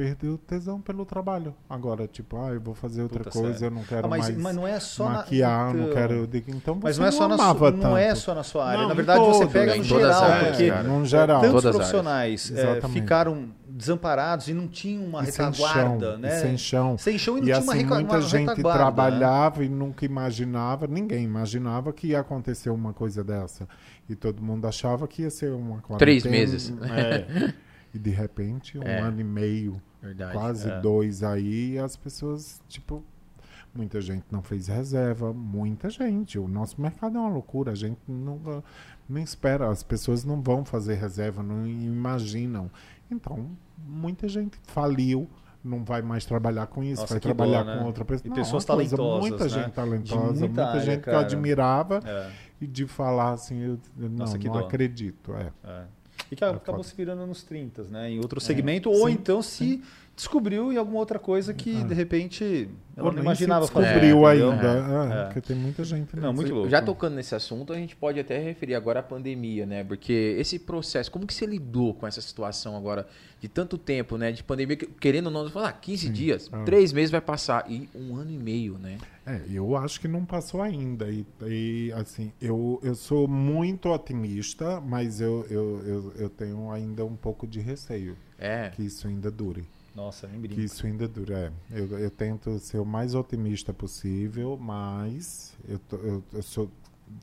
perdeu 0.00 0.38
tesão 0.38 0.80
pelo 0.80 1.04
trabalho. 1.04 1.54
Agora, 1.68 2.06
tipo, 2.08 2.36
ah, 2.38 2.48
eu 2.54 2.60
vou 2.60 2.74
fazer 2.74 3.02
outra 3.02 3.18
Puta, 3.24 3.30
coisa, 3.30 3.58
sério. 3.58 3.66
eu 3.66 3.70
não 3.78 3.84
quero 3.84 4.06
Ah, 4.06 4.08
mas, 4.08 4.22
mais 4.30 4.36
mas 4.38 4.56
não 4.56 4.66
é 4.66 4.80
só 4.80 5.08
maquiar, 5.10 5.66
na, 5.66 5.74
não 5.74 5.82
então, 5.82 5.94
quero. 5.94 6.14
Eu 6.14 6.26
digo, 6.26 6.50
então 6.52 6.74
você 6.76 6.84
Mas 6.86 6.98
não 6.98 7.06
é 7.06 7.10
só 7.10 7.28
na 7.28 7.34
amava 7.34 7.58
sua, 7.58 7.70
não 7.72 7.96
é 7.98 8.14
só 8.14 8.34
na 8.34 8.42
sua 8.42 8.64
área. 8.66 8.80
Não, 8.80 8.88
na 8.88 8.94
verdade, 8.94 9.20
você 9.20 9.38
todas, 9.40 9.52
pega 9.52 9.76
em 9.76 9.78
no 9.80 9.84
geral, 9.84 10.22
áreas, 10.24 10.48
porque 10.48 10.70
cara. 10.70 10.82
num 10.84 11.04
geral. 11.04 11.40
tantos 11.42 11.52
Todas 11.62 11.66
as 11.66 11.76
profissionais 11.76 12.52
é, 12.52 12.80
ficaram 12.88 13.48
desamparados 13.68 14.48
e 14.48 14.54
não 14.54 14.66
tinham 14.68 15.04
uma 15.04 15.22
E 15.22 15.30
sem 15.30 15.44
retaguarda, 15.44 16.10
chão, 16.12 16.18
né? 16.18 16.30
sem 16.30 16.56
chão. 16.56 16.96
Sem 16.98 17.18
chão 17.18 17.36
e 17.36 17.40
não 17.42 17.48
E 17.48 17.52
tinha 17.52 17.60
uma, 17.62 17.72
assim, 17.74 17.82
reca- 17.82 17.94
muita 17.96 18.14
uma 18.14 18.22
gente 18.22 18.48
retaguarda. 18.48 18.68
né? 18.68 18.74
trabalhava 18.84 19.64
e 19.64 19.68
nunca 19.68 20.04
imaginava, 20.06 20.86
ninguém 20.86 21.24
imaginava 21.24 21.92
que 21.92 22.08
ia 22.08 22.20
acontecer 22.20 22.70
uma 22.70 22.94
coisa 22.94 23.22
dessa. 23.22 23.68
E 24.08 24.14
todo 24.16 24.42
mundo 24.42 24.66
achava 24.66 25.06
que 25.06 25.22
ia 25.22 25.30
ser 25.30 25.52
uma 25.52 25.76
quarentena. 25.82 25.98
Três 25.98 26.24
meses. 26.24 26.72
É. 26.90 27.52
E 27.92 27.98
de 27.98 28.10
repente, 28.10 28.78
um 28.78 28.84
É. 28.84 29.00
ano 29.00 29.20
e 29.20 29.24
meio 29.24 29.82
Verdade. 30.02 30.32
quase 30.32 30.68
É. 30.70 30.80
dois 30.80 31.22
aí, 31.22 31.72
e 31.74 31.78
as 31.78 31.96
pessoas, 31.96 32.60
tipo, 32.68 33.02
muita 33.74 34.00
gente 34.00 34.24
não 34.30 34.42
fez 34.42 34.66
reserva, 34.68 35.32
muita 35.32 35.90
gente. 35.90 36.38
O 36.38 36.48
nosso 36.48 36.80
mercado 36.80 37.16
é 37.16 37.20
uma 37.20 37.28
loucura, 37.30 37.72
a 37.72 37.74
gente 37.74 37.98
não, 38.08 38.62
não 39.08 39.20
espera, 39.20 39.68
as 39.70 39.82
pessoas 39.82 40.24
não 40.24 40.40
vão 40.40 40.64
fazer 40.64 40.94
reserva, 40.94 41.42
não 41.42 41.66
imaginam. 41.66 42.70
Então, 43.10 43.46
muita 43.78 44.28
gente 44.28 44.58
faliu. 44.64 45.28
Não 45.62 45.84
vai 45.84 46.00
mais 46.00 46.24
trabalhar 46.24 46.66
com 46.68 46.82
isso, 46.82 47.02
Nossa, 47.02 47.12
vai 47.12 47.20
trabalhar 47.20 47.62
dó, 47.64 47.70
né? 47.74 47.78
com 47.78 47.84
outra 47.84 48.02
pessoa. 48.02 48.26
E 48.26 48.30
Não, 48.30 48.36
pessoas 48.36 48.64
uma 48.64 48.76
coisa, 48.76 48.96
talentosas, 48.96 49.28
Muita 49.28 49.44
né? 49.44 49.50
gente 49.50 49.72
talentosa, 49.74 50.14
De 50.14 50.22
muita 50.22 50.38
muita 50.46 50.64
área, 50.64 50.80
gente 50.80 51.02
que 51.02 51.10
eu 51.10 51.18
admirava 51.18 52.00
É, 52.02 52.30
e 52.62 52.66
de 52.66 52.86
falar 52.86 53.32
assim, 53.32 53.58
eu, 53.60 53.78
eu 53.98 54.08
não, 54.08 54.16
Nossa, 54.20 54.38
que 54.38 54.46
não 54.46 54.54
dó. 54.54 54.60
acredito. 54.64 55.34
É. 55.34 55.52
é. 55.62 55.84
E 56.30 56.36
que 56.36 56.44
É 56.44 56.48
acabou 56.48 56.82
se 56.84 56.94
virando 56.94 57.26
nos 57.26 57.42
30, 57.42 57.84
né? 57.84 58.10
Em 58.10 58.18
outro 58.18 58.40
segmento, 58.40 58.90
ou 58.90 59.08
sim, 59.08 59.12
então 59.12 59.42
se 59.42 59.82
descobriu 60.20 60.72
em 60.72 60.76
alguma 60.76 60.98
outra 60.98 61.18
coisa 61.18 61.54
que, 61.54 61.76
Ah. 61.76 61.84
de 61.84 61.94
repente, 61.94 62.68
ela 62.96 63.06
Ou 63.08 63.12
não 63.12 63.22
imaginava 63.22 63.66
se 63.66 63.72
fazer. 63.72 63.86
descobriu 63.86 64.26
ainda. 64.26 64.66
É, 64.66 65.18
É, 65.18 65.22
é. 65.22 65.24
Porque 65.24 65.40
tem 65.40 65.56
muita 65.56 65.82
gente. 65.82 66.14
Não, 66.16 66.32
muito 66.32 66.52
louco. 66.52 66.68
Já 66.68 66.82
tocando 66.82 67.14
nesse 67.14 67.34
assunto, 67.34 67.72
a 67.72 67.76
gente 67.76 67.96
pode 67.96 68.20
até 68.20 68.38
referir 68.38 68.74
agora 68.74 69.00
à 69.00 69.02
pandemia, 69.02 69.64
né? 69.64 69.82
Porque 69.82 70.36
esse 70.38 70.58
processo, 70.58 71.10
como 71.10 71.26
que 71.26 71.32
você 71.32 71.46
lidou 71.46 71.94
com 71.94 72.06
essa 72.06 72.20
situação 72.20 72.76
agora 72.76 73.06
de 73.40 73.48
tanto 73.48 73.78
tempo, 73.78 74.18
né? 74.18 74.30
De 74.30 74.44
pandemia, 74.44 74.76
que- 74.76 74.86
querendo 74.86 75.26
ou 75.28 75.32
não, 75.32 75.44
você 75.44 75.50
fala, 75.50 75.68
ah, 75.68 75.72
15 75.72 76.08
dias, 76.10 76.50
Ah. 76.52 76.62
três 76.64 76.92
meses 76.92 77.10
vai 77.10 77.20
passar 77.22 77.64
e 77.70 77.88
um 77.94 78.14
ano 78.16 78.30
e 78.30 78.36
meio, 78.38 78.76
né? 78.78 78.98
É, 79.26 79.40
eu 79.50 79.76
acho 79.76 79.98
que 80.00 80.08
não 80.08 80.24
passou 80.26 80.60
ainda. 80.60 81.08
E, 81.10 81.24
e, 81.46 81.92
assim, 81.94 82.30
eu, 82.40 82.78
eu 82.82 82.94
sou 82.94 83.26
muito 83.26 83.88
otimista, 83.88 84.80
mas 84.80 85.20
eu, 85.20 85.46
eu, 85.48 85.82
eu, 85.86 86.12
eu 86.18 86.28
tenho 86.30 86.70
ainda 86.70 87.04
um 87.04 87.16
pouco 87.16 87.46
de 87.46 87.60
receio 87.60 88.16
É. 88.38 88.68
que 88.70 88.82
isso 88.82 89.06
ainda 89.08 89.30
dure. 89.30 89.64
Nossa, 89.94 90.26
nem 90.28 90.40
Que 90.40 90.48
brinco. 90.48 90.60
isso 90.60 90.86
ainda 90.86 91.06
dure. 91.08 91.32
É. 91.34 91.52
Eu, 91.70 91.98
eu 91.98 92.10
tento 92.10 92.58
ser 92.58 92.78
o 92.78 92.84
mais 92.84 93.14
otimista 93.14 93.72
possível, 93.72 94.56
mas 94.60 95.54
eu, 95.68 95.78
tô, 95.80 95.96
eu, 95.96 96.22
eu 96.32 96.42
sou, 96.42 96.70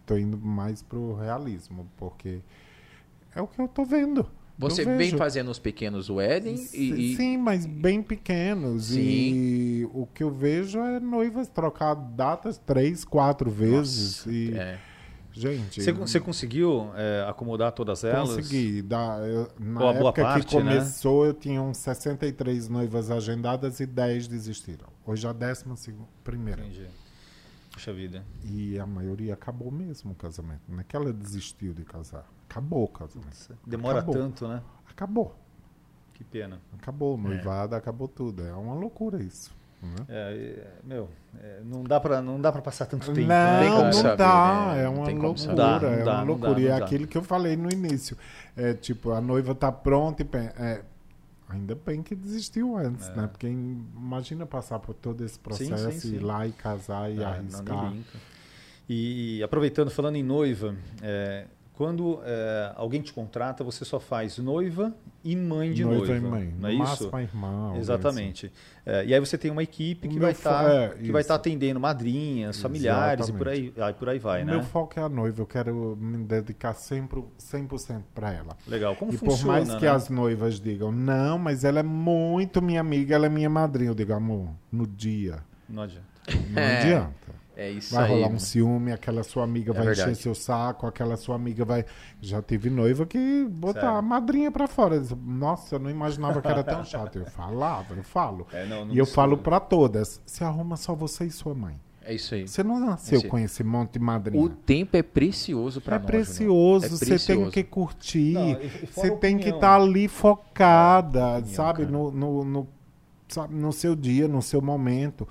tô 0.05 0.17
indo 0.17 0.37
mais 0.37 0.81
pro 0.81 1.15
realismo, 1.15 1.87
porque 1.97 2.39
é 3.35 3.41
o 3.41 3.47
que 3.47 3.59
eu 3.61 3.67
tô 3.67 3.85
vendo. 3.85 4.29
Você 4.59 4.81
Eu 4.81 4.85
vem 4.87 4.97
vejo. 4.97 5.17
fazendo 5.17 5.51
os 5.51 5.59
pequenos 5.59 6.09
weddings 6.09 6.73
e, 6.73 7.13
e- 7.13 7.15
Sim, 7.15 7.37
mas 7.37 7.65
bem 7.67 8.01
pequenos. 8.01 8.85
Sim. 8.85 8.99
E 8.99 9.89
o 9.93 10.07
que 10.07 10.23
eu 10.23 10.31
vejo 10.31 10.79
é 10.79 10.99
noivas 10.99 11.47
trocar 11.47 11.93
datas 11.93 12.57
três, 12.57 13.05
quatro 13.05 13.51
vezes. 13.51 14.25
Nossa, 14.25 14.31
e, 14.31 14.53
é. 14.57 14.79
Gente, 15.37 15.81
Você, 15.93 16.19
conseguiu 16.19 16.91
é, 16.95 17.23
acomodar 17.29 17.71
todas 17.71 18.03
elas? 18.03 18.35
consegui. 18.35 18.81
Dar, 18.81 19.21
eu- 19.27 19.47
na 19.59 19.81
Ou 19.81 19.89
a 19.89 19.93
época 19.93 20.21
parte, 20.23 20.47
que 20.47 20.55
né? 20.63 20.73
começou, 20.77 21.25
eu 21.27 21.33
tinha 21.33 21.61
uns 21.61 21.77
63 21.77 22.67
noivas 22.67 23.11
agendadas 23.11 23.79
e 23.79 23.85
10 23.85 24.27
desistiram. 24.27 24.87
Hoje 25.05 25.27
a 25.27 25.33
décima 25.33 25.75
segunda, 25.75 26.09
primeira. 26.23 26.61
Entendi. 26.63 26.87
Puxa 27.71 27.93
vida. 27.93 28.23
E 28.43 28.79
a 28.79 28.87
maioria 28.87 29.35
acabou 29.35 29.71
mesmo 29.71 30.11
o 30.13 30.15
casamento. 30.15 30.61
Não 30.67 30.79
é 30.79 30.83
que 30.83 30.95
ela 30.95 31.13
desistiu 31.13 31.71
de 31.73 31.83
casar. 31.83 32.25
Acabou 32.49 32.85
o 32.85 32.87
casamento. 32.87 33.55
Demora 33.65 33.99
Acabou. 33.99 34.15
tanto, 34.15 34.47
né? 34.47 34.63
Acabou. 34.89 35.35
Que 36.15 36.23
pena. 36.23 36.59
Acabou. 36.73 37.15
Noivada, 37.15 37.77
acabou 37.77 38.07
tudo. 38.07 38.43
É 38.43 38.53
uma 38.53 38.73
loucura 38.73 39.21
isso. 39.21 39.55
Né? 39.81 40.05
É, 40.09 40.13
é, 40.59 40.67
meu, 40.83 41.09
é, 41.41 41.59
não 41.63 41.83
dá 41.83 41.99
pra 41.99 42.21
não 42.21 42.41
dá 42.41 42.51
para 42.51 42.61
passar 42.61 42.85
tanto 42.87 43.05
tempo. 43.13 43.27
Não, 43.27 43.27
né, 43.27 43.69
não 43.69 43.93
saber, 43.93 44.17
dá. 44.17 44.71
né? 44.73 44.81
É 44.81 44.83
Não 44.85 44.93
uma 44.95 45.07
loucura. 45.11 45.47
Não 45.47 45.55
dá, 45.55 45.79
é 45.83 46.03
não 46.03 46.11
uma 46.13 46.21
loucura. 46.23 46.51
não 46.51 46.59
e 46.59 46.67
é 46.67 46.73
aquilo 46.73 47.07
que 47.07 47.17
eu 47.17 47.23
falei 47.23 47.55
no 47.55 47.71
início. 47.71 48.17
É 48.55 48.73
tipo, 48.73 49.11
a 49.11 49.21
noiva 49.21 49.53
tá 49.53 49.71
pronta 49.71 50.21
e 50.23 50.25
pen- 50.25 50.49
é, 50.57 50.81
ainda 51.47 51.75
bem 51.75 52.01
que 52.01 52.15
desistiu 52.15 52.75
antes, 52.77 53.07
né? 53.09 53.27
Porque 53.27 53.47
imagina 53.47 54.45
passar 54.45 54.79
por 54.79 54.93
todo 54.95 55.23
esse 55.23 55.37
processo 55.37 55.91
sim, 55.91 56.09
e 56.09 56.15
ir 56.15 56.19
sim. 56.19 56.25
lá 56.25 56.47
e 56.47 56.51
casar 56.51 57.09
e 57.11 57.15
Ah, 57.15 57.17
não, 57.17 57.27
arriscar. 57.59 57.89
brinca. 57.91 58.17
E, 58.89 59.43
aproveitando, 59.43 59.91
falando 59.91 60.15
em 60.15 60.23
noiva, 60.23 60.73
é, 61.01 61.45
quando 61.77 62.19
é, 62.25 62.71
alguém 62.75 63.01
te 63.01 63.13
contrata, 63.13 63.63
você 63.63 63.85
só 63.85 63.99
faz 63.99 64.39
noiva 64.39 64.91
e 65.23 65.35
mãe 65.35 65.71
de 65.73 65.85
noiva. 65.85 66.15
e 66.15 66.19
mãe. 66.19 66.53
Não 66.59 66.69
é 66.69 66.73
isso? 66.73 66.79
máximo 66.83 67.15
a 67.15 67.21
irmã. 67.21 67.69
assim. 67.71 67.79
Exatamente. 67.79 68.51
É, 68.83 69.05
e 69.05 69.13
aí 69.13 69.19
você 69.19 69.37
tem 69.37 69.51
uma 69.51 69.61
equipe 69.61 70.07
O 70.07 70.11
que 70.11 70.17
vai 70.19 70.33
fo- 70.33 70.39
estar 70.39 70.71
é, 70.71 70.89
que 70.89 71.11
vai 71.11 71.21
estar 71.21 71.35
atendendo 71.35 71.79
madrinhas, 71.79 72.59
familiares 72.59 73.27
e 73.27 73.33
por 73.33 73.47
aí, 73.47 73.71
aí 73.77 73.93
por 73.93 74.09
aí 74.09 74.17
vai, 74.17 74.41
o 74.41 74.45
né? 74.45 74.53
meu 74.53 74.63
foco 74.63 74.99
é 74.99 75.03
a 75.03 75.09
noiva. 75.09 75.39
Eu 75.39 75.45
quero 75.45 75.95
me 76.01 76.17
dedicar 76.23 76.73
sempre 76.73 77.23
100% 77.39 78.01
para 78.15 78.33
ela. 78.33 78.57
Legal. 78.67 78.95
Como 78.95 79.13
e 79.13 79.17
funciona? 79.17 79.37
por 79.41 79.45
mais 79.67 79.75
que 79.79 79.85
né? 79.85 79.91
as 79.91 80.09
noivas 80.09 80.59
digam, 80.59 80.91
não, 80.91 81.37
mas 81.37 81.63
ela 81.63 81.79
é 81.79 81.83
muito 81.83 82.59
minha 82.59 82.81
amiga, 82.81 83.13
ela 83.13 83.27
é 83.27 83.29
minha 83.29 83.49
madrinha. 83.51 83.91
Eu 83.91 83.95
digo, 83.95 84.13
amor, 84.13 84.49
no 84.71 84.87
dia. 84.87 85.37
Não 85.69 85.83
adianta. 85.83 86.07
Não 86.49 86.61
É. 86.61 86.77
adianta. 86.79 87.36
É 87.59 87.71
isso 87.71 87.95
Vai 87.95 88.03
aí. 88.05 88.11
rolar 88.11 88.27
um 88.27 88.37
ciúme, 88.37 88.91
aquela 88.91 89.23
sua 89.23 89.43
amiga 89.43 89.71
É 89.71 89.73
vai 89.73 89.85
verdade. 89.87 90.11
encher 90.11 90.21
seu 90.21 90.35
saco, 90.35 90.85
aquela 90.85 91.17
sua 91.17 91.33
amiga 91.35 91.65
vai. 91.65 91.83
Já 92.21 92.39
tive 92.39 92.69
noiva 92.69 93.03
que 93.03 93.45
botar 93.49 93.81
Sério? 93.81 93.95
a 93.97 94.01
madrinha 94.01 94.51
pra 94.51 94.67
fora. 94.67 95.01
Nossa, 95.25 95.73
eu 95.73 95.79
não 95.79 95.89
imaginava 95.89 96.39
que 96.39 96.47
era 96.47 96.63
tão 96.63 96.83
chato. 96.85 97.17
Eu 97.17 97.25
falava, 97.25 97.95
eu 97.95 98.03
falo. 98.03 98.45
É, 98.53 98.63
não, 98.67 98.85
não 98.85 98.93
e 98.93 98.97
eu 98.99 99.07
falo 99.07 99.39
pra 99.39 99.59
todas: 99.59 100.21
se 100.23 100.43
arruma 100.43 100.77
só 100.77 100.93
você 100.93 101.25
e 101.25 101.31
sua 101.31 101.55
mãe. 101.55 101.79
É 102.03 102.13
isso 102.13 102.35
aí. 102.35 102.47
Você 102.47 102.63
não 102.63 102.79
nasceu 102.79 103.17
Esse- 103.17 103.27
com 103.27 103.39
esse 103.39 103.63
monte 103.63 103.93
de 103.93 103.99
madrinha. 103.99 104.41
O 104.41 104.47
tempo 104.47 104.95
é 104.95 105.01
precioso 105.01 105.81
para 105.81 105.95
É 105.95 105.99
nós. 105.99 106.05
precioso, 106.07 106.85
Júnior. 106.85 106.85
É 106.85 106.89
você 106.89 107.05
tem 107.05 107.17
precioso. 107.17 107.51
que 107.51 107.63
curtir, 107.63 108.33
Não, 108.33 108.53
você 108.93 109.09
tem 109.17 109.35
que 109.35 109.49
opinião. 109.49 109.55
estar 109.55 109.75
ali 109.81 110.07
focada, 110.07 111.37
opinião, 111.39 111.53
sabe, 111.55 111.85
no, 111.85 112.11
no, 112.11 112.43
no- 112.45 112.67
sabe, 113.27 113.55
no 113.55 113.73
seu 113.73 113.95
dia, 113.95 114.27
no 114.27 114.41
seu 114.41 114.61
momento. 114.61 115.27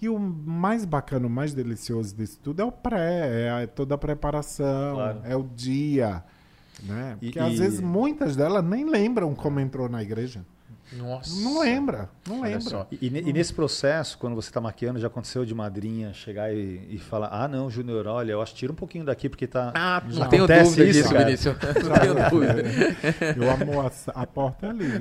E 0.00 0.08
o 0.08 0.18
mais 0.18 0.84
bacana, 0.84 1.26
o 1.26 1.30
mais 1.30 1.52
delicioso 1.52 2.14
disso 2.14 2.38
tudo 2.42 2.60
é 2.62 2.64
o 2.64 2.70
pré, 2.70 3.42
é 3.46 3.50
a- 3.50 3.66
toda 3.66 3.94
a 3.96 3.98
preparação, 3.98 4.94
Claro. 4.94 5.20
é 5.24 5.36
o 5.36 5.42
dia. 5.42 6.22
Né? 6.84 7.16
E- 7.20 7.26
Porque 7.26 7.38
às 7.40 7.54
e- 7.54 7.58
vezes 7.58 7.80
muitas 7.80 8.36
delas 8.36 8.62
nem 8.64 8.84
lembram 8.88 9.34
como 9.34 9.58
entrou 9.58 9.88
na 9.88 10.00
igreja. 10.02 10.44
Nossa. 10.92 11.40
Não 11.42 11.60
lembra, 11.60 12.08
não 12.26 12.40
Olha 12.40 12.56
lembra. 12.56 12.60
só. 12.60 12.86
E, 12.90 12.96
e 13.06 13.28
e 13.28 13.32
nesse 13.32 13.52
processo, 13.52 14.16
quando 14.18 14.34
você 14.34 14.48
está 14.48 14.60
maquiando, 14.60 14.98
já 14.98 15.06
aconteceu 15.08 15.44
de 15.44 15.54
madrinha 15.54 16.12
chegar 16.14 16.52
e, 16.52 16.86
e 16.90 16.98
falar: 16.98 17.28
Ah, 17.30 17.46
não, 17.46 17.68
Júnior, 17.70 18.06
olha, 18.06 18.32
eu 18.32 18.40
acho 18.42 18.52
que 18.52 18.60
tira 18.60 18.72
um 18.72 18.76
pouquinho 18.76 19.04
daqui 19.04 19.28
porque 19.28 19.46
tá. 19.46 19.70
Ah, 19.74 20.02
não 20.04 20.12
Já 20.12 20.26
tenho 20.28 20.46
dúvida 20.46 20.64
isso, 20.64 20.84
disso, 20.84 21.12
cara? 21.12 21.24
Vinícius. 21.26 21.56
Não 21.88 21.98
tenho 21.98 22.30
dúvida. 22.30 22.62
Eu 23.36 23.50
amo 23.50 23.80
a, 23.80 23.90
a 24.22 24.26
porta 24.26 24.66
é 24.66 24.70
ali. 24.70 24.86
viu? 24.86 25.00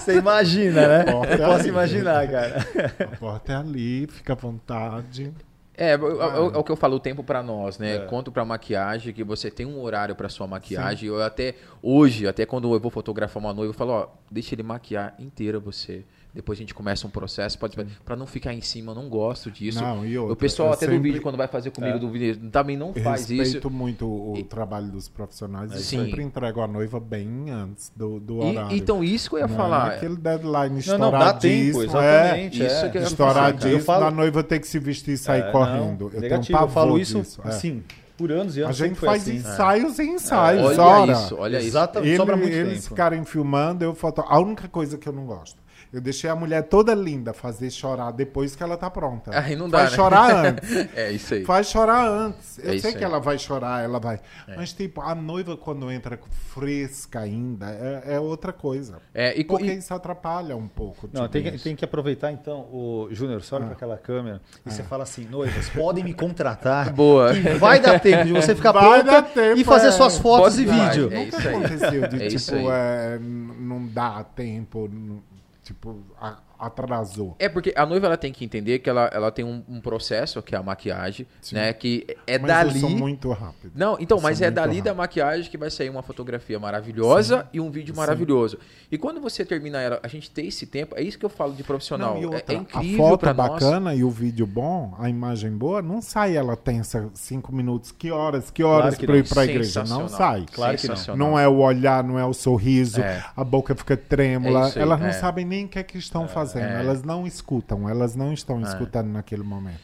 Você 0.00 0.16
imagina, 0.16 0.88
né? 0.88 1.04
Porta 1.04 1.32
Eu 1.34 1.38
posso 1.46 1.60
ali. 1.60 1.68
imaginar, 1.68 2.28
cara. 2.28 2.66
A 3.00 3.16
porta 3.16 3.52
é 3.52 3.56
ali, 3.56 4.06
fica 4.06 4.32
à 4.32 4.36
vontade. 4.36 5.32
É, 5.76 5.90
é, 5.90 5.92
é 5.94 5.96
o- 5.96 6.62
que 6.64 6.70
eu 6.70 6.76
falo, 6.76 6.96
o 6.96 7.00
tempo 7.00 7.24
pra 7.24 7.42
nós, 7.42 7.78
né? 7.78 7.96
É. 7.96 7.98
Quanto 8.00 8.30
pra 8.30 8.44
maquiagem, 8.44 9.12
que 9.12 9.24
você 9.24 9.50
tem 9.50 9.64
um 9.64 9.80
horário 9.80 10.14
pra 10.14 10.28
sua 10.28 10.46
maquiagem. 10.46 11.08
Eu 11.08 11.22
até, 11.22 11.54
hoje, 11.82 12.26
até 12.26 12.44
quando 12.44 12.72
eu 12.72 12.78
vou 12.78 12.90
fotografar 12.90 13.42
uma 13.42 13.54
noiva, 13.54 13.70
eu 13.70 13.76
falo, 13.76 13.92
ó, 13.92 14.08
deixa 14.30 14.54
ele 14.54 14.62
maquiar 14.62 15.14
inteira 15.18 15.58
você. 15.58 16.04
Depois 16.34 16.58
a 16.58 16.60
gente 16.60 16.72
começa 16.72 17.06
um 17.06 17.10
processo, 17.10 17.58
pode 17.58 17.76
pra 18.06 18.16
não 18.16 18.26
ficar 18.26 18.54
em 18.54 18.62
cima, 18.62 18.92
eu 18.92 18.94
não 18.96 19.06
gosto 19.06 19.50
disso. 19.50 19.82
Não, 19.82 20.02
e 20.06 20.16
outra, 20.16 20.32
o 20.32 20.36
pessoal 20.36 20.68
eu 20.70 20.72
até 20.72 20.86
do 20.86 20.92
sempre- 20.92 21.08
vídeo, 21.10 21.20
quando 21.22 21.36
vai 21.36 21.46
fazer 21.46 21.70
comigo 21.70 21.96
É. 21.96 21.98
do 21.98 22.08
vídeo, 22.08 22.48
também 22.50 22.74
não 22.74 22.90
Eu 22.96 23.02
faz 23.02 23.28
respeito 23.28 23.58
isso. 23.58 23.70
muito 23.70 24.06
o 24.06 24.34
E- 24.38 24.42
trabalho 24.42 24.86
dos 24.90 25.08
profissionais. 25.08 25.70
Eu 25.72 25.78
Sim. 25.78 26.06
sempre 26.06 26.22
entrego 26.22 26.62
a 26.62 26.66
noiva 26.66 26.98
bem 26.98 27.50
antes 27.50 27.92
do, 27.94 28.18
do 28.18 28.42
E- 28.42 28.50
horário. 28.56 28.74
então, 28.76 29.04
isso 29.04 29.28
que 29.28 29.36
eu 29.36 29.40
ia 29.40 29.46
Não 29.46 29.54
é 29.54 29.56
falar. 29.58 29.86
Aquele 29.88 30.16
deadline 30.16 30.82
Não, 30.86 30.98
não, 30.98 31.10
dá 31.10 31.34
tempo, 31.34 31.82
estouradíssimo. 31.82 31.82
exatamente. 31.82 32.62
é, 32.62 32.66
Isso 32.66 32.86
é. 32.86 32.88
que 32.88 32.98
eu 32.98 33.02
estouradíssimo, 33.02 33.72
Eu 33.74 33.80
falo- 33.80 34.04
da 34.06 34.10
noiva 34.10 34.42
ter 34.42 34.58
que 34.58 34.66
se 34.66 34.78
vestir 34.78 35.12
e 35.12 35.18
sair 35.18 35.42
É, 35.42 35.50
correndo. 35.52 36.04
não, 36.06 36.12
eu 36.14 36.20
negativo, 36.20 36.46
tenho 36.46 36.58
um 36.60 36.62
eu 36.62 36.68
falo 36.68 36.98
isso 36.98 37.20
disso, 37.20 37.42
é. 37.44 37.48
assim, 37.48 37.82
por 38.16 38.32
anos 38.32 38.56
e 38.56 38.62
A 38.62 38.66
anos. 38.66 38.76
gente 38.78 38.86
sempre 38.88 39.00
foi 39.00 39.08
faz 39.10 39.22
assim. 39.22 39.36
ensaios 39.36 39.98
e 39.98 40.02
ensaios, 40.04 40.78
Olha 40.78 40.82
ora. 40.82 41.12
isso, 41.12 41.36
olha 41.38 41.58
isso. 41.58 41.66
Exatamente, 41.66 42.08
Ele- 42.08 42.16
sobra 42.16 42.36
muito 42.38 42.54
eles 42.54 42.72
tempo. 42.76 42.88
ficarem 42.88 43.22
filmando, 43.24 43.84
eu 43.84 43.94
foto. 43.94 44.22
A 44.26 44.38
única 44.38 44.66
coisa 44.66 44.96
que 44.96 45.06
eu 45.06 45.12
não 45.12 45.26
gosto. 45.26 45.60
Eu 45.92 46.00
deixei 46.00 46.30
a 46.30 46.34
mulher 46.34 46.62
toda 46.62 46.94
linda 46.94 47.34
fazer 47.34 47.70
chorar 47.70 48.12
depois 48.12 48.56
que 48.56 48.62
ela 48.62 48.78
tá 48.78 48.88
pronta. 48.88 49.30
Aí 49.38 49.54
não 49.54 49.68
dá, 49.68 49.78
Faz 49.80 49.90
né? 49.90 49.96
chorar 49.96 50.34
antes. 50.46 50.70
É 50.96 51.12
isso 51.12 51.34
aí. 51.34 51.44
Faz 51.44 51.66
chorar 51.66 52.08
antes. 52.08 52.58
Eu 52.58 52.72
É 52.72 52.78
sei 52.78 52.92
que 52.92 52.98
aí. 52.98 53.04
ela 53.04 53.20
vai 53.20 53.38
chorar, 53.38 53.84
ela 53.84 54.00
vai. 54.00 54.18
É. 54.48 54.56
Mas, 54.56 54.72
tipo, 54.72 55.02
a 55.02 55.14
noiva, 55.14 55.54
quando 55.56 55.90
entra 55.92 56.18
fresca 56.54 57.20
ainda, 57.20 57.66
é, 57.70 58.14
é 58.14 58.20
outra 58.20 58.52
coisa. 58.52 58.98
É, 59.12 59.38
e, 59.38 59.44
Porque 59.44 59.66
e- 59.66 59.76
isso 59.76 59.92
atrapalha 59.92 60.56
um 60.56 60.66
pouco. 60.66 61.08
Não, 61.12 61.22
tipo 61.28 61.32
tem 61.32 61.42
que, 61.52 61.58
tem 61.58 61.76
que 61.76 61.84
aproveitar 61.84 62.32
então, 62.32 62.60
o 62.72 63.08
Júnior, 63.10 63.42
você 63.42 63.54
olha 63.54 63.64
Ah. 63.64 63.66
para 63.68 63.76
aquela 63.76 63.98
câmera 63.98 64.40
e 64.64 64.70
você 64.70 64.82
fala 64.82 65.02
assim, 65.02 65.26
noivas, 65.26 65.68
podem 65.70 66.02
me 66.02 66.14
contratar. 66.14 66.90
Boa. 66.94 67.32
vai 67.58 67.80
dar 67.80 68.00
tempo 68.00 68.24
de 68.24 68.32
você 68.32 68.54
ficar 68.54 68.72
Vai 68.72 69.02
pronta 69.02 69.22
tempo, 69.24 69.58
e 69.60 69.64
fazer 69.64 69.88
é. 69.88 69.90
suas 69.92 70.16
fotos 70.18 70.54
Pode 70.56 70.62
e 70.62 70.66
vai, 70.66 70.88
vídeo. 70.90 71.10
é 71.12 71.24
Nunca 71.24 71.36
isso 71.38 71.48
aí. 71.48 71.54
aconteceu 71.54 72.08
de, 72.08 72.16
É 72.22 72.26
isso 72.28 72.54
tipo, 72.54 72.68
aí. 72.68 72.74
é, 72.74 73.18
n- 73.20 73.52
não 73.60 73.86
dá 73.86 74.24
tempo, 74.24 74.88
n- 74.90 75.22
tipo, 75.62 76.04
a, 76.18 76.42
atrasou. 76.66 77.34
É 77.38 77.48
porque 77.48 77.72
a 77.76 77.84
noiva 77.84 78.06
ela 78.06 78.16
tem 78.16 78.32
que 78.32 78.44
entender 78.44 78.78
que 78.78 78.88
ela, 78.88 79.10
ela 79.12 79.30
tem 79.30 79.44
um, 79.44 79.62
um 79.68 79.80
processo, 79.80 80.40
que 80.42 80.54
é 80.54 80.58
a 80.58 80.62
maquiagem, 80.62 81.26
Sim. 81.40 81.56
né? 81.56 81.72
Que 81.72 82.06
é 82.26 82.38
Mas 82.38 82.48
dali. 82.48 82.82
eu 82.82 82.90
muito 82.90 83.30
rápido. 83.32 83.72
Não, 83.74 83.96
então, 84.00 84.18
Eu 84.18 84.22
mas 84.22 84.40
é 84.40 84.50
dali 84.50 84.76
rápido. 84.78 84.84
da 84.84 84.94
maquiagem 84.94 85.50
que 85.50 85.58
vai 85.58 85.70
sair 85.70 85.90
uma 85.90 86.02
fotografia 86.02 86.58
maravilhosa 86.58 87.46
e 87.52 87.60
um 87.60 87.70
vídeo 87.70 87.94
maravilhoso. 87.96 88.58
E 88.90 88.98
quando 88.98 89.20
você 89.20 89.44
termina 89.44 89.80
ela, 89.80 90.00
a 90.02 90.08
gente 90.08 90.30
tem 90.30 90.46
esse 90.48 90.66
tempo, 90.66 90.94
é 90.96 91.02
isso 91.02 91.18
que 91.18 91.24
eu 91.24 91.30
falo 91.30 91.52
de 91.54 91.62
profissional. 91.64 92.14
Não, 92.14 92.22
É- 92.22 92.26
outra, 92.36 92.54
é, 92.54 92.58
incrível 92.58 93.04
a 93.04 93.08
foto 93.08 93.20
pra 93.20 93.34
nós. 93.34 93.48
bacana 93.50 93.94
e 93.94 94.04
o 94.04 94.10
vídeo 94.10 94.46
bom, 94.46 94.94
a 94.98 95.08
imagem 95.08 95.50
boa, 95.50 95.82
não 95.82 96.00
sai 96.00 96.36
ela 96.36 96.56
tensa 96.56 97.08
cinco 97.14 97.52
minutos. 97.52 97.90
Que 97.92 98.10
horas, 98.10 98.50
que 98.50 98.62
horas 98.62 98.94
Claro 98.96 99.06
pra 99.06 99.16
ir 99.16 99.22
não. 99.22 99.28
pra 99.28 99.44
igreja? 99.44 99.84
Não 99.84 100.08
sai. 100.08 100.46
Claro 100.52 100.76
que 100.78 100.88
não. 100.88 101.16
Não 101.16 101.38
é 101.38 101.48
o 101.48 101.58
olhar, 101.58 102.04
não 102.04 102.18
é 102.18 102.24
o 102.24 102.32
sorriso, 102.32 103.00
É. 103.00 103.24
a 103.36 103.44
boca 103.44 103.74
fica 103.74 103.96
trêmula. 103.96 104.70
É 104.76 104.78
elas 104.80 105.00
não 105.00 105.08
é. 105.08 105.12
sabem 105.12 105.44
nem 105.44 105.64
o 105.64 105.68
que 105.68 105.78
é 105.78 105.82
que 105.82 105.96
estão 105.98 106.28
fazendo. 106.28 106.51
É. 106.58 106.80
Elas 106.80 107.02
não 107.02 107.26
escutam, 107.26 107.88
elas 107.88 108.14
não 108.16 108.32
estão 108.32 108.60
escutando 108.60 109.08
naquele 109.08 109.42
momento. 109.42 109.82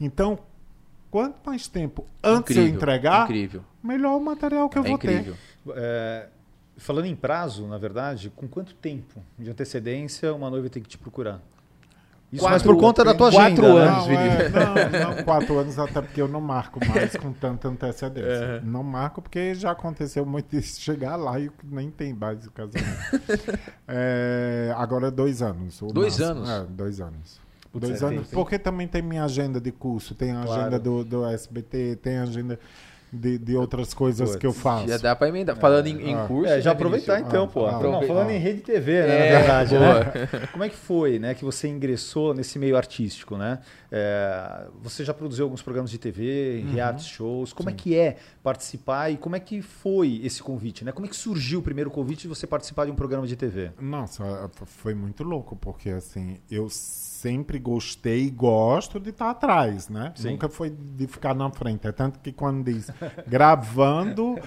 Então, 0.00 0.38
quanto 1.10 1.36
mais 1.44 1.68
tempo 1.68 2.04
antes 2.22 2.54
de 2.54 2.60
eu 2.60 2.64
Incrível, 2.64 2.76
entregar, 2.76 3.24
Incrível. 3.24 3.64
melhor 3.82 4.16
o 4.16 4.24
material 4.24 4.68
que 4.68 4.78
eu 4.78 4.84
É 4.84 4.86
vou 4.86 4.96
incrível. 4.96 5.34
É, 5.74 6.28
falando 6.76 7.06
em 7.06 7.16
prazo, 7.16 7.66
na 7.66 7.78
verdade, 7.78 8.30
com 8.34 8.46
quanto 8.48 8.74
tempo 8.74 9.20
de 9.38 9.50
antecedência 9.50 10.32
uma 10.34 10.48
noiva 10.50 10.68
tem 10.68 10.82
que 10.82 10.88
te 10.88 10.98
procurar? 10.98 11.40
Isso 12.30 12.42
Quatro- 12.42 12.54
mas 12.56 12.62
por 12.62 12.76
conta 12.78 13.02
da 13.02 13.14
tua 13.14 13.30
quatro 13.32 13.64
agenda. 13.64 13.74
né? 13.74 13.88
anos. 13.88 14.06
Não, 14.52 14.76
é, 14.76 14.88
não, 15.08 15.14
não, 15.16 15.22
quatro 15.24 15.58
anos, 15.58 15.78
até 15.78 16.02
porque 16.02 16.20
eu 16.20 16.28
não 16.28 16.42
marco 16.42 16.78
mais 16.86 17.16
com 17.16 17.32
tanta 17.32 17.68
antecedência. 17.68 18.60
Não 18.62 18.82
marco 18.82 19.22
porque 19.22 19.54
já 19.54 19.70
aconteceu 19.70 20.26
muito 20.26 20.54
isso, 20.54 20.78
chegar 20.82 21.16
lá 21.16 21.40
e 21.40 21.50
nem 21.64 21.90
tem 21.90 22.12
mais 22.12 22.46
o 22.46 22.50
casamento. 22.50 22.88
É, 23.90 24.72
agora 24.76 25.10
dois 25.10 25.40
anos. 25.40 25.80
o 25.80 25.86
Dois 25.86 26.18
máximo. 26.18 26.40
anos? 26.44 26.50
É, 26.50 26.66
dois 26.72 27.00
anos. 27.00 27.40
Putz, 27.72 27.88
dois 27.88 28.02
é, 28.02 28.04
anos. 28.06 28.20
tem- 28.20 28.24
tem- 28.30 28.34
Porque 28.38 28.58
também 28.58 28.86
tem 28.86 29.00
minha 29.02 29.24
agenda 29.24 29.58
de 29.60 29.72
curso, 29.72 30.14
tem 30.14 30.32
a 30.32 30.42
Claro. 30.42 30.60
agenda 30.60 30.78
do, 30.78 31.04
do 31.04 31.24
SBT, 31.26 31.96
tem 32.02 32.18
a 32.18 32.22
agenda 32.24 32.58
de, 33.12 33.38
de 33.38 33.56
outras 33.56 33.94
coisas 33.94 34.28
Putz, 34.30 34.40
que 34.40 34.46
eu 34.46 34.52
faço. 34.52 34.88
Já 34.88 34.98
dá 34.98 35.16
pra 35.16 35.28
emendar. 35.28 35.56
Falando 35.56 35.86
em, 35.86 36.10
em 36.10 36.14
Ah. 36.14 36.26
curso. 36.26 36.52
É, 36.52 36.60
já 36.60 36.70
né, 36.70 36.76
aproveitar 36.76 37.14
Vinícius? 37.16 37.28
então, 37.34 37.44
Ah, 37.44 37.48
pô. 37.48 37.66
ah, 37.66 37.70
Não, 37.72 37.76
aproveitar. 37.78 38.06
falando 38.14 38.30
em 38.30 38.38
rede 38.38 38.60
TV, 38.60 38.92
né, 39.02 39.28
É, 39.28 39.32
na 39.32 39.38
verdade, 39.38 39.74
boa. 39.78 39.94
né? 40.04 40.46
Como 40.52 40.64
é 40.64 40.68
que 40.68 40.76
foi, 40.76 41.18
né, 41.18 41.34
que 41.34 41.44
você 41.44 41.68
ingressou 41.68 42.34
nesse 42.34 42.58
meio 42.58 42.76
artístico, 42.76 43.36
né? 43.36 43.58
É, 43.90 44.66
você 44.82 45.04
já 45.04 45.14
produziu 45.14 45.44
alguns 45.44 45.62
programas 45.62 45.90
de 45.90 45.98
TV, 45.98 46.62
Uhum. 46.66 46.72
reality 46.72 47.04
shows. 47.04 47.52
Como 47.52 47.70
é 47.70 47.72
que 47.72 47.96
é 47.96 48.16
participar 48.42 49.10
e 49.10 49.16
como 49.16 49.36
é 49.36 49.40
que 49.40 49.62
foi 49.62 50.20
esse 50.22 50.42
convite, 50.42 50.84
né? 50.84 50.92
Como 50.92 51.06
é 51.06 51.08
que 51.08 51.16
surgiu 51.16 51.60
o 51.60 51.62
primeiro 51.62 51.90
convite 51.90 52.22
de 52.22 52.28
você 52.28 52.46
participar 52.46 52.84
de 52.84 52.90
um 52.90 52.94
programa 52.94 53.26
de 53.26 53.36
TV? 53.36 53.70
Nossa, 53.80 54.50
foi 54.66 54.94
muito 54.94 55.22
louco, 55.24 55.56
porque 55.56 55.90
assim, 55.90 56.38
eu 56.50 56.68
sempre 57.18 57.58
gostei 57.58 58.26
e 58.26 58.30
gosto 58.30 59.00
de 59.00 59.10
estar 59.10 59.30
atrás, 59.30 59.88
né? 59.88 60.12
Sim. 60.14 60.32
Nunca 60.32 60.48
foi 60.48 60.70
de 60.70 61.06
ficar 61.06 61.34
na 61.34 61.50
frente. 61.50 61.86
É 61.86 61.92
tanto 61.92 62.20
que 62.20 62.32
quando 62.32 62.64
diz 62.64 62.90
gravando, 63.26 64.38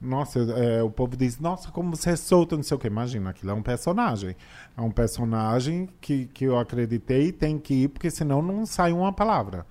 nossa, 0.00 0.38
é, 0.40 0.82
o 0.82 0.90
povo 0.90 1.16
diz, 1.16 1.38
nossa, 1.38 1.70
como 1.70 1.94
você 1.94 2.10
é 2.10 2.16
solto, 2.16 2.56
não 2.56 2.62
sei 2.62 2.76
o 2.76 2.80
que. 2.80 2.86
Imagina, 2.86 3.30
aquilo 3.30 3.50
é 3.50 3.54
um 3.54 3.62
personagem. 3.62 4.34
É 4.76 4.80
um 4.80 4.90
personagem 4.90 5.88
que, 6.00 6.26
que 6.26 6.44
eu 6.44 6.58
acreditei 6.58 7.30
tem 7.30 7.58
que 7.58 7.74
ir, 7.74 7.88
porque 7.88 8.10
senão 8.10 8.40
não 8.40 8.64
sai 8.64 8.92
uma 8.92 9.12
palavra. 9.12 9.66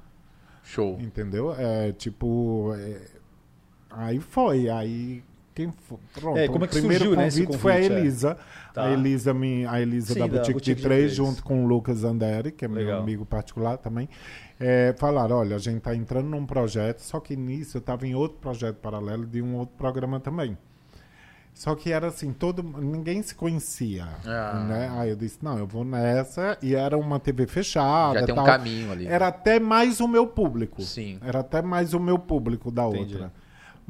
Show. 0.64 1.00
Entendeu? 1.00 1.56
É 1.58 1.92
tipo. 1.92 2.74
é, 2.78 3.02
aí 3.90 4.20
foi. 4.20 4.70
Aí. 4.70 5.24
Quem 5.58 5.72
foi? 5.72 5.98
Pronto. 6.14 6.38
É, 6.38 6.48
como 6.48 6.66
é 6.66 6.68
o 6.68 6.70
que 6.70 6.78
primeiro 6.78 7.06
surgiu, 7.06 7.20
né, 7.20 7.28
esse 7.28 7.44
convite 7.44 7.60
foi 7.60 7.72
a 7.72 7.76
convite, 7.78 7.94
é? 7.94 8.00
Elisa. 8.00 8.38
Tá. 8.76 8.86
A 8.86 8.92
Elisa, 8.92 9.36
a 9.72 9.82
Elisa 9.82 10.14
Sim, 10.14 10.20
da 10.20 10.28
da 10.28 10.34
Boutique, 10.34 10.54
Boutique 10.54 10.76
de 10.76 10.82
de 10.82 10.88
3, 10.88 11.00
Três. 11.00 11.16
junto 11.16 11.44
com 11.44 11.66
o 11.66 11.68
Lucas 11.68 12.04
Anderi, 12.04 12.52
que 12.52 12.64
é 12.64 12.68
Legal. 12.68 12.94
meu 12.94 13.02
amigo 13.02 13.26
particular 13.26 13.80
também. 13.80 14.08
É, 14.60 14.94
falaram: 15.00 15.38
olha, 15.38 15.56
a 15.56 15.60
gente 15.60 15.82
tá 15.82 15.96
entrando 15.96 16.28
num 16.28 16.46
projeto, 16.46 17.00
só 17.00 17.20
que 17.20 17.36
nisso 17.36 17.78
eu 17.78 17.80
estava 17.80 18.06
em 18.06 18.14
outro 18.14 18.38
projeto 18.38 18.76
paralelo 18.76 19.26
de 19.26 19.42
um 19.42 19.56
outro 19.56 19.76
programa 19.76 20.20
também. 20.20 20.56
Só 21.56 21.74
que 21.74 21.92
era 21.92 22.10
assim, 22.10 22.32
todo 22.32 22.62
ninguém 22.62 23.24
se 23.24 23.34
conhecia. 23.34 24.08
Ah. 24.28 24.64
Né? 24.70 24.92
Aí 24.96 25.10
eu 25.10 25.16
disse, 25.16 25.40
não, 25.42 25.58
eu 25.58 25.66
vou 25.66 25.84
nessa. 25.84 26.56
E 26.62 26.76
era 26.76 26.96
uma 26.96 27.20
TV 27.20 27.48
fechada. 27.48 28.20
Já 28.20 28.26
tem 28.28 28.34
um 28.34 28.36
tal. 28.36 28.46
caminho 28.46 28.92
ali. 28.92 29.08
Era 29.08 29.30
até 29.30 29.60
mais 29.60 30.00
o 30.00 30.08
meu 30.08 30.28
público. 30.28 30.84
Sim. 30.84 31.18
Era 31.20 31.40
até 31.40 31.64
mais 31.64 31.96
o 31.96 32.00
meu 32.00 32.20
público 32.20 32.70
da 32.70 32.86
Entendi. 32.86 33.16
outra. 33.16 33.34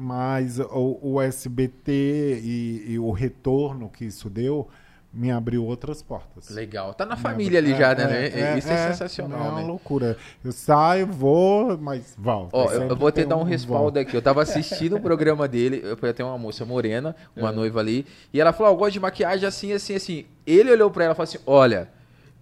Mas 0.00 0.60
o, 0.60 0.98
o 1.02 1.20
SBT 1.20 2.40
e, 2.44 2.84
e 2.92 2.98
o 3.00 3.10
retorno 3.10 3.88
que 3.88 4.04
isso 4.04 4.30
deu 4.30 4.68
me 5.12 5.30
abriu 5.30 5.64
outras 5.64 6.02
portas. 6.02 6.50
Legal. 6.50 6.94
Tá 6.94 7.04
na 7.04 7.16
família 7.16 7.58
ali 7.58 7.74
já, 7.74 7.94
né? 7.94 8.56
Isso 8.58 8.68
é, 8.70 8.88
sensacional, 8.92 9.38
É 9.46 9.50
uma 9.50 9.60
né? 9.62 9.66
loucura. 9.66 10.16
Eu 10.44 10.52
saio, 10.52 11.06
vou, 11.06 11.76
mas 11.78 12.14
volto. 12.16 12.50
Ó, 12.52 12.64
eu, 12.64 12.68
Sempre 12.68 12.88
eu 12.90 12.96
vou 12.96 13.08
até 13.08 13.22
tem 13.22 13.28
dar 13.28 13.34
um 13.36 13.38
volta. 13.38 13.50
respaldo 13.50 13.98
aqui. 13.98 14.14
Eu 14.14 14.22
tava 14.22 14.42
assistindo 14.42 14.96
o 14.96 15.00
programa 15.00 15.48
dele, 15.48 15.82
eu 15.82 16.08
até 16.08 16.22
uma 16.22 16.38
moça 16.38 16.64
morena, 16.64 17.16
É. 17.34 17.40
uma 17.40 17.50
noiva 17.50 17.80
ali, 17.80 18.06
e 18.32 18.40
ela 18.40 18.52
falou: 18.52 18.70
"Ó, 18.72 18.74
eu 18.74 18.78
gosto 18.78 18.92
de 18.92 19.00
maquiagem 19.00 19.48
assim, 19.48 19.72
assim, 19.72 19.94
assim. 19.94 20.26
Ele 20.46 20.70
olhou 20.70 20.90
pra 20.90 21.04
ela 21.04 21.14
e 21.14 21.16
falou 21.16 21.24
assim: 21.24 21.38
Olha, 21.46 21.88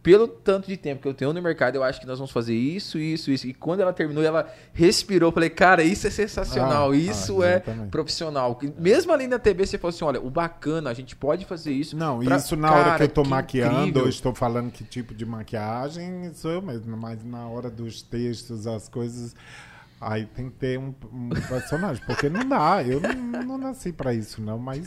pelo 0.07 0.29
tanto 0.29 0.69
de 0.69 0.77
tempo 0.77 1.03
que 1.03 1.09
eu 1.09 1.15
tenho 1.15 1.33
no 1.33 1.43
mercado, 1.43 1.75
eu 1.75 1.83
acho 1.83 2.01
que 2.01 2.07
nós 2.07 2.17
vamos 2.17 2.31
fazer 2.31 2.55
isso, 2.55 2.97
isso, 2.97 3.29
isso. 3.29 3.45
E 3.49 3.53
quando 3.53 3.81
ela 3.81 3.93
terminou, 3.93 4.23
ela 4.23 4.49
respirou. 4.73 5.33
Falei, 5.33 5.51
cara, 5.51 5.83
isso 5.83 6.07
é 6.07 6.11
sensacional, 6.11 6.93
Ah, 6.93 6.97
isso 6.97 7.43
ah, 7.43 7.49
é 7.49 7.59
profissional. 7.91 8.57
Mesmo 8.79 9.13
ali 9.13 9.27
na 9.27 9.37
TV, 9.41 9.67
você 9.67 9.77
falou 9.77 9.93
assim: 9.93 10.05
olha, 10.05 10.21
o 10.21 10.31
bacana, 10.31 10.91
a 10.91 10.95
gente 10.95 11.17
pode 11.17 11.45
fazer 11.45 11.73
isso. 11.73 11.97
Não, 11.97 12.21
pra- 12.21 12.37
isso 12.37 12.55
na 12.55 12.71
hora 12.71 12.85
Cara, 12.85 12.97
que 12.99 13.03
eu 13.03 13.09
tô 13.09 13.25
que 13.25 13.29
maquiando, 13.29 13.81
incrível. 13.81 14.03
eu 14.03 14.09
estou 14.09 14.33
falando 14.33 14.71
que 14.71 14.85
tipo 14.85 15.13
de 15.13 15.27
maquiagem, 15.27 16.31
sou 16.35 16.53
eu 16.53 16.63
mesmo. 16.63 16.97
Mas 16.97 17.25
na 17.25 17.49
hora 17.49 17.69
dos 17.69 18.01
textos, 18.01 18.69
as 18.69 18.89
coisas, 18.89 19.35
aí 20.01 20.27
tem 20.27 20.51
que 20.51 20.57
ter 20.57 20.79
um, 20.79 20.95
um 21.13 21.29
personagem. 21.31 22.03
Porque 22.07 22.29
não 22.29 22.47
dá, 22.49 22.83
eu 22.83 23.01
não, 23.01 23.43
não 23.43 23.59
nasci 23.59 23.93
pra 23.93 24.13
isso 24.15 24.41
não, 24.43 24.59
mas 24.59 24.87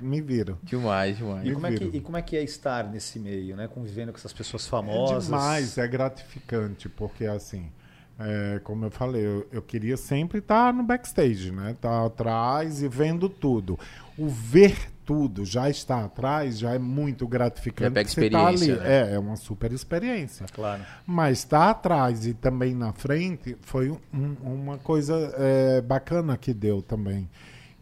me 0.00 0.20
viro. 0.20 0.58
Demais, 0.64 1.16
demais. 1.18 1.46
E 1.46 1.52
como, 1.52 1.66
é 1.66 1.72
que, 1.72 1.84
e 1.84 2.00
como 2.00 2.16
é 2.16 2.22
que 2.22 2.36
é 2.36 2.42
estar 2.42 2.84
nesse 2.84 3.18
meio, 3.18 3.56
né? 3.56 3.68
Convivendo 3.68 4.12
com 4.12 4.18
essas 4.18 4.32
pessoas 4.32 4.66
É 4.66 4.70
famosas. 4.70 5.24
demais, 5.26 5.78
é 5.78 5.86
gratificante, 5.86 6.88
porque 6.88 7.26
assim, 7.26 7.70
é, 8.18 8.60
como 8.64 8.86
eu 8.86 8.90
falei, 8.90 9.24
eu, 9.24 9.46
eu 9.52 9.62
queria 9.62 9.96
sempre 9.96 10.38
estar 10.38 10.72
no 10.72 10.82
backstage, 10.82 11.50
né? 11.52 11.72
Estar 11.72 12.06
atrás 12.06 12.82
e 12.82 12.88
vendo 12.88 13.28
tudo. 13.28 13.78
O 14.16 14.26
ver 14.28 14.90
tudo, 15.06 15.44
já 15.44 15.70
estar 15.70 16.04
atrás, 16.04 16.58
já 16.58 16.74
é 16.74 16.78
muito 16.78 17.26
gratificante. 17.28 17.84
Já 17.84 17.90
pega 17.90 18.08
porque 18.08 18.20
você 18.20 18.28
tá 18.30 18.52
experiência, 18.52 18.74
ali. 18.74 18.82
né? 18.82 19.12
É, 19.12 19.14
é 19.14 19.18
uma 19.18 19.36
super 19.36 19.72
experiência. 19.72 20.46
Claro. 20.52 20.82
Mas 21.06 21.38
estar 21.38 21.70
atrás 21.70 22.26
e 22.26 22.34
também 22.34 22.74
na 22.74 22.92
frente 22.92 23.56
foi 23.62 23.90
um- 24.12 24.36
uma 24.42 24.76
coisa 24.78 25.14
é, 25.38 25.80
bacana 25.80 26.36
que 26.36 26.52
deu 26.52 26.82
também. 26.82 27.30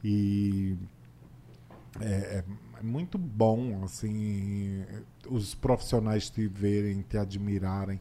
E 0.04 0.76
é, 2.00 2.04
é- 2.06 2.44
é 2.80 2.82
muito 2.82 3.16
bom, 3.16 3.82
assim, 3.84 4.84
os 5.30 5.54
profissionais 5.54 6.28
te 6.28 6.46
verem, 6.46 7.00
te 7.08 7.16
admirarem, 7.16 7.98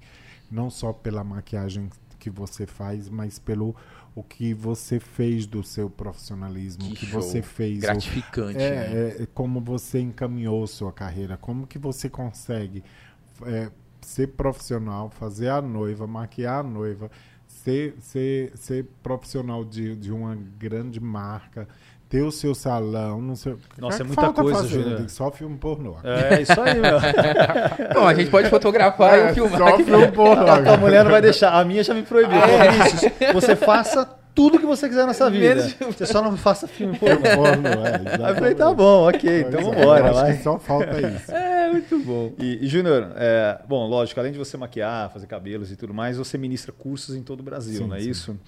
não 0.51 0.69
só 0.69 0.91
pela 0.91 1.23
maquiagem 1.23 1.89
que 2.23 2.29
você 2.29 2.65
faz, 2.65 3.09
mas 3.09 3.37
pelo 3.37 3.75
o 4.15 4.23
que 4.23 4.53
você 4.53 4.99
fez 4.99 5.45
do 5.45 5.63
seu 5.63 5.89
profissionalismo, 5.89 6.85
o 6.85 6.89
Que 6.89 6.95
que 6.95 7.05
você 7.05 7.41
fez, 7.41 7.79
o- 7.79 7.81
Gratificante, 7.81 8.57
né? 8.59 8.93
é, 9.19 9.23
é, 9.23 9.25
como 9.33 9.59
você 9.59 9.99
encaminhou 9.99 10.65
sua 10.67 10.91
carreira, 10.93 11.35
como 11.37 11.67
que 11.67 11.77
você 11.79 12.09
consegue 12.09 12.83
é, 13.45 13.71
ser 14.01 14.27
profissional, 14.27 15.09
fazer 15.09 15.49
a 15.49 15.61
noiva, 15.61 16.05
maquiar 16.07 16.59
a 16.59 16.63
noiva, 16.63 17.09
ser, 17.47 17.95
ser, 17.99 18.51
ser 18.57 18.85
profissional 19.01 19.63
de, 19.65 19.95
de 19.95 20.11
uma 20.11 20.35
grande 20.57 20.99
marca, 20.99 21.67
ter 22.13 22.21
o 22.21 22.31
seu 22.31 22.53
salão, 22.53 23.19
não 23.19 23.35
sei. 23.35 23.55
Nossa, 23.75 24.03
O 24.03 24.05
que 24.05 24.11
é 24.13 24.23
muita 24.23 24.33
coisa, 24.39 24.59
fazer? 24.59 24.69
Júnior. 24.69 24.97
Digo, 24.97 25.09
Só 25.09 25.31
filme 25.31 25.57
pornô. 25.57 25.95
É 26.03 26.41
isso 26.43 26.61
aí, 26.61 26.79
meu. 26.79 26.99
Bom, 27.91 28.07
a 28.07 28.13
gente 28.13 28.29
pode 28.29 28.49
fotografar 28.51 29.31
e 29.31 29.33
filmar. 29.33 29.57
só 29.57 29.77
que- 29.77 29.83
filme 29.83 30.11
pornô. 30.11 30.45
A 30.47 30.61
tua 30.61 30.77
mulher 30.77 31.03
não 31.03 31.09
vai 31.09 31.21
deixar. 31.23 31.53
A 31.59 31.65
minha 31.65 31.83
já 31.83 31.91
me 31.91 32.03
proibiu. 32.03 32.39
Falou, 32.39 32.59
Vinícius, 32.71 33.11
você 33.33 33.55
faça 33.55 34.05
tudo 34.35 34.59
que 34.59 34.65
você 34.65 34.87
quiser 34.87 35.07
nessa 35.07 35.27
vida. 35.27 35.55
Menos- 35.55 35.73
Você 35.79 36.05
só 36.05 36.21
não 36.21 36.37
faça 36.37 36.67
filme 36.67 36.99
pornô. 36.99 37.15
Filme 37.15 37.35
pornô, 37.35 37.69
é, 37.69 38.25
Aí 38.25 38.31
eu 38.31 38.35
falei, 38.35 38.53
tá 38.55 38.71
bom, 38.71 39.09
ok, 39.09 39.39
então 39.41 39.51
Pois 39.63 39.65
é, 39.67 39.75
vambora, 39.79 40.05
acho 40.11 40.13
vai. 40.21 40.37
só 40.37 40.59
falta 40.59 41.01
isso. 41.01 41.31
É, 41.33 41.71
muito 41.71 41.97
bom. 41.99 42.31
E, 42.37 42.63
e 42.63 42.67
Júnior, 42.67 43.11
é, 43.15 43.57
bom, 43.67 43.87
lógico, 43.87 44.19
além 44.19 44.31
de 44.33 44.37
você 44.37 44.55
maquiar, 44.57 45.09
fazer 45.11 45.25
cabelos 45.25 45.71
e 45.71 45.75
tudo 45.75 45.93
mais, 45.93 46.17
você 46.17 46.37
ministra 46.37 46.71
cursos 46.71 47.15
em 47.15 47.23
todo 47.23 47.39
o 47.39 47.43
Brasil, 47.43 47.79
Sim, 47.79 47.87
não 47.87 47.95
é 47.95 47.99
sim. 48.01 48.09
isso? 48.11 48.39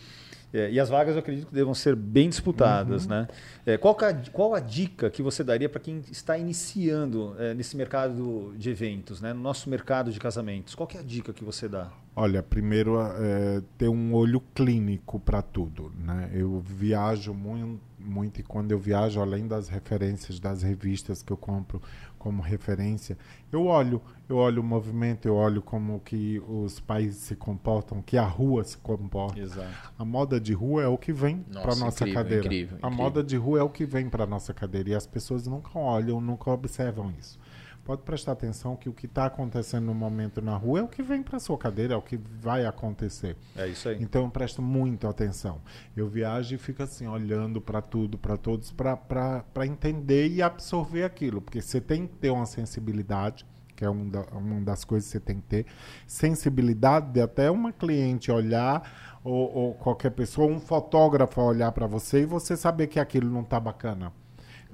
É, 0.56 0.72
e 0.72 0.80
as 0.80 0.88
vagas 0.90 1.16
eu 1.16 1.20
acredito 1.20 1.48
que 1.48 1.54
devam 1.54 1.74
ser 1.74 1.96
bem 1.96 2.30
disputadas, 2.30 3.04
Uhum. 3.04 3.10
né? 3.10 3.28
É, 3.66 3.78
qual, 3.78 3.98
a, 4.00 4.14
qual 4.32 4.54
a 4.56 4.60
dica 4.60 5.10
que 5.10 5.22
você 5.22 5.44
daria 5.44 5.68
para 5.68 5.82
quem 5.82 6.02
está 6.10 6.38
iniciando 6.38 7.36
é, 7.38 7.54
nesse 7.54 7.76
mercado 7.76 8.54
de 8.58 8.70
eventos, 8.70 9.20
né? 9.20 9.34
no 9.34 9.42
nosso 9.42 9.70
mercado 9.70 10.12
de 10.12 10.20
casamentos? 10.20 10.74
Qual 10.76 10.88
é 10.96 11.00
a 11.00 11.02
dica 11.04 11.34
que 11.34 11.44
você 11.44 11.68
dá? 11.68 11.92
Olha, 12.16 12.42
primeiro 12.42 12.98
é, 13.02 13.62
ter 13.78 13.90
um 13.90 14.14
olho 14.14 14.40
clínico 14.54 15.20
para 15.20 15.42
tudo, 15.42 15.92
né? 16.00 16.30
Eu 16.34 16.62
viajo 16.62 17.34
muito, 17.34 17.82
muito 18.00 18.40
e 18.40 18.44
quando 18.44 18.72
eu 18.72 18.80
viajo, 18.80 19.20
além 19.20 19.46
das 19.48 19.68
referências 19.68 20.40
das 20.40 20.62
revistas 20.62 21.22
que 21.22 21.34
eu 21.34 21.38
compro 21.38 21.82
como 22.26 22.42
referência, 22.42 23.16
eu 23.52 23.68
olho, 23.68 24.02
eu 24.28 24.38
olho 24.38 24.60
o 24.60 24.66
movimento, 24.66 25.28
eu 25.28 25.36
olho 25.36 25.62
como 25.62 26.00
que 26.00 26.42
os 26.48 26.80
países 26.80 27.18
se 27.18 27.36
comportam, 27.36 28.02
que 28.02 28.18
a 28.18 28.26
rua 28.26 28.64
se 28.64 28.76
comporta. 28.80 29.40
Exato. 29.40 29.94
A 29.96 30.04
moda 30.04 30.40
de 30.40 30.52
rua 30.52 30.82
é 30.82 30.88
o 30.88 30.98
que 30.98 31.14
vem 31.14 31.44
para 31.54 31.76
nossa 31.76 32.04
incrível, 32.04 32.14
cadeira. 32.16 32.46
incrível, 32.46 32.78
a 32.82 32.88
incrível. 32.88 32.98
moda 32.98 33.24
de 33.24 33.38
rua 33.38 33.60
é 33.60 33.62
o 33.62 33.70
que 33.70 33.86
vem 33.86 34.10
para 34.10 34.26
nossa 34.26 34.56
cadeira 34.56 34.90
e 34.90 34.96
as 34.96 35.06
pessoas 35.06 35.46
nunca 35.46 35.78
olham, 35.78 36.20
nunca 36.20 36.50
observam 36.50 37.14
isso. 37.20 37.40
Pode 37.86 38.02
prestar 38.02 38.32
atenção 38.32 38.76
que 38.76 38.90
o 38.90 38.94
que 38.94 39.06
está 39.06 39.28
acontecendo 39.28 39.86
no 39.86 39.94
momento 39.94 40.42
na 40.42 40.58
rua 40.58 40.80
é 40.80 40.82
o 40.82 40.88
que 40.88 41.04
vem 41.04 41.22
para 41.22 41.40
sua 41.40 41.56
cadeira, 41.56 41.94
é 41.94 41.98
o 41.98 42.02
que 42.02 42.18
vai 42.18 42.66
acontecer. 42.66 43.38
É 43.56 43.68
isso 43.68 43.88
aí. 43.88 44.02
Então 44.02 44.24
eu 44.24 44.30
presto 44.32 44.60
muita 44.60 45.08
atenção. 45.08 45.62
Eu 45.96 46.08
viajo 46.10 46.56
e 46.56 46.58
fico 46.58 46.82
assim, 46.82 47.06
olhando 47.06 47.62
para 47.62 47.84
tudo, 47.84 48.18
para 48.18 48.38
todos, 48.38 48.72
para 48.72 49.46
entender 49.68 50.28
e 50.30 50.42
absorver 50.42 51.04
aquilo. 51.04 51.40
Porque 51.42 51.62
você 51.62 51.80
tem 51.80 52.08
que 52.08 52.16
ter 52.16 52.32
uma 52.32 52.48
sensibilidade, 52.48 53.46
que 53.76 53.86
é 53.86 53.90
um 53.90 54.10
da- 54.10 54.26
uma 54.32 54.62
das 54.62 54.84
coisas 54.84 55.08
que 55.08 55.12
você 55.14 55.20
tem 55.20 55.36
que 55.36 55.44
ter. 55.48 55.66
Sensibilidade 56.08 57.12
de 57.12 57.22
até 57.22 57.52
uma 57.52 57.72
cliente 57.72 58.32
olhar, 58.32 59.20
ou, 59.24 59.54
ou 59.54 59.74
qualquer 59.76 60.10
pessoa, 60.10 60.48
um 60.52 60.60
fotógrafo 60.60 61.40
olhar 61.40 61.72
para 61.72 61.86
você 61.86 62.22
e 62.22 62.26
você 62.26 62.58
saber 62.58 62.88
que 62.88 63.00
aquilo 63.00 63.30
não 63.30 63.42
está 63.42 63.60
bacana. 63.60 64.12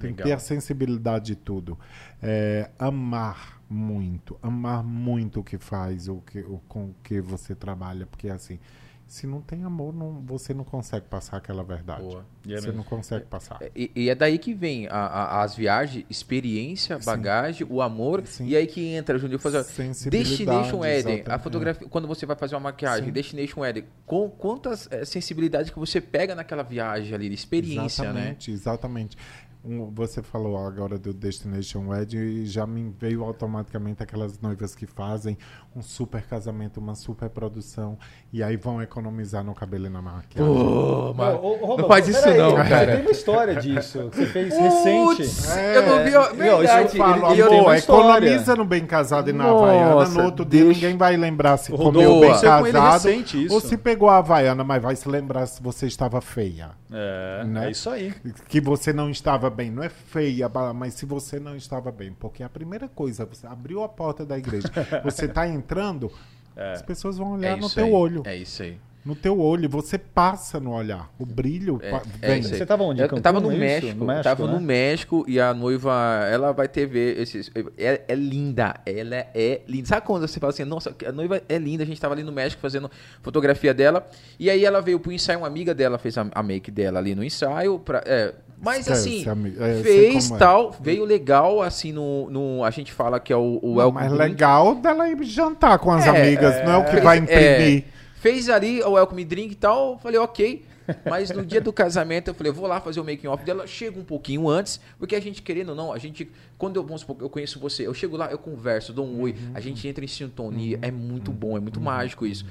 Tem 0.02 0.14
que 0.14 0.24
ter 0.24 0.32
a 0.34 0.40
sensibilidade 0.40 1.26
de 1.26 1.36
tudo. 1.36 1.78
É, 2.22 2.70
amar 2.78 3.62
muito, 3.70 4.38
amar 4.42 4.84
muito 4.84 5.40
o 5.40 5.44
que 5.44 5.58
faz, 5.58 6.08
o 6.08 6.18
que, 6.18 6.40
o, 6.40 6.62
com 6.68 6.86
o 6.86 6.96
que 7.04 7.22
você 7.22 7.56
trabalha, 7.56 8.06
porque 8.06 8.28
assim, 8.30 8.60
se 9.08 9.28
não 9.28 9.42
tem 9.42 9.64
amor, 9.66 9.94
não, 9.94 10.22
você 10.26 10.54
não 10.54 10.64
consegue 10.64 11.06
passar 11.08 11.36
aquela 11.36 11.64
verdade. 11.64 12.02
Boa. 12.02 12.26
E 12.46 12.54
é 12.54 12.58
você 12.58 12.68
mesmo. 12.68 12.78
não 12.78 12.84
consegue 12.86 13.26
passar. 13.26 13.60
E, 13.76 13.92
e 13.94 14.10
é 14.10 14.16
daí 14.16 14.38
que 14.38 14.54
vem 14.54 14.88
a- 14.88 14.92
a- 14.94 15.44
as 15.44 15.54
viagens, 15.56 16.06
experiência, 16.10 16.98
Sim. 16.98 17.06
bagagem, 17.06 17.68
o 17.70 17.82
amor. 17.82 18.26
Sim. 18.26 18.48
E 18.48 18.56
aí 18.56 18.66
que 18.66 18.82
entra, 18.94 19.18
Júnior, 19.18 19.40
fazer 19.42 19.64
Sensibilidade, 19.66 20.30
Destination 20.38 20.86
Eden, 20.86 21.24
a 21.28 21.38
fotografia, 21.38 21.88
quando 21.90 22.08
você 22.08 22.26
vai 22.26 22.38
fazer 22.38 22.56
uma 22.56 22.62
maquiagem, 22.62 23.06
Sim. 23.08 23.12
Destination 23.12 23.66
Eden, 23.66 23.84
com 24.06 24.30
quantas 24.30 24.88
eh, 24.90 25.04
sensibilidades 25.04 25.70
que 25.72 25.78
você 25.80 26.00
pega 26.00 26.34
naquela 26.34 26.64
viagem 26.64 27.14
ali, 27.14 27.28
de 27.28 27.36
experiência, 27.36 28.06
né? 28.06 28.10
exatamente, 28.22 28.52
exatamente. 28.52 29.18
Um, 29.64 29.92
você 29.94 30.24
falou 30.24 30.58
agora 30.58 30.98
do 30.98 31.14
Destination 31.14 31.90
Wedding 31.90 32.18
e 32.18 32.46
já 32.48 32.66
me 32.66 32.90
veio 33.00 33.24
automaticamente 33.24 34.02
aquelas 34.02 34.40
noivas 34.40 34.74
que 34.74 34.88
fazem 34.88 35.38
um 35.76 35.84
super 35.84 36.24
casamento, 36.24 36.80
uma 36.80 36.96
super 36.96 37.30
produção 37.30 37.96
e 38.34 38.42
aí 38.42 38.58
vão 38.58 38.82
economizar 38.82 39.44
no 39.44 39.54
cabelo 39.54 39.86
e 39.86 39.90
na 39.90 40.02
maquiagem. 40.02 40.52
Pô, 40.52 41.14
mas- 41.16 41.36
Ô, 41.36 41.58
ô, 41.74 41.78
não 41.78 41.88
faz 41.88 42.08
isso 42.08 42.24
peraí, 42.24 42.38
não, 42.40 42.52
Você 42.58 42.70
cara. 42.70 42.86
teve 42.88 43.02
uma 43.04 43.12
história 43.12 43.56
disso 43.58 44.10
que 44.10 44.18
você 44.18 44.26
fez 44.26 44.50
Putz, 44.54 44.64
recente. 44.64 45.52
É, 45.60 45.78
eu 45.78 45.86
não 45.86 46.04
vi, 46.04 46.12
Não, 46.12 46.22
isso 46.24 46.42
eu 46.42 46.58
verdade. 46.58 46.98
falo, 46.98 47.34
e 47.34 47.36
tem 47.48 47.60
Amor, 47.60 47.76
economiza 47.76 48.56
no 48.56 48.66
bem 48.66 48.86
casado 48.88 49.30
e 49.30 49.34
na 49.34 49.44
Nossa, 49.44 49.64
Havaiana. 49.66 50.06
No 50.10 50.24
outro 50.26 50.44
dia 50.44 50.64
deixa- 50.66 50.82
ninguém 50.82 50.98
vai 50.98 51.16
lembrar 51.16 51.58
se 51.58 51.72
Rodolfo, 51.72 51.92
comeu 51.94 52.20
bem 52.20 52.30
ele 52.32 52.72
casado 52.72 53.04
recente 53.04 53.46
isso. 53.46 53.54
ou 53.54 53.62
se 53.62 53.78
pegou 53.78 54.10
a 54.10 54.18
Havaiana, 54.18 54.64
mas 54.64 54.82
vai 54.82 54.96
se 54.96 55.08
lembrar 55.08 55.46
se 55.46 55.62
você 55.62 55.86
estava 55.86 56.20
feia. 56.20 56.72
É, 56.92 57.44
Né? 57.46 57.68
é 57.68 57.72
isso 57.72 57.90
aí. 57.92 58.12
Que 58.50 58.60
você 58.60 58.92
não 58.92 59.08
estava 59.10 59.51
bem. 59.52 59.70
Não 59.70 59.84
é 59.84 59.90
feia, 59.90 60.50
mas 60.74 60.94
se 60.96 61.06
você 61.06 61.40
não 61.40 61.56
estava 61.56 61.92
bem. 61.92 62.14
Porque 62.14 62.42
a 62.44 62.50
primeira 62.50 62.88
coisa, 62.88 63.26
você 63.26 63.46
abriu 63.46 63.84
a 63.84 63.90
porta 63.90 64.26
da 64.26 64.38
igreja, 64.38 64.68
você 65.04 65.26
está 65.26 65.48
entrando, 65.48 66.12
as 66.56 66.82
pessoas 66.82 67.18
vão 67.18 67.34
olhar 67.34 67.58
É 67.58 67.62
no 67.62 67.70
teu 67.70 67.86
aí, 67.86 67.92
olho. 67.92 68.24
É 68.26 68.36
isso 68.36 68.64
aí. 68.64 68.78
No 69.04 69.16
teu 69.16 69.40
olho, 69.40 69.68
você 69.68 69.98
passa 69.98 70.60
no 70.60 70.74
olhar. 70.74 71.12
O 71.18 71.26
brilho 71.26 71.80
É, 71.82 72.02
é 72.22 72.34
vem. 72.34 72.44
Você 72.44 72.64
tava 72.64 72.84
onde? 72.84 73.02
Em 73.02 73.06
Eu, 73.06 73.10
eu 73.16 73.22
tava 73.22 73.42
Cancún, 73.42 73.56
no 73.58 73.64
é 73.64 73.78
isso? 73.78 73.86
México, 73.86 74.00
No 74.00 74.06
México, 74.06 74.24
tava 74.24 74.46
né? 74.46 74.54
no 74.54 74.60
México 74.60 75.26
e 75.28 75.40
a 75.40 75.54
noiva, 75.56 75.92
ela 76.32 76.52
vai 76.52 76.68
ter 76.68 76.86
ver 76.86 77.20
esses. 77.20 77.50
É, 77.80 78.04
é 78.08 78.16
linda, 78.16 78.76
ela 78.86 79.16
é 79.34 79.62
linda. 79.68 79.88
Sabe 79.88 80.06
quando 80.06 80.28
você 80.28 80.40
fala 80.40 80.52
assim, 80.52 80.66
nossa, 80.66 80.96
a 81.04 81.12
noiva 81.12 81.42
é 81.50 81.58
linda, 81.58 81.82
a 81.82 81.86
gente 81.86 82.00
tava 82.00 82.14
ali 82.14 82.22
no 82.22 82.32
México 82.32 82.62
fazendo 82.62 82.92
fotografia 83.24 83.74
dela. 83.74 84.08
E 84.40 84.52
aí 84.52 84.64
ela 84.64 84.82
veio 84.82 85.00
pro 85.00 85.12
ensaio, 85.12 85.40
uma 85.40 85.48
amiga 85.48 85.74
dela 85.74 85.98
fez 85.98 86.16
a, 86.20 86.28
a 86.32 86.44
make 86.44 86.70
dela 86.70 87.00
ali 87.00 87.16
no 87.16 87.24
ensaio. 87.24 87.80
Pra, 87.80 88.04
é, 88.06 88.36
mas 88.62 88.80
Esquece, 88.88 89.10
assim, 89.10 89.30
amigo. 89.30 89.64
É, 89.64 89.82
fez 89.82 90.32
é. 90.32 90.38
tal, 90.38 90.72
veio 90.80 91.04
legal, 91.04 91.62
assim, 91.62 91.92
no, 91.92 92.30
no. 92.30 92.64
A 92.64 92.70
gente 92.70 92.92
fala 92.94 93.20
que 93.20 93.34
é 93.34 93.36
o, 93.36 93.60
o 93.62 93.70
Não, 93.70 93.76
welcome 93.78 94.04
mas 94.04 94.12
drink. 94.14 94.30
legal 94.30 94.76
dela 94.76 95.10
ir 95.10 95.24
jantar 95.24 95.80
com 95.80 95.92
as 95.92 96.06
É, 96.06 96.10
amigas, 96.10 96.64
não 96.64 96.74
é 96.74 96.78
o 96.78 96.86
que 96.86 96.92
Fez- 96.92 97.04
vai 97.04 97.18
é, 97.18 97.22
imprimir. 97.22 97.86
fez 98.16 98.50
ali 98.50 98.82
o 98.84 98.92
welcome 98.92 99.26
drink 99.26 99.52
e 99.54 99.56
tal, 99.56 99.98
falei, 100.00 100.20
ok. 100.20 100.66
Mas 101.10 101.30
no 101.32 101.46
dia 101.46 101.62
do 101.62 101.72
casamento 101.72 102.28
eu 102.30 102.34
falei, 102.34 102.52
vou 102.52 102.68
lá 102.68 102.82
fazer 102.82 103.00
o 103.00 103.04
making 103.06 103.28
off 103.28 103.46
dela, 103.46 103.66
chego 103.66 104.00
um 104.00 104.04
pouquinho 104.04 104.50
antes, 104.50 104.80
porque 105.00 105.16
a 105.16 105.22
gente 105.22 105.42
querendo 105.42 105.70
ou 105.70 105.76
não, 105.76 105.94
a 105.94 105.98
gente 105.98 106.30
quando 106.58 106.76
eu 106.76 106.84
vamos 106.84 107.02
supor, 107.02 107.16
eu 107.22 107.30
conheço 107.30 107.60
você, 107.60 107.88
eu 107.88 107.94
chego 107.94 108.18
lá, 108.18 108.30
eu 108.30 108.38
converso, 108.38 108.92
dou 108.92 109.06
um 109.06 109.22
oi, 109.22 109.34
a 109.54 109.60
gente 109.62 109.88
entra 109.88 110.04
em 110.04 110.08
sintonia, 110.08 110.80
é 110.82 110.92
muito 110.92 111.32
bom, 111.32 111.56
é 111.56 111.60
muito 111.62 111.80
mágico 111.80 112.26
isso. 112.26 112.46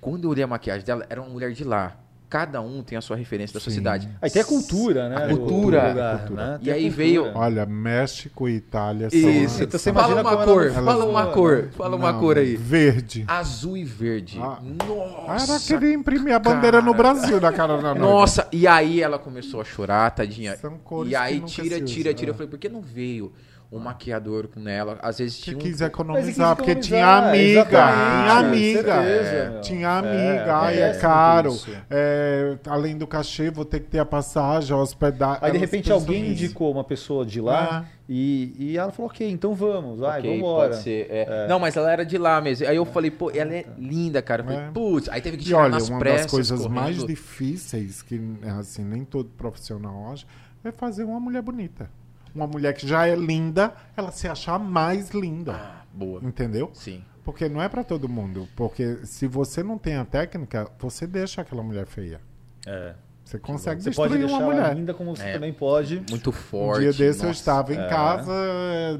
Quando 0.00 0.24
eu 0.24 0.30
olhei 0.30 0.42
a 0.42 0.46
maquiagem 0.48 0.84
dela, 0.84 1.06
era 1.08 1.20
uma 1.20 1.30
mulher 1.30 1.52
de 1.52 1.62
lá. 1.62 1.96
Cada 2.30 2.60
um 2.60 2.80
tem 2.80 2.96
a 2.96 3.00
sua 3.00 3.16
referência 3.16 3.52
da 3.54 3.58
sua 3.58 3.72
Sim. 3.72 3.78
cidade. 3.78 4.08
Aí 4.22 4.30
tem 4.30 4.40
a 4.40 4.44
cultura, 4.44 5.08
né? 5.08 5.16
A 5.16 5.28
cultura. 5.30 5.88
lugar, 5.88 6.14
A 6.14 6.18
cultura. 6.20 6.46
né? 6.46 6.58
E 6.62 6.70
aí 6.70 6.82
cultura. 6.84 6.96
veio- 6.96 7.32
Olha, 7.34 7.66
México 7.66 8.48
e 8.48 8.54
Itália 8.54 9.10
são... 9.10 9.18
Isso. 9.18 9.64
Então 9.64 9.80
você 9.80 9.92
fala 9.92 10.20
uma 10.22 10.44
cor, 10.44 10.70
fala 10.70 11.04
uma 11.04 11.26
cor, 11.26 11.62
né? 11.64 11.68
fala 11.76 11.96
uma 11.96 12.12
Não, 12.12 12.20
cor 12.20 12.38
aí. 12.38 12.54
Verde. 12.54 13.24
Azul 13.26 13.76
e 13.76 13.82
verde. 13.84 14.38
Ah. 14.40 14.60
Nossa. 14.62 15.52
Era 15.52 15.60
querer 15.60 15.92
imprimir 15.92 16.32
a 16.32 16.38
bandeira 16.38 16.80
no 16.80 16.92
cara. 16.92 16.98
Brasil 17.14 17.40
da 17.40 17.52
cara 17.52 17.76
da. 17.78 17.96
Nossa, 17.96 18.46
e 18.52 18.64
aí 18.64 19.02
ela 19.02 19.18
começou 19.18 19.60
a 19.60 19.64
chorar, 19.64 20.08
tadinha. 20.12 20.56
São 20.56 20.78
cores 20.78 21.10
E 21.10 21.16
aí 21.16 21.34
que 21.34 21.40
nunca 21.40 21.50
tira, 21.52 21.78
se 21.78 21.84
tira, 21.84 22.08
usa, 22.10 22.14
tira. 22.14 22.30
Eu 22.30 22.34
é. 22.34 22.36
falei, 22.36 22.48
por 22.48 22.58
que 22.60 22.68
não 22.68 22.80
veio 22.80 23.32
um 23.72 23.78
maquiador 23.78 24.48
com 24.48 24.68
ela? 24.68 24.98
Às 25.00 25.18
vezes 25.18 25.36
Que 25.36 25.42
tinha 25.44 25.56
um... 25.56 25.60
quis 25.60 25.80
economizar, 25.80 26.56
porque 26.56 26.74
tinha 26.74 27.06
amiga, 27.06 27.64
tinha 27.64 28.38
amiga. 28.38 28.82
certeza, 29.02 29.50
meu. 29.50 29.60
Tinha 29.60 29.88
amiga, 29.98 30.12
É, 30.18 30.50
ai, 30.50 30.74
é, 30.78 30.82
acontece 30.84 31.00
caro. 31.00 31.50
muito 31.50 31.70
isso. 31.70 31.76
É, 31.88 32.58
além 32.66 32.98
do 32.98 33.06
cachê, 33.06 33.50
vou 33.50 33.64
ter 33.64 33.80
que 33.80 33.86
ter 33.86 34.00
a 34.00 34.04
passagem, 34.04 34.74
a 34.76 34.80
hospedagem. 34.80 35.38
Aí 35.42 35.52
de 35.52 35.58
repente 35.58 35.92
alguém 35.92 36.22
nisso. 36.22 36.44
indicou 36.44 36.72
uma 36.72 36.82
pessoa 36.82 37.24
de 37.24 37.40
lá 37.40 37.84
e, 38.08 38.54
e 38.58 38.76
ela 38.76 38.90
falou, 38.90 39.08
ok, 39.08 39.30
então 39.30 39.54
vamos, 39.54 40.00
vai, 40.00 40.18
Ok, 40.18 40.22
vamos 40.30 40.38
embora. 40.38 40.70
pode 40.70 40.82
ser. 40.82 41.06
é. 41.08 41.46
Não, 41.48 41.60
mas 41.60 41.76
ela 41.76 41.92
era 41.92 42.04
de 42.04 42.18
lá 42.18 42.40
mesmo. 42.40 42.66
Aí 42.66 42.74
eu 42.74 42.84
falei, 42.84 43.10
pô, 43.12 43.30
ela 43.30 43.54
é 43.54 43.64
linda, 43.78 44.20
cara. 44.20 44.42
Eu 44.42 44.46
falei, 44.46 44.60
É. 44.62 44.70
putz, 44.72 45.08
aí 45.08 45.20
teve 45.20 45.36
que 45.36 45.44
E 45.44 45.46
tirar 45.46 45.58
olha, 45.60 45.68
nas 45.70 45.88
uma 45.88 45.98
pressas. 46.00 46.22
das 46.22 46.30
coisas 46.32 46.60
correndo. 46.62 46.74
mais 46.74 47.04
difíceis 47.04 48.02
que 48.02 48.20
assim 48.58 48.84
nem 48.84 49.04
todo 49.04 49.28
profissional 49.30 50.10
acha 50.12 50.26
é 50.64 50.72
fazer 50.72 51.04
uma 51.04 51.20
mulher 51.20 51.40
bonita. 51.40 51.88
Uma 52.34 52.46
mulher 52.46 52.72
que 52.74 52.86
já 52.86 53.06
é 53.06 53.14
linda, 53.14 53.72
ela 53.96 54.10
se 54.12 54.28
achar 54.28 54.58
mais 54.58 55.10
linda. 55.10 55.52
Ah, 55.54 55.82
boa. 55.92 56.20
Entendeu? 56.22 56.70
Sim. 56.72 57.04
Porque 57.24 57.48
não 57.48 57.60
é 57.62 57.68
pra 57.68 57.84
todo 57.84 58.08
mundo. 58.08 58.48
Porque 58.56 58.98
se 59.04 59.26
você 59.26 59.62
não 59.62 59.76
tem 59.78 59.96
a 59.96 60.04
técnica, 60.04 60.70
você 60.78 61.06
deixa 61.06 61.42
aquela 61.42 61.62
mulher 61.62 61.86
feia. 61.86 62.20
É. 62.66 62.94
Você 63.22 63.38
consegue 63.38 63.80
Você 63.80 63.92
pode 63.92 64.14
destruir 64.14 64.26
deixar 64.28 64.44
uma 64.44 64.52
mulher. 64.54 64.74
linda 64.74 64.92
como 64.92 65.14
você 65.14 65.22
É. 65.22 65.32
também 65.34 65.52
pode. 65.52 66.02
Muito 66.10 66.30
Um 66.30 66.32
forte. 66.32 66.80
dia 66.80 66.92
desse 66.92 67.20
eu 67.20 67.28
nossa. 67.28 67.38
estava 67.38 67.72
em 67.72 67.78
É. 67.78 67.86
casa, 67.88 68.32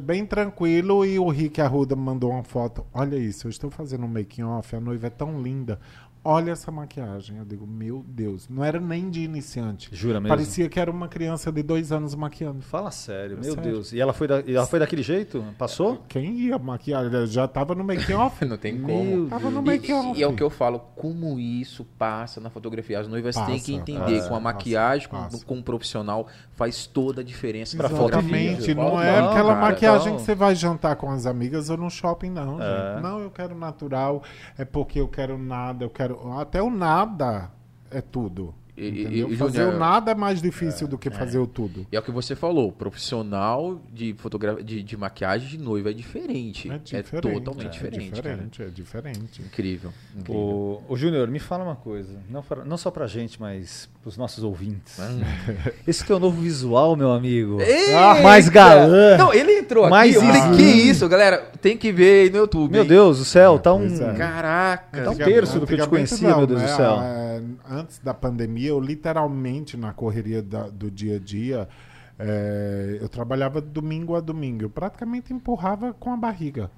bem 0.00 0.24
tranquilo, 0.24 1.04
e 1.04 1.18
o 1.18 1.28
Rick 1.30 1.60
Arruda 1.60 1.96
me 1.96 2.02
mandou 2.02 2.30
uma 2.30 2.44
foto. 2.44 2.86
Olha 2.94 3.16
isso, 3.16 3.48
eu 3.48 3.50
estou 3.50 3.70
fazendo 3.70 4.04
um 4.04 4.08
making 4.08 4.44
off, 4.44 4.76
a 4.76 4.80
noiva 4.80 5.08
é 5.08 5.10
tão 5.10 5.42
linda. 5.42 5.80
Olha 6.22 6.50
essa 6.50 6.70
maquiagem. 6.70 7.38
Eu 7.38 7.46
digo, 7.46 7.66
meu 7.66 8.04
Deus, 8.06 8.46
não 8.48 8.62
era 8.62 8.78
nem 8.78 9.08
de 9.08 9.22
iniciante. 9.22 9.88
Jura 9.90 10.20
mesmo? 10.20 10.28
Parecia 10.36 10.68
que 10.68 10.78
era 10.78 10.90
uma 10.90 11.08
criança 11.08 11.50
de 11.50 11.62
dois 11.62 11.90
anos 11.92 12.14
maquiando. 12.14 12.60
Fala 12.60 12.90
sério, 12.90 13.38
meu 13.40 13.54
Sério. 13.54 13.62
Deus. 13.72 13.92
E 13.92 14.00
ela 14.00 14.12
foi, 14.12 14.28
da- 14.28 14.40
e 14.40 14.54
ela 14.54 14.66
foi 14.66 14.78
daquele 14.78 15.02
jeito? 15.02 15.42
Passou? 15.56 16.04
Quem 16.08 16.34
ia 16.40 16.58
maquiar? 16.58 17.08
Já 17.26 17.46
estava 17.46 17.74
no 17.74 17.82
making 17.82 18.12
off. 18.12 18.44
Não 18.44 18.58
tem 18.58 18.78
como. 18.78 19.02
Meu 19.02 19.28
Tava 19.28 19.48
no 19.50 19.60
E, 19.60 19.64
making 19.64 19.92
off. 19.94 20.18
e 20.20 20.22
é 20.22 20.26
o 20.26 20.34
que 20.34 20.42
eu 20.42 20.50
falo, 20.50 20.80
como 20.94 21.38
isso 21.40 21.86
passa 21.98 22.38
na 22.38 22.50
fotografia. 22.50 23.00
As 23.00 23.08
noivas 23.08 23.34
têm 23.34 23.44
Passa, 23.46 23.64
que 23.64 23.72
entender 23.74 23.98
passa, 24.18 24.28
com 24.28 24.34
a 24.34 24.40
passa, 24.40 24.40
maquiagem, 24.40 25.08
com, 25.08 25.16
passa. 25.16 25.44
com 25.46 25.54
um 25.54 25.62
profissional, 25.62 26.26
faz 26.52 26.86
toda 26.86 27.22
a 27.22 27.24
diferença 27.24 27.76
Pra 27.78 27.86
e 27.86 27.90
fotografia. 27.92 28.36
Exatamente, 28.50 28.74
não 28.74 29.02
é 29.02 29.20
Não, 29.22 29.30
aquela 29.30 29.54
cara, 29.54 29.60
maquiagem 29.70 30.06
então- 30.08 30.16
que 30.18 30.22
você 30.22 30.34
vai 30.34 30.54
jantar 30.54 30.96
com 30.96 31.10
as 31.10 31.24
amigas 31.24 31.70
ou 31.70 31.78
no 31.78 31.88
shopping, 31.88 32.28
não, 32.28 32.60
É. 32.60 32.92
gente. 32.94 33.02
Não, 33.02 33.20
eu 33.20 33.30
quero 33.30 33.54
natural, 33.54 34.22
é 34.58 34.66
porque 34.66 35.00
eu 35.00 35.08
quero 35.08 35.38
nada, 35.38 35.82
eu 35.84 35.88
quero. 35.88 36.09
Até 36.38 36.62
o 36.62 36.70
nada 36.70 37.50
é 37.90 38.00
tudo. 38.00 38.54
E- 38.80 39.06
e- 39.20 39.32
e, 39.32 39.36
fazer 39.36 39.64
o 39.64 39.78
nada 39.78 40.12
é 40.12 40.14
mais 40.14 40.40
difícil 40.40 40.88
do 40.88 40.96
que 40.96 41.10
fazer 41.10 41.38
o 41.38 41.46
tudo. 41.46 41.86
E 41.92 41.96
é 41.96 41.98
o 41.98 42.02
que 42.02 42.10
você 42.10 42.34
falou, 42.34 42.72
profissional 42.72 43.80
de 43.92 44.14
fotografia, 44.18 44.62
de, 44.64 44.82
de 44.82 44.96
maquiagem 44.96 45.48
de 45.48 45.58
noiva 45.58 45.90
é 45.90 45.92
diferente. 45.92 46.70
É 46.70 46.74
É, 46.74 46.78
diferente. 46.78 47.10
totalmente 47.34 47.66
é 47.66 47.68
diferente, 47.70 48.12
diferente, 48.12 48.62
é 48.62 48.66
diferente. 48.68 49.38
cara. 49.40 49.46
Incrível. 49.48 49.92
incrível. 50.16 50.40
Ô, 50.40 50.82
ô 50.88 50.96
Júnior, 50.96 51.28
me 51.28 51.38
fala 51.38 51.64
uma 51.64 51.76
coisa. 51.76 52.18
Não, 52.30 52.42
pra- 52.42 52.64
não 52.64 52.76
só 52.76 52.90
pra 52.90 53.06
gente, 53.06 53.40
mas 53.40 53.88
pros 54.02 54.16
nossos 54.16 54.42
ouvintes. 54.42 54.98
Hum. 54.98 55.20
Esse 55.86 56.04
teu 56.04 56.18
novo 56.18 56.40
visual, 56.40 56.96
meu 56.96 57.10
amigo. 57.12 57.60
Eita! 57.60 58.22
Mais 58.22 58.48
galã. 58.48 59.16
Não, 59.18 59.32
ele 59.34 59.58
entrou 59.58 59.88
Mais 59.90 60.16
aqui. 60.16 60.26
Falei, 60.26 60.56
que 60.56 60.62
isso, 60.62 61.08
galera? 61.08 61.50
Tem 61.60 61.76
que 61.76 61.92
ver 61.92 62.24
aí 62.24 62.30
no 62.30 62.38
YouTube. 62.38 62.70
Meu 62.72 62.82
hein? 62.82 62.88
Deus 62.88 63.18
do 63.18 63.24
céu, 63.24 63.58
tá 63.58 63.74
um. 63.74 63.86
É. 63.86 64.14
Caraca. 64.14 65.02
Tá 65.04 65.10
um 65.10 65.16
terço 65.16 65.58
do 65.60 65.66
que 65.66 65.74
eu 65.74 65.78
te 65.82 65.88
conhecia, 65.88 66.36
meu 66.36 66.46
Deus 66.46 66.62
do 66.62 66.68
céu. 66.68 66.98
É, 67.02 67.40
Antes 67.70 67.98
da 68.02 68.12
pandemia, 68.12 68.69
eu 68.70 68.80
literalmente, 68.80 69.76
na 69.76 69.92
correria 69.92 70.42
da- 70.42 70.68
do 70.68 70.90
dia 70.90 71.16
a 71.16 71.18
dia, 71.18 71.68
é, 72.18 72.98
eu 73.00 73.08
trabalhava 73.08 73.60
domingo 73.60 74.14
a 74.14 74.20
domingo. 74.20 74.62
Eu 74.64 74.70
praticamente 74.70 75.32
empurrava 75.32 75.92
com 75.92 76.12
a 76.12 76.16
barriga. 76.16 76.70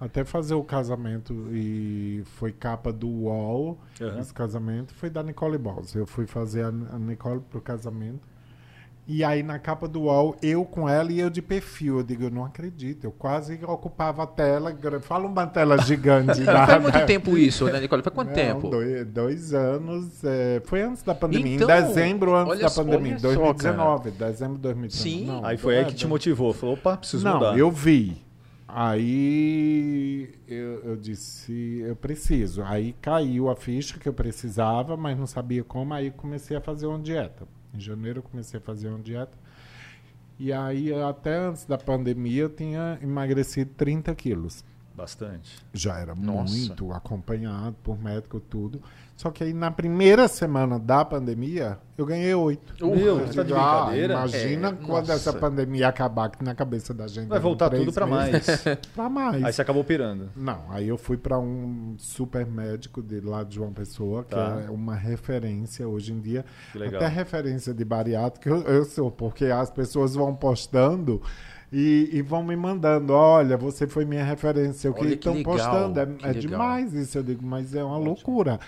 Até 0.00 0.24
fazer 0.24 0.54
o 0.54 0.62
casamento 0.62 1.34
e 1.50 2.22
foi 2.36 2.52
capa 2.52 2.92
do 2.92 3.08
UOL. 3.08 3.78
Aham. 4.00 4.20
Esse 4.20 4.32
casamento 4.32 4.94
foi 4.94 5.10
da 5.10 5.22
Nicole 5.24 5.58
Balls. 5.58 5.94
Eu 5.96 6.06
fui 6.06 6.24
fazer 6.26 6.62
a, 6.64 6.68
a 6.68 6.98
Nicole 6.98 7.40
pro 7.50 7.60
casamento. 7.60 8.20
E 9.10 9.24
aí 9.24 9.42
na 9.42 9.58
capa 9.58 9.88
do 9.88 10.02
UOL, 10.02 10.36
eu 10.42 10.66
com 10.66 10.86
ela 10.86 11.10
e 11.10 11.18
eu 11.18 11.30
de 11.30 11.40
perfil. 11.40 11.96
Eu 11.96 12.02
digo, 12.02 12.24
eu 12.24 12.30
não 12.30 12.44
acredito. 12.44 13.04
Eu 13.04 13.10
quase 13.10 13.58
ocupava 13.64 14.22
a 14.24 14.26
tela. 14.26 14.76
Fala 15.00 15.26
uma 15.26 15.46
tela 15.46 15.78
gigante. 15.78 16.40
da- 16.44 16.66
Faz 16.66 16.82
muito 16.82 17.06
tempo 17.06 17.38
isso, 17.38 17.64
né, 17.64 17.80
Nicole? 17.80 18.02
Faz 18.02 18.14
quanto 18.14 18.28
não, 18.28 18.34
tempo? 18.34 18.68
Dois, 18.68 19.06
dois 19.06 19.54
anos. 19.54 20.22
é, 20.22 20.60
foi 20.66 20.82
antes 20.82 21.02
da 21.02 21.14
pandemia. 21.14 21.54
Então, 21.56 21.70
em 21.70 21.82
dezembro 21.84 22.34
antes 22.34 22.50
olha 22.52 22.60
da 22.60 22.68
só- 22.68 22.84
pandemia. 22.84 23.12
olha 23.12 23.18
só, 23.20 23.26
2019. 23.28 24.10
dezembro 24.10 24.56
de 24.56 24.62
2019. 24.62 24.92
Sim. 25.20 25.26
Não, 25.26 25.42
Aí 25.42 25.56
foi 25.56 25.78
aí 25.78 25.84
que 25.86 25.94
te 25.94 26.06
motivou. 26.06 26.52
Falou, 26.52 26.74
opa, 26.74 26.98
preciso 26.98 27.24
não, 27.24 27.34
mudar. 27.34 27.58
eu 27.58 27.70
vi. 27.70 28.22
Aí 28.68 30.28
eu, 30.46 30.80
eu 30.84 30.96
disse, 30.96 31.82
eu 31.86 31.96
preciso. 31.96 32.62
Aí 32.62 32.94
caiu 33.00 33.48
a 33.48 33.56
ficha 33.56 33.98
que 33.98 34.06
eu 34.08 34.12
precisava, 34.12 34.96
mas 34.96 35.18
não 35.18 35.26
sabia 35.26 35.64
como. 35.64 35.94
Aí 35.94 36.10
comecei 36.10 36.56
a 36.56 36.60
fazer 36.60 36.86
uma 36.86 36.98
dieta. 36.98 37.46
Em 37.74 37.80
janeiro 37.80 38.18
eu 38.18 38.22
comecei 38.22 38.58
a 38.58 38.62
fazer 38.62 38.88
uma 38.88 38.98
dieta. 38.98 39.36
E 40.38 40.52
aí, 40.52 40.92
até 40.94 41.36
antes 41.36 41.64
da 41.64 41.76
pandemia, 41.76 42.42
eu 42.42 42.48
tinha 42.48 42.98
emagrecido 43.02 43.72
30 43.76 44.14
quilos. 44.14 44.64
Bastante. 44.98 45.56
Já 45.72 45.96
era 45.98 46.12
Nossa. 46.14 46.52
muito 46.52 46.92
acompanhado 46.92 47.76
por 47.84 47.96
médico, 48.02 48.40
tudo. 48.40 48.82
Só 49.16 49.30
que 49.30 49.42
aí 49.44 49.52
na 49.52 49.70
primeira 49.70 50.26
semana 50.28 50.78
da 50.78 51.04
pandemia, 51.04 51.78
eu 51.96 52.04
ganhei 52.06 52.32
oito. 52.34 52.84
Uh, 52.84 52.94
Meu, 52.96 53.18
você 53.20 53.34
tá 53.34 53.42
de 53.42 53.48
digo, 53.48 53.58
ah, 53.60 53.76
brincadeira? 53.86 54.14
imagina 54.14 54.68
É, 54.68 54.72
quando 54.72 55.08
nossa. 55.08 55.12
essa 55.12 55.32
pandemia 55.32 55.88
acabar, 55.88 56.30
que 56.30 56.42
na 56.44 56.54
cabeça 56.54 56.92
da 56.92 57.06
gente. 57.08 57.26
Vai 57.28 57.38
voltar 57.40 57.70
tudo 57.70 57.92
meses, 58.06 58.06
mais. 58.08 58.44
Pra 58.94 59.08
mais. 59.08 59.44
Aí 59.44 59.52
você 59.52 59.62
acabou 59.62 59.82
pirando. 59.84 60.30
Não, 60.36 60.64
aí 60.70 60.86
eu 60.88 60.96
fui 60.98 61.16
para 61.16 61.38
um 61.38 61.94
super 61.98 62.44
médico 62.46 63.02
de 63.02 63.20
lá 63.20 63.42
de 63.44 63.54
João 63.56 63.72
Pessoa, 63.72 64.22
que 64.24 64.34
Tá. 64.34 64.62
é 64.66 64.70
uma 64.70 64.94
referência 64.94 65.86
hoje 65.88 66.12
em 66.12 66.20
dia. 66.20 66.44
Que 66.72 66.78
legal. 66.78 67.00
Até 67.02 67.08
referência 67.12 67.72
de 67.74 67.84
bariátrica 67.84 68.48
eu, 68.50 68.62
eu 68.62 68.84
sou, 68.84 69.10
porque 69.10 69.46
as 69.46 69.70
pessoas 69.70 70.14
vão 70.14 70.34
postando 70.34 71.20
e, 71.72 72.10
e 72.12 72.22
vão 72.22 72.42
me 72.42 72.56
mandando. 72.56 73.12
Olha, 73.12 73.56
você 73.56 73.86
foi 73.86 74.04
minha 74.04 74.24
referência. 74.24 74.90
O 74.90 74.94
que 74.94 75.06
estão 75.06 75.42
postando? 75.42 76.00
É, 76.00 76.30
é 76.30 76.32
demais 76.32 76.94
isso. 76.94 77.18
Eu 77.18 77.22
digo, 77.22 77.44
mas 77.44 77.74
é 77.74 77.84
uma 77.84 77.98
loucura. 77.98 78.58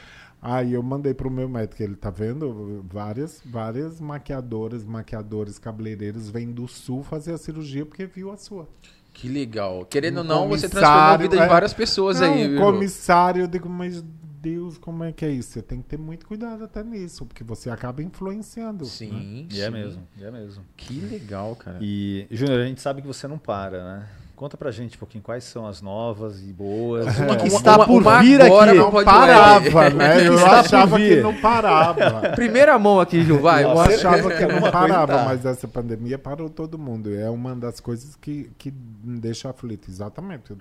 Aí 0.43 0.73
eu 0.73 0.83
mandei 0.83 1.13
pro 1.13 1.31
meu 1.31 1.49
médico, 1.49 1.83
ele 1.83 1.97
tá 1.97 2.09
vendo? 2.09 2.83
Várias, 2.91 3.43
várias 3.45 4.01
maquiadoras, 4.01 4.85
maquiadores, 4.85 5.59
cabeleireiros 5.59 6.31
vêm 6.31 6.51
do 6.51 6.67
sul 6.67 7.03
fazer 7.03 7.35
a 7.35 7.39
cirurgia 7.39 7.85
porque 7.85 8.07
viu 8.07 8.31
a 8.31 8.39
sua. 8.39 8.67
Que 9.13 9.29
legal. 9.29 9.85
Querendo 9.85 10.19
ou 10.19 10.25
Um 10.25 10.27
não, 10.27 10.49
você 10.49 10.67
transformou 10.69 11.03
a 11.03 11.17
vida 11.19 11.37
de 11.37 11.43
é. 11.43 11.47
várias 11.47 11.75
pessoas 11.75 12.21
Não, 12.21 12.33
aí. 12.33 12.47
um 12.47 12.51
viu? 12.51 12.61
comissário, 12.61 13.43
eu 13.43 13.47
digo, 13.47 13.69
mas 13.69 14.03
Deus, 14.41 14.79
como 14.79 15.05
é 15.05 15.13
que 15.13 15.25
é 15.25 15.31
isso? 15.31 15.51
Você 15.51 15.63
tem 15.63 15.83
que 15.83 15.89
ter 15.89 15.99
muito 15.99 16.27
cuidado 16.27 16.65
até 16.65 16.83
nisso, 16.83 17.27
porque 17.27 17.45
você 17.45 17.69
acaba 17.71 18.03
influenciando. 18.03 18.85
né? 18.85 18.91
Sim, 18.91 19.49
E 19.51 19.61
é 19.61 19.67
sim. 19.67 19.71
mesmo, 19.71 20.03
e 20.19 20.25
é 20.25 20.31
mesmo. 20.31 20.63
Que 20.77 20.95
legal, 21.01 21.55
cara. 21.57 21.79
E, 21.81 22.27
Júnior, 22.31 22.61
a 22.61 22.65
gente 22.67 22.81
sabe 22.81 23.03
que 23.03 23.07
você 23.07 23.29
não 23.29 23.39
para, 23.39 23.83
né? 23.85 24.07
Conta 24.35 24.57
pra 24.57 24.71
gente 24.71 24.97
um 24.97 24.99
pouquinho 24.99 25.23
quais 25.23 25.45
são 25.45 25.67
as 25.67 25.83
novas 25.83 26.41
e 26.41 26.51
boas. 26.51 27.05
Uma 27.19 27.37
que 27.37 27.43
que 27.51 27.55
está 27.55 27.77
uma- 27.77 27.87
por 27.87 28.01
uma 28.01 28.23
vir 28.23 28.41
agora 28.41 28.71
aqui. 28.71 28.81
não 28.81 29.05
parava, 29.05 29.87
ir. 29.89 29.95
né? 29.95 30.25
Eu 30.27 30.47
achava 30.47 30.97
que 30.99 31.17
não 31.21 31.39
parava. 31.39 32.31
Primeira 32.35 32.79
mão 32.79 32.99
aqui, 32.99 33.23
Ju, 33.23 33.39
vai. 33.39 33.65
Eu 33.65 33.79
achava 33.79 34.31
que 34.35 34.47
não 34.47 34.63
parava, 34.73 35.25
mas 35.25 35.45
essa 35.45 35.69
pandemia 35.69 36.19
parou 36.19 36.49
todo 36.49 36.79
mundo. 36.79 37.15
É 37.15 37.29
uma 37.29 37.55
das 37.55 37.81
coisas 37.81 38.17
que, 38.17 38.51
que 38.57 38.73
me 39.05 39.21
deixa 39.21 39.51
aflito. 39.51 39.91
Exatamente. 39.91 40.51
Eu 40.53 40.57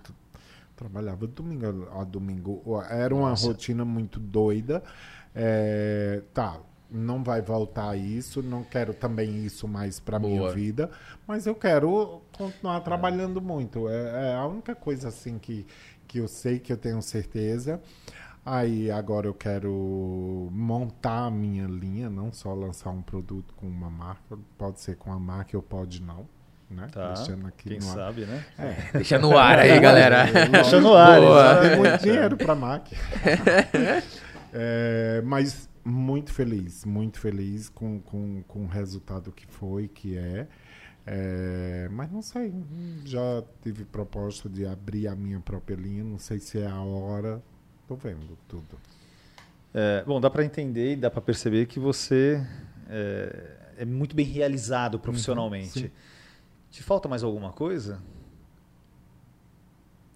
trabalhava 0.79 1.27
domingo 1.27 1.89
a 1.91 2.03
domingo. 2.05 2.63
Era 2.89 3.13
uma 3.13 3.33
rotina 3.33 3.83
muito 3.83 4.17
doida. 4.17 4.81
É, 5.35 6.23
tá, 6.33 6.57
não 6.89 7.21
vai 7.21 7.41
voltar 7.41 7.97
isso. 7.97 8.41
Não 8.41 8.63
quero 8.63 8.93
também 8.93 9.43
isso 9.45 9.67
mais 9.67 9.99
para 9.99 10.17
minha 10.17 10.49
vida. 10.51 10.89
Mas 11.27 11.45
eu 11.45 11.53
quero 11.53 12.21
continuar 12.37 12.79
trabalhando 12.79 13.41
muito. 13.41 13.89
É, 13.89 14.29
é 14.31 14.35
a 14.35 14.45
única 14.45 14.73
coisa 14.73 15.09
assim 15.09 15.37
que, 15.37 15.67
que 16.07 16.19
eu 16.19 16.29
sei 16.29 16.59
que 16.59 16.71
eu 16.71 16.77
tenho 16.77 17.01
certeza. 17.01 17.81
Aí 18.45 18.89
agora 18.89 19.27
eu 19.27 19.33
quero 19.33 20.49
montar 20.49 21.25
a 21.25 21.29
minha 21.31 21.67
linha, 21.67 22.09
não 22.09 22.31
só 22.31 22.53
lançar 22.53 22.89
um 22.89 23.01
produto 23.01 23.53
com 23.53 23.67
uma 23.67 23.89
marca, 23.89 24.39
pode 24.57 24.79
ser 24.79 24.95
com 24.95 25.11
a 25.11 25.19
marca 25.19 25.57
ou 25.57 25.61
pode 25.61 26.01
não, 26.01 26.27
né? 26.69 26.87
Tá. 26.91 27.13
Deixando 27.13 27.47
aqui 27.47 27.69
Quem 27.69 27.79
no 27.79 27.89
ar. 27.89 27.95
sabe, 27.95 28.25
né? 28.25 28.45
Deixa 28.93 29.17
no 29.17 29.37
ar 29.37 29.59
aí, 29.59 29.79
galera. 29.79 30.25
Deixa 30.51 30.79
no 30.79 30.93
ar. 30.93 31.19
Boa. 31.19 31.55
Tem 31.57 31.77
muito 31.77 31.97
dinheiro 32.01 32.37
para 32.37 32.55
marca. 32.55 32.95
É, 34.51 35.21
mas 35.25 35.69
muito 35.85 36.33
feliz, 36.33 36.83
muito 36.83 37.19
feliz 37.19 37.69
com, 37.69 37.99
com, 38.01 38.41
com 38.47 38.63
o 38.63 38.67
resultado 38.67 39.31
que 39.31 39.45
foi, 39.45 39.87
que 39.87 40.17
é. 40.17 40.47
É, 41.05 41.87
mas 41.91 42.11
não 42.11 42.21
sei, 42.21 42.53
já 43.05 43.43
tive 43.61 43.85
proposta 43.85 44.49
de 44.49 44.65
abrir 44.65 45.07
a 45.07 45.15
minha 45.15 45.39
própria 45.39 45.75
linha, 45.75 46.03
não 46.03 46.17
sei 46.17 46.39
se 46.39 46.59
é 46.59 46.67
a 46.67 46.81
hora, 46.81 47.41
tô 47.87 47.95
vendo 47.95 48.37
tudo. 48.47 48.77
É, 49.73 50.03
bom, 50.05 50.19
dá 50.19 50.29
pra 50.29 50.43
entender 50.43 50.93
e 50.93 50.95
dá 50.95 51.09
pra 51.09 51.21
perceber 51.21 51.67
que 51.67 51.79
você 51.79 52.43
é, 52.89 53.57
é 53.79 53.85
muito 53.85 54.15
bem 54.15 54.25
realizado 54.25 54.99
profissionalmente. 54.99 55.79
sim. 55.81 55.91
Te 56.71 56.83
falta 56.83 57.07
mais 57.09 57.23
alguma 57.23 57.51
coisa? 57.51 57.99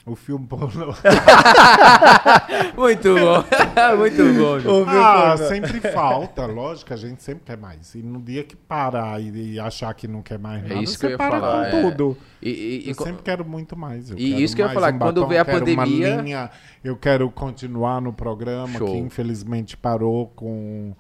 O 0.06 0.16
filme 0.18 0.46
pornô. 0.46 0.88
Muito 2.76 3.16
bom. 3.16 3.44
Muito 3.98 4.34
bom, 4.38 4.60
Ju. 4.60 4.86
Ah, 4.88 5.38
sempre 5.38 5.80
falta, 5.80 6.46
lógico, 6.46 6.94
a 6.94 6.98
gente 6.98 7.24
sempre 7.24 7.44
quer 7.46 7.58
mais. 7.58 7.96
E 7.96 8.00
no 8.04 8.22
dia 8.22 8.44
que 8.44 8.54
parar 8.56 9.22
e, 9.22 9.54
e 9.54 9.60
achar 9.60 9.94
que 9.94 10.06
não 10.08 10.22
quer 10.22 10.38
mais 10.38 10.64
É 10.66 10.68
nada, 10.70 10.82
isso 10.84 10.94
que 10.96 11.00
você 11.00 11.06
eu 11.08 11.12
ia 11.12 11.18
para 11.18 11.30
falar, 11.40 11.72
com 11.72 11.78
é. 11.78 11.82
tudo. 11.92 12.18
E, 12.42 12.50
e- 12.50 12.86
e 12.86 12.90
Eu 12.90 12.96
co- 12.96 13.04
sempre 13.06 13.24
quero 13.24 13.46
muito 13.46 13.78
mais. 13.78 14.10
Eu 14.10 14.18
E 14.18 14.30
quero 14.32 14.42
isso 14.42 14.56
que 14.56 14.62
eu 14.62 14.68
ia 14.68 14.74
falar, 14.74 14.94
um 14.94 15.00
quando 15.00 15.22
batom, 15.22 15.30
vê 15.30 15.38
a 15.38 15.46
pandemia- 15.46 16.18
linha, 16.22 16.52
eu 16.84 16.98
quero 16.98 17.32
continuar 17.32 18.02
no 18.02 18.12
programa, 18.12 18.78
Show. 18.78 18.88
que 18.88 18.98
infelizmente 18.98 19.78
parou 19.78 20.28
com. 20.36 20.94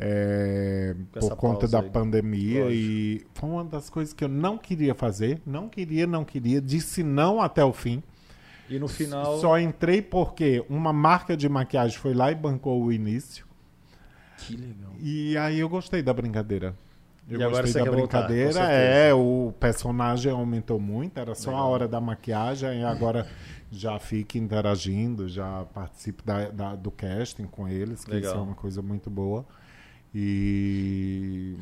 É, 0.00 0.94
por 1.18 1.36
conta 1.36 1.68
da 1.68 1.80
aí. 1.80 1.90
pandemia 1.90 2.64
Lógico. 2.64 2.82
e 2.82 3.26
foi 3.34 3.48
uma 3.50 3.64
das 3.64 3.90
coisas 3.90 4.14
que 4.14 4.24
eu 4.24 4.28
não 4.28 4.56
queria 4.56 4.94
fazer, 4.94 5.40
não 5.46 5.68
queria, 5.68 6.06
não 6.06 6.24
queria, 6.24 6.60
disse 6.60 7.02
não 7.02 7.40
até 7.40 7.64
o 7.64 7.72
fim. 7.72 8.02
E 8.68 8.78
no 8.78 8.86
final. 8.88 9.38
Só 9.40 9.58
entrei 9.58 10.00
porque 10.00 10.64
uma 10.68 10.92
marca 10.92 11.36
de 11.36 11.48
maquiagem 11.48 11.98
foi 11.98 12.14
lá 12.14 12.30
e 12.30 12.34
bancou 12.34 12.82
o 12.82 12.92
início. 12.92 13.44
Que 14.38 14.56
legal. 14.56 14.92
E 14.98 15.36
aí 15.36 15.58
eu 15.60 15.68
gostei 15.68 16.02
da 16.02 16.12
brincadeira. 16.14 16.74
Eu 17.28 17.40
E 17.40 17.48
gostei 17.48 17.72
da 17.84 17.90
voltar, 17.90 18.22
brincadeira. 18.22 18.52
certeza. 18.52 18.72
é, 18.72 19.14
o 19.14 19.52
personagem 19.60 20.32
aumentou 20.32 20.80
muito, 20.80 21.18
era 21.18 21.34
só 21.34 21.50
a 21.50 21.52
Legal. 21.54 21.70
hora 21.70 21.88
da 21.88 22.00
maquiagem 22.00 22.80
e 22.80 22.84
agora 22.84 23.26
já 23.70 23.98
fico 24.00 24.36
interagindo, 24.38 25.28
já 25.28 25.64
participo 25.72 26.24
da, 26.24 26.48
da- 26.50 26.74
do 26.74 26.90
casting 26.90 27.44
com 27.44 27.68
eles, 27.68 28.04
que 28.04 28.10
Legal. 28.10 28.32
isso 28.32 28.40
é 28.40 28.42
uma 28.42 28.54
coisa 28.56 28.82
muito 28.82 29.08
boa. 29.10 29.44
E 30.14 31.56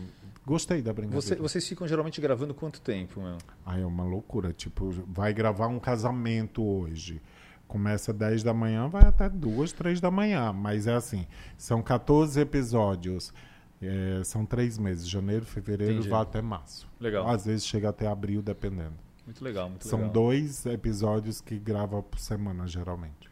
gostei 0.46 0.80
da 0.82 0.92
brincadeira. 0.92 1.20
Você- 1.22 1.36
vocês 1.36 1.66
ficam 1.68 1.86
geralmente 1.86 2.20
gravando 2.20 2.54
quanto 2.54 2.80
tempo, 2.80 3.20
meu? 3.20 3.38
Ah, 3.64 3.78
é 3.78 3.84
uma 3.84 4.04
loucura. 4.04 4.52
Tipo, 4.52 4.90
vai 5.06 5.32
gravar 5.32 5.68
um 5.68 5.78
casamento 5.78 6.62
hoje. 6.64 7.20
Começa 7.66 8.12
10 8.14 8.42
da 8.42 8.54
manhã, 8.54 8.88
vai 8.88 9.04
até 9.04 9.28
2, 9.28 9.72
3 9.72 10.00
da 10.00 10.10
manhã. 10.10 10.52
Mas 10.52 10.86
é 10.86 10.94
assim, 10.94 11.26
são 11.56 11.82
14 11.82 12.40
episódios. 12.40 13.32
É, 13.80 14.22
são 14.24 14.44
três 14.44 14.76
meses, 14.76 15.08
janeiro, 15.08 15.44
fevereiro, 15.44 15.92
Entendi. 15.92 16.08
vai 16.08 16.22
até 16.22 16.42
março. 16.42 16.88
Legal. 16.98 17.28
Às 17.28 17.46
vezes 17.46 17.64
chega 17.64 17.90
até 17.90 18.08
abril, 18.08 18.42
dependendo. 18.42 18.94
Muito 19.24 19.44
legal, 19.44 19.68
muito 19.68 19.86
são 19.86 19.98
legal. 20.00 20.12
dois 20.14 20.66
episódios 20.66 21.40
que 21.40 21.56
grava 21.58 22.02
por 22.02 22.18
semana, 22.18 22.66
geralmente. 22.66 23.27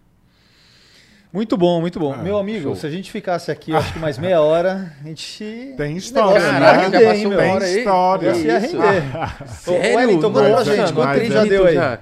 Muito 1.36 1.54
bom, 1.54 1.82
muito 1.82 2.00
bom. 2.00 2.14
Ah, 2.14 2.16
Meu 2.16 2.38
amigo, 2.38 2.62
show. 2.62 2.76
se 2.76 2.86
a 2.86 2.90
gente 2.90 3.12
ficasse 3.12 3.50
aqui, 3.50 3.70
acho 3.74 3.92
que 3.92 3.98
mais 3.98 4.16
meia 4.16 4.40
hora, 4.40 4.90
a 4.98 5.06
gente. 5.06 5.74
Tem 5.76 5.94
história, 5.94 6.40
Negócio 6.40 6.54
ia 6.54 6.60
Caraca, 6.60 6.82
render, 6.82 7.04
já 7.04 7.14
hein, 7.14 7.28
Tem 7.28 7.50
hora 7.50 7.64
aí. 7.66 7.78
história. 7.78 8.28
Negócio 8.32 8.46
ia 8.46 8.58
Isso. 8.58 8.78
render. 8.78 9.46
Sério? 9.46 9.96
Wellington, 9.98 10.64
gente, 10.64 10.92
quanto 10.94 11.24
já 11.26 11.44
deu 11.44 11.66
aí? 11.66 11.74
já. 11.74 12.00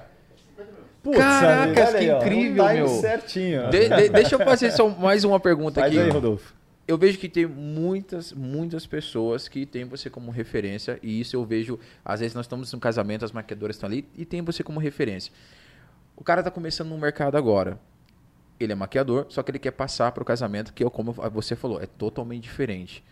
Putz, 1.03 1.17
Caracas, 1.17 1.89
que 1.89 1.97
aí, 1.97 2.09
incrível, 2.11 2.63
um 2.63 2.73
meu. 2.73 2.87
certinho. 2.87 3.69
De- 3.69 3.89
de- 3.89 4.09
deixa 4.09 4.35
eu 4.35 4.39
fazer 4.39 4.71
só 4.71 4.87
mais 4.87 5.25
uma 5.25 5.37
pergunta 5.37 5.81
Faz 5.81 5.91
aqui. 5.93 6.01
aí, 6.01 6.09
Rodolfo. 6.09 6.53
eu 6.87 6.97
vejo 6.97 7.17
que 7.19 7.27
tem 7.27 7.45
muitas, 7.45 8.31
muitas 8.31 8.87
pessoas 8.87 9.49
que 9.49 9.65
têm 9.65 9.83
você 9.83 10.09
como 10.09 10.31
referência, 10.31 10.97
e 11.03 11.19
isso 11.19 11.35
eu 11.35 11.43
vejo, 11.43 11.77
às 12.05 12.21
vezes 12.21 12.33
nós 12.33 12.45
estamos 12.45 12.71
no 12.71 12.79
casamento, 12.79 13.25
as 13.25 13.33
maquiadoras 13.33 13.75
estão 13.75 13.87
ali, 13.89 14.07
e 14.17 14.23
tem 14.23 14.41
você 14.41 14.63
como 14.63 14.79
referência. 14.79 15.33
O 16.15 16.23
cara 16.23 16.39
está 16.39 16.49
começando 16.49 16.87
no 16.87 16.97
mercado 16.97 17.35
agora. 17.35 17.77
Ele 18.59 18.71
é 18.71 18.75
maquiador, 18.75 19.25
só 19.29 19.43
que 19.43 19.51
ele 19.51 19.59
quer 19.59 19.71
passar 19.71 20.11
para 20.11 20.21
o 20.21 20.25
casamento, 20.25 20.73
que 20.73 20.83
é 20.83 20.89
como 20.89 21.11
você 21.11 21.55
falou, 21.55 21.81
é 21.81 21.85
totalmente 21.85 22.43
diferente. 22.43 23.03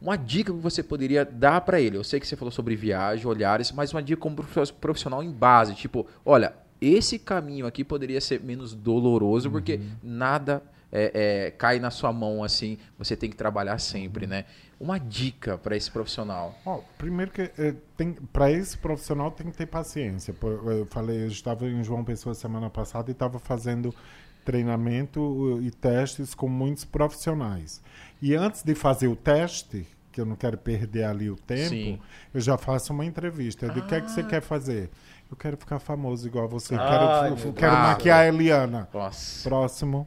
Uma 0.00 0.16
dica 0.16 0.52
que 0.52 0.58
você 0.58 0.82
poderia 0.82 1.24
dar 1.24 1.60
para 1.62 1.80
ele, 1.80 1.96
eu 1.96 2.04
sei 2.04 2.20
que 2.20 2.26
você 2.26 2.36
falou 2.36 2.52
sobre 2.52 2.76
viagem, 2.76 3.26
olhares, 3.26 3.72
mas 3.72 3.92
uma 3.92 4.02
dica 4.02 4.20
como 4.20 4.36
profissional 4.80 5.22
em 5.22 5.30
base, 5.30 5.74
tipo, 5.74 6.06
olha, 6.24 6.52
esse 6.80 7.18
caminho 7.18 7.66
aqui 7.66 7.82
poderia 7.82 8.20
ser 8.20 8.40
menos 8.40 8.74
doloroso, 8.74 9.50
porque 9.50 9.76
Uhum. 9.76 9.90
nada 10.02 10.62
é, 10.92 11.46
é, 11.46 11.50
cai 11.52 11.80
na 11.80 11.90
sua 11.90 12.12
mão 12.12 12.44
assim, 12.44 12.78
você 12.98 13.16
tem 13.16 13.28
que 13.30 13.36
trabalhar 13.36 13.78
sempre, 13.78 14.26
né? 14.26 14.44
Uma 14.78 14.98
dica 14.98 15.56
para 15.56 15.76
esse 15.76 15.90
profissional. 15.90 16.56
Ó, 16.66 16.80
primeiro 16.98 17.30
que 17.30 17.50
tem 17.96 18.12
para 18.12 18.50
esse 18.50 18.76
profissional 18.76 19.30
tem 19.30 19.50
que 19.50 19.56
ter 19.56 19.66
paciência. 19.66 20.34
Eu 20.42 20.86
falei, 20.86 21.22
eu 21.22 21.28
estava 21.28 21.66
em 21.66 21.82
João 21.82 22.04
Pessoa 22.04 22.34
semana 22.34 22.68
passada 22.68 23.10
e 23.10 23.12
estava 23.12 23.38
fazendo 23.38 23.94
treinamento 24.44 25.20
uh, 25.20 25.62
e 25.62 25.70
testes 25.70 26.34
com 26.34 26.48
muitos 26.48 26.84
profissionais. 26.84 27.82
E 28.20 28.34
antes 28.34 28.62
de 28.62 28.74
fazer 28.74 29.08
o 29.08 29.16
teste, 29.16 29.86
que 30.12 30.20
eu 30.20 30.24
não 30.26 30.36
quero 30.36 30.56
perder 30.56 31.04
ali 31.04 31.28
o 31.30 31.36
tempo, 31.36 31.70
Sim. 31.70 31.98
eu 32.32 32.40
já 32.40 32.56
faço 32.56 32.92
uma 32.92 33.04
entrevista. 33.04 33.66
Eu 33.66 33.70
digo, 33.70 33.86
o 33.86 33.88
que 33.88 33.94
é 33.94 34.00
que 34.00 34.10
você 34.10 34.22
quer 34.22 34.40
fazer? 34.40 34.90
Eu 35.30 35.36
quero 35.36 35.56
ficar 35.56 35.78
famoso 35.80 36.26
igual 36.26 36.48
você. 36.48 36.74
Ai, 36.76 37.30
quero 37.30 37.44
meu 37.44 37.52
quero 37.52 37.72
maquiar 37.72 38.20
a 38.20 38.28
Eliana. 38.28 38.88
Nossa. 38.94 39.48
Próximo. 39.48 40.06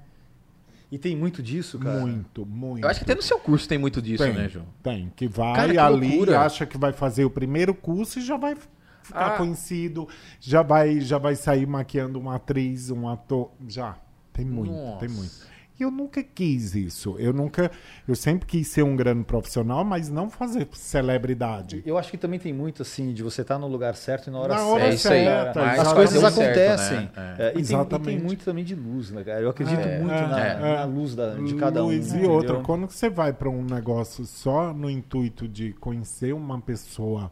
E 0.89 0.97
tem 0.97 1.15
muito 1.17 1.43
disso, 1.43 1.77
cara. 1.77 1.99
Muito, 1.99 2.45
muito. 2.45 2.85
Eu 2.85 2.89
acho 2.89 2.99
que 3.01 3.03
até 3.03 3.15
no 3.15 3.21
seu 3.21 3.37
curso 3.39 3.67
tem 3.67 3.77
muito 3.77 4.01
disso, 4.01 4.23
Tem, 4.23 4.33
né, 4.33 4.47
João? 4.47 4.65
Tem, 4.81 5.11
que 5.15 5.27
vai 5.27 5.53
Cara, 5.53 5.73
que 5.73 5.77
ali, 5.77 6.09
loucura. 6.11 6.39
acha 6.41 6.65
que 6.65 6.77
vai 6.77 6.93
fazer 6.93 7.25
o 7.25 7.29
primeiro 7.29 7.73
curso 7.73 8.19
e 8.19 8.21
já 8.21 8.37
vai 8.37 8.55
ficar 8.55 9.33
Ah. 9.33 9.37
conhecido, 9.37 10.07
já 10.39 10.61
vai, 10.61 11.01
já 11.01 11.17
vai 11.17 11.35
sair 11.35 11.65
maquiando 11.65 12.17
uma 12.17 12.35
atriz, 12.35 12.89
um 12.89 13.09
ator. 13.09 13.51
Já. 13.67 13.97
Tem 14.37 14.45
muito, 14.45 14.71
Nossa. 14.71 14.99
tem 14.99 15.09
muito. 15.09 15.47
E 15.79 15.83
eu 15.83 15.91
nunca 15.91 16.23
quis 16.23 16.73
isso. 16.73 17.15
Eu 17.19 17.31
nunca. 17.31 17.69
Eu 18.07 18.15
sempre 18.15 18.47
quis 18.47 18.67
ser 18.67 18.81
um 18.81 18.95
grande 18.95 19.23
profissional, 19.25 19.83
mas 19.85 20.09
não 20.09 20.27
fazer 20.27 20.67
celebridade. 20.73 21.83
Eu 21.85 21.99
acho 21.99 22.09
que 22.09 22.17
também 22.17 22.39
tem 22.39 22.51
muito 22.51 22.81
assim 22.81 23.13
de 23.13 23.21
você 23.21 23.41
estar 23.43 23.59
no 23.59 23.67
lugar 23.67 23.95
certo 23.95 24.27
e 24.27 24.31
na 24.31 24.39
hora 24.39 24.53
Na 24.53 24.59
certa. 24.59 24.71
hora 24.73 24.83
É 24.85 24.93
isso 24.93 25.07
aí. 25.07 25.23
certa, 25.25 25.61
Mas 25.61 25.79
As 25.79 25.93
coisas 25.93 26.19
certo, 26.19 26.33
acontecem. 26.41 26.97
né? 26.97 27.09
É, 27.15 27.31
e, 27.31 27.35
tem, 27.37 27.47
e 27.49 27.51
tem 27.53 27.61
Exatamente. 27.61 28.23
muito 28.23 28.43
também 28.45 28.63
de 28.63 28.73
luz, 28.73 29.11
né, 29.11 29.23
cara? 29.23 29.39
Eu 29.39 29.49
acredito 29.51 29.79
É, 29.79 29.99
muito 29.99 30.13
é, 30.15 30.27
na, 30.27 30.39
é. 30.47 30.75
na 30.77 30.85
luz 30.85 31.15
da- 31.15 31.35
de 31.35 31.53
cada 31.53 31.83
um. 31.83 31.87
Luz 31.89 32.07
e 32.07 32.09
entendeu? 32.09 32.31
outra, 32.31 32.59
quando 32.61 32.89
você 32.89 33.07
vai 33.07 33.31
para 33.31 33.47
um 33.49 33.61
negócio 33.63 34.25
só 34.25 34.73
no 34.73 34.89
intuito 34.89 35.47
de 35.47 35.73
conhecer 35.73 36.33
uma 36.33 36.59
pessoa 36.59 37.31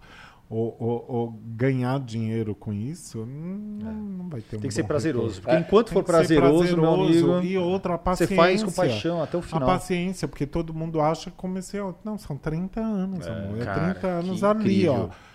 ou, 0.55 0.75
ou- 0.79 1.05
ou 1.07 1.31
ganhar 1.45 1.99
dinheiro 1.99 2.55
com 2.55 2.71
isso, 2.71 3.25
não, 3.25 3.93
não 3.93 4.29
vai 4.29 4.41
ter 4.41 4.57
um 4.57 4.59
Tem 4.61 4.67
que 4.69 4.73
ser 4.73 4.83
prazeroso. 4.83 5.41
Porque 5.41 5.57
enquanto 5.57 5.87
Tem 5.87 5.93
for 5.93 5.99
ser 6.01 6.05
prazeroso, 6.05 6.77
meu 6.77 6.93
amigo, 6.93 7.41
e 7.41 7.57
outra 7.57 7.95
a 7.95 7.97
você 7.97 8.03
paciência. 8.03 8.35
faz 8.35 8.63
com 8.63 8.71
paixão 8.71 9.21
até 9.21 9.37
o 9.37 9.39
A 9.39 9.43
final. 9.43 9.65
paciência, 9.67 10.27
porque 10.27 10.45
todo 10.45 10.73
mundo 10.73 11.01
acha 11.01 11.29
que 11.29 11.35
comecei. 11.37 11.79
Não, 12.03 12.17
são 12.17 12.37
30 12.37 12.79
anos, 12.79 13.27
amor. 13.27 13.61
É 13.61 13.65
cara, 13.65 13.93
30 13.93 14.07
anos 14.07 14.43
ali, 14.43 14.59
incrível. 14.59 15.09
ó. 15.11 15.34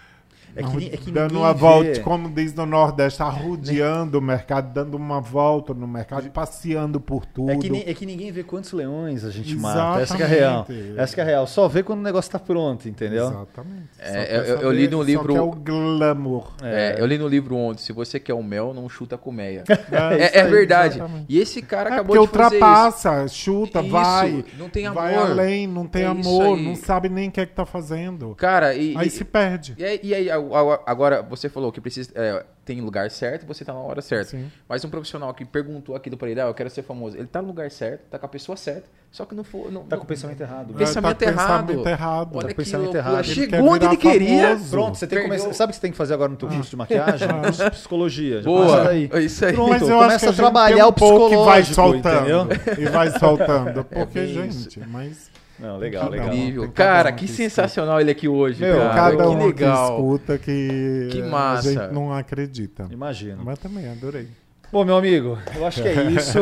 É 0.57 0.63
que, 0.63 0.87
é 0.87 0.97
que 0.97 1.11
dando 1.11 1.39
uma 1.39 1.53
vê. 1.53 1.59
volta, 1.61 2.01
como 2.01 2.29
diz 2.29 2.53
no 2.55 2.67
Nordeste, 2.67 3.23
arrodeando 3.23 4.19
o 4.19 4.23
mercado, 4.23 4.73
dando 4.73 4.97
uma 4.97 5.21
volta 5.21 5.73
no 5.73 5.87
mercado, 5.87 6.29
passeando 6.31 7.01
por 7.01 7.25
tudo. 7.25 7.51
É 7.53 7.57
que, 7.57 7.91
é 7.91 7.95
que 7.95 8.05
ninguém 8.07 8.33
vê 8.33 8.43
quantos 8.43 8.73
leões 8.73 9.25
a 9.25 9.31
gente 9.31 9.55
mata. 9.57 10.01
Essa 10.03 10.17
que 10.17 10.23
é 10.23 10.27
a 10.27 10.29
real. 10.29 10.67
Exatamente. 10.69 11.01
Essa 11.01 11.15
que 11.15 11.21
é 11.21 11.25
a 11.25 11.27
real. 11.27 11.47
Só 11.47 11.69
vê 11.69 11.83
quando 11.83 12.01
o 12.01 12.03
negócio 12.03 12.31
tá 12.31 12.39
pronto, 12.39 12.89
entendeu? 12.89 13.27
Exatamente. 13.29 13.89
É, 13.99 14.13
Só 14.13 14.19
eu- 14.19 14.45
eu 14.45 14.57
saber- 14.61 14.75
li 14.75 14.89
no 14.89 14.97
só 14.99 15.03
livro- 15.05 15.33
quer 15.35 15.41
o 15.41 15.51
glamour. 15.53 16.53
É, 16.63 16.97
eu 16.99 17.07
li 17.07 17.19
no 17.19 17.29
livro 17.29 17.55
ontem, 17.57 17.83
se 17.83 17.93
você 17.93 18.19
quer 18.19 18.35
o 18.35 18.43
mel, 18.43 18.73
não 18.75 18.89
chuta 18.89 19.15
a 19.15 19.19
colmeia. 19.19 19.65
É, 19.69 19.75
É, 20.21 20.27
isso 20.27 20.37
é 20.39 20.43
aí, 20.43 20.51
verdade. 20.51 20.95
exatamente. 20.99 21.27
E 21.29 21.39
esse 21.39 21.63
cara 21.63 21.91
É 21.91 21.93
acabou 21.95 22.21
de 22.21 22.27
fazer 22.33 22.57
isso. 22.57 22.65
ultrapassa, 22.65 23.29
chuta, 23.29 23.81
Isso, 23.81 23.91
vai. 23.91 24.45
não 24.59 24.69
tem 24.69 24.91
Vai 24.91 25.15
amor. 25.15 25.31
além, 25.31 25.67
não 25.67 25.87
tem 25.87 26.05
É 26.05 26.13
isso 26.13 26.29
amor, 26.29 26.57
aí. 26.57 26.65
não 26.65 26.75
sabe 26.75 27.09
nem 27.09 27.29
o 27.29 27.33
que 27.33 27.41
é 27.41 27.47
que 27.47 27.53
tá 27.55 27.65
fazendo. 27.67 28.35
Cara, 28.37 28.75
e, 28.75 28.97
Aí 28.97 29.07
e- 29.07 29.11
se 29.11 29.25
perde. 29.25 29.75
E 29.79 29.85
aí, 29.85 30.01
e 30.03 30.15
aí, 30.15 30.31
agora 30.87 31.23
você 31.23 31.49
falou 31.49 31.71
que 31.73 31.81
precisa 31.81 32.11
é, 32.15 32.45
tem 32.65 32.81
lugar 32.81 33.11
certo, 33.11 33.47
você 33.47 33.65
tá 33.65 33.73
na 33.73 33.81
hora 33.81 34.01
certa. 34.01 34.31
Sim. 34.31 34.51
Mas 34.69 34.85
um 34.85 34.91
profissional 34.91 35.33
que 35.35 35.45
perguntou 35.45 35.95
aquilo 35.97 36.17
pra 36.17 36.29
ele, 36.31 36.41
ah, 36.41 36.47
eu 36.47 36.55
quero 36.55 36.71
ser 36.71 36.83
famoso, 36.83 37.17
ele 37.17 37.27
tá 37.27 37.41
no 37.43 37.49
lugar 37.49 37.71
certo, 37.71 38.03
tá 38.11 38.19
com 38.19 38.27
a 38.27 38.29
pessoa 38.29 38.57
certa, 38.57 38.89
só 39.11 39.25
que 39.25 39.35
não 39.35 39.43
for, 39.43 39.73
não, 39.73 39.83
Tá 39.85 39.97
com 39.97 40.05
o 40.05 40.07
pensamento 40.07 40.41
errado. 40.41 40.73
É, 40.75 40.79
pensamento 40.79 41.17
tá 41.19 41.25
errado. 41.27 41.67
pensamento 41.67 41.89
errado. 41.89 42.37
Olha 42.37 42.49
Tá 42.49 42.55
pensamento 42.55 42.95
errado. 42.97 43.25
Ele 43.25 43.35
Chegou 43.35 43.69
onde 43.69 43.85
ele 43.87 43.97
queria. 43.97 44.49
famoso. 44.51 44.71
Pronto, 44.71 44.99
você 44.99 45.07
tem 45.07 45.19
que 45.19 45.25
começar. 45.25 45.53
Sabe 45.53 45.71
o 45.71 45.73
que 45.73 45.75
você 45.77 45.81
tem 45.83 45.91
que 45.91 45.97
fazer 45.97 46.15
agora 46.15 46.31
no 46.31 46.37
teu 46.37 46.49
curso 46.49 46.71
de 46.71 46.77
maquiagem? 46.77 47.29
Curso 47.43 47.65
de 47.65 47.71
psicologia. 47.71 48.43
Boa. 48.43 48.85
daí. 48.85 49.11
É 49.13 49.21
isso 49.21 49.45
aí. 49.45 49.53
Pronto, 49.53 49.71
Mas 49.71 49.83
eu 49.83 49.89
começa 49.97 50.15
acho 50.15 50.25
que 50.27 50.31
a 50.31 50.33
trabalhar 50.33 50.87
um 50.87 50.89
o 50.89 50.93
pouco 50.93 51.29
que 51.31 51.37
vai 51.45 51.63
psicológico, 51.63 51.75
soltando. 51.75 52.53
entendeu? 52.55 52.85
E 52.87 52.89
vai 52.89 53.11
soltando. 53.19 53.85
Porque, 53.85 54.21
bem 54.21 54.49
isso. 54.49 54.71
gente, 54.71 54.81
mas 54.89 55.29
Não, 55.61 55.77
legal, 55.77 56.09
legal. 56.09 56.29
Incrível. 56.33 56.71
Cara, 56.73 57.11
um 57.11 57.15
que 57.15 57.27
que 57.27 57.33
sensacional 57.33 58.01
ele 58.01 58.11
aqui 58.11 58.27
hoje, 58.29 58.61
Meu, 58.63 58.77
cara. 58.79 58.95
cada 58.95 59.17
que 59.17 59.23
um 59.29 59.39
que 59.39 59.45
legal. 59.47 59.91
escuta 59.97 60.39
que, 60.39 61.09
Que 61.13 61.23
a 61.23 61.27
massa. 61.27 61.71
gente 61.71 61.93
não 61.93 62.13
acredita. 62.13 62.87
Imagino. 62.91 63.43
Mas 63.45 63.59
também 63.59 63.91
adorei. 63.91 64.29
Bom, 64.73 64.85
meu 64.85 64.97
amigo, 64.97 65.37
eu 65.57 65.67
acho 65.67 65.83
que 65.83 65.89
é 65.89 66.03
isso. 66.13 66.39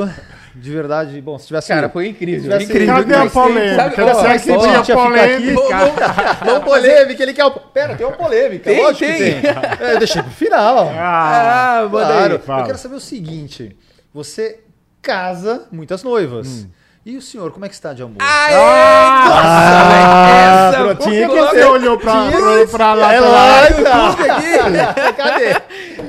De 0.54 0.70
verdade, 0.70 1.18
bom, 1.22 1.38
se 1.38 1.46
tivesse. 1.46 1.68
Cara, 1.68 1.88
foi 1.88 2.08
incrível. 2.08 2.40
Se 2.40 2.44
tivesse- 2.44 2.64
incrível. 2.64 2.94
Cadê 2.96 3.14
a 3.14 3.30
polêmica? 3.30 3.74
Sabe- 3.76 3.94
Quero 3.94 4.06
ó, 4.08 4.82
tinha 4.82 4.82
ficar 4.84 4.96
polêmica. 5.08 5.76
aqui. 5.76 6.44
Não 6.46 6.60
polêmica, 6.60 7.22
ele 7.22 7.32
quer 7.32 7.44
o. 7.46 7.50
Pera, 7.52 7.96
tem 7.96 8.06
uma 8.06 8.16
polêmica. 8.16 8.64
Tem, 8.64 8.82
lógico 8.82 9.04
tem. 9.06 9.16
que 9.16 9.40
tem. 9.40 9.50
É, 9.88 9.94
Eu 9.94 9.98
deixei 9.98 10.22
pro 10.22 10.30
final. 10.32 10.90
Ah, 10.94 11.88
manda 11.90 12.06
claro. 12.38 12.62
Eu 12.62 12.66
quero 12.66 12.78
saber 12.78 12.96
o 12.96 13.00
seguinte: 13.00 13.74
você 14.12 14.60
casa 15.00 15.66
muitas 15.72 16.02
noivas. 16.02 16.66
E 17.08 17.16
o 17.16 17.22
senhor, 17.22 17.50
como 17.52 17.64
é 17.64 17.68
que 17.70 17.74
está 17.74 17.94
de 17.94 18.02
amor? 18.02 18.18
Aê! 18.20 18.54
Ah, 18.54 19.24
Nossa, 19.30 20.82
velho, 20.84 20.96
pronto, 20.96 21.08
tinha 21.08 21.24
essa... 21.24 21.32
que 21.34 21.40
Você 21.40 21.64
olhou 21.64 21.98
pra, 21.98 22.12
pra, 22.30 22.66
pra 22.70 22.92
lá. 22.92 23.14
É 23.14 23.20
lá. 23.20 23.60
lógico. 23.62 25.16
Cadê? 25.16 25.57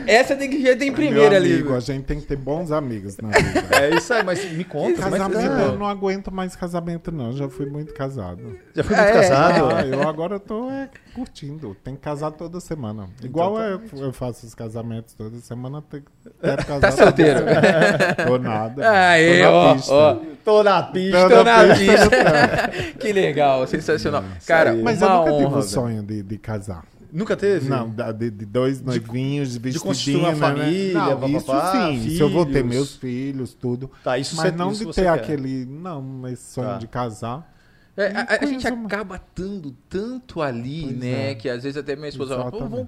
Essa 0.09 0.35
tem 0.35 0.49
que 0.49 0.61
já 0.61 0.75
tem 0.75 0.91
primeira 0.91 1.35
ali. 1.35 1.53
amigo, 1.53 1.75
a 1.75 1.79
gente 1.79 2.03
tem 2.05 2.19
que 2.19 2.25
ter 2.25 2.35
bons 2.35 2.71
amigos 2.71 3.15
na 3.17 3.29
vida. 3.37 3.67
É 3.79 3.95
isso 3.95 4.13
aí, 4.13 4.23
mas 4.23 4.43
me 4.51 4.63
conta. 4.63 5.01
é 5.01 5.03
Casamento, 5.09 5.39
você- 5.39 5.47
eu 5.63 5.77
não 5.77 5.87
aguento 5.87 6.31
mais 6.31 6.55
casamento, 6.55 7.11
não. 7.11 7.31
Já 7.33 7.47
fui 7.47 7.65
muito 7.67 7.93
casado. 7.93 8.57
Já 8.75 8.83
foi 8.83 8.95
muito 8.95 9.07
É, 9.07 9.11
casado? 9.13 9.75
Ah, 9.75 9.85
eu 9.85 10.07
agora 10.07 10.39
tô 10.39 10.69
é, 10.71 10.89
curtindo. 11.13 11.75
Tem 11.83 11.95
que 11.95 12.01
casar 12.01 12.31
toda 12.31 12.59
semana. 12.59 13.07
Igual 13.23 13.59
eu, 13.59 13.81
eu 13.97 14.11
faço 14.13 14.45
os 14.45 14.55
casamentos 14.55 15.13
toda 15.13 15.37
semana. 15.39 15.81
Tenho, 15.89 16.03
quero 16.41 16.65
casar 16.65 16.79
Tá 16.79 16.91
solteiro? 16.91 17.39
Tô 18.25 18.37
nada. 18.37 18.89
Aê, 19.09 19.37
tô 19.43 19.43
na 19.43 19.51
ó, 19.51 19.73
pista. 19.75 19.93
ó. 19.93 20.15
Tô 20.43 20.63
na 20.63 20.83
pista. 20.83 21.21
Tô 21.21 21.29
Tô 21.29 21.43
na 21.43 21.63
pista. 21.75 22.09
pista. 22.09 22.93
que 22.99 23.13
legal, 23.13 23.67
sensacional. 23.67 24.23
Cara, 24.47 24.73
Mas 24.75 25.01
eu 25.01 25.09
nunca 25.09 25.31
honra, 25.31 25.43
tive 25.45 25.59
o 25.59 25.61
sonho 25.61 26.01
de, 26.03 26.23
de 26.23 26.37
casar. 26.37 26.83
Nunca 27.11 27.35
teve? 27.35 27.67
Não, 27.69 27.89
de, 27.89 28.29
de 28.29 28.45
dois 28.45 28.81
noivinhos, 28.81 29.57
de 29.57 29.79
constituir 29.79 30.17
uma 30.17 30.29
vestidinho, 30.31 30.57
né? 30.57 30.63
família, 30.63 30.93
Não, 30.93 31.27
isso 31.27 31.45
papapá, 31.45 31.71
sim. 31.91 32.09
Se 32.09 32.19
eu 32.19 32.29
vou 32.29 32.45
ter 32.45 32.53
filhos. 32.53 32.67
meus 32.69 32.95
filhos, 32.95 33.53
tudo. 33.53 33.89
Tá, 34.03 34.17
isso 34.17 34.35
Mas 34.35 34.51
você- 34.51 34.55
não 34.57 34.71
isso 34.71 34.85
de 34.85 34.93
ter 34.93 35.07
aquele... 35.07 35.65
Não, 35.65 36.27
esse 36.27 36.53
sonho 36.53 36.67
Tá. 36.69 36.77
de 36.77 36.87
casar. 36.87 37.55
É, 37.97 38.11
a, 38.15 38.37
a 38.41 38.45
gente 38.45 38.63
mano. 38.69 38.85
acaba 38.85 39.15
estando 39.17 39.75
tanto 39.89 40.41
ali, 40.41 40.83
Pois 40.83 40.97
né? 40.99 41.31
é. 41.31 41.35
Que 41.35 41.49
às 41.49 41.63
vezes 41.63 41.75
até 41.75 41.97
minha 41.97 42.07
esposa 42.07 42.37
fala, 42.37 42.49
vamos, 42.51 42.85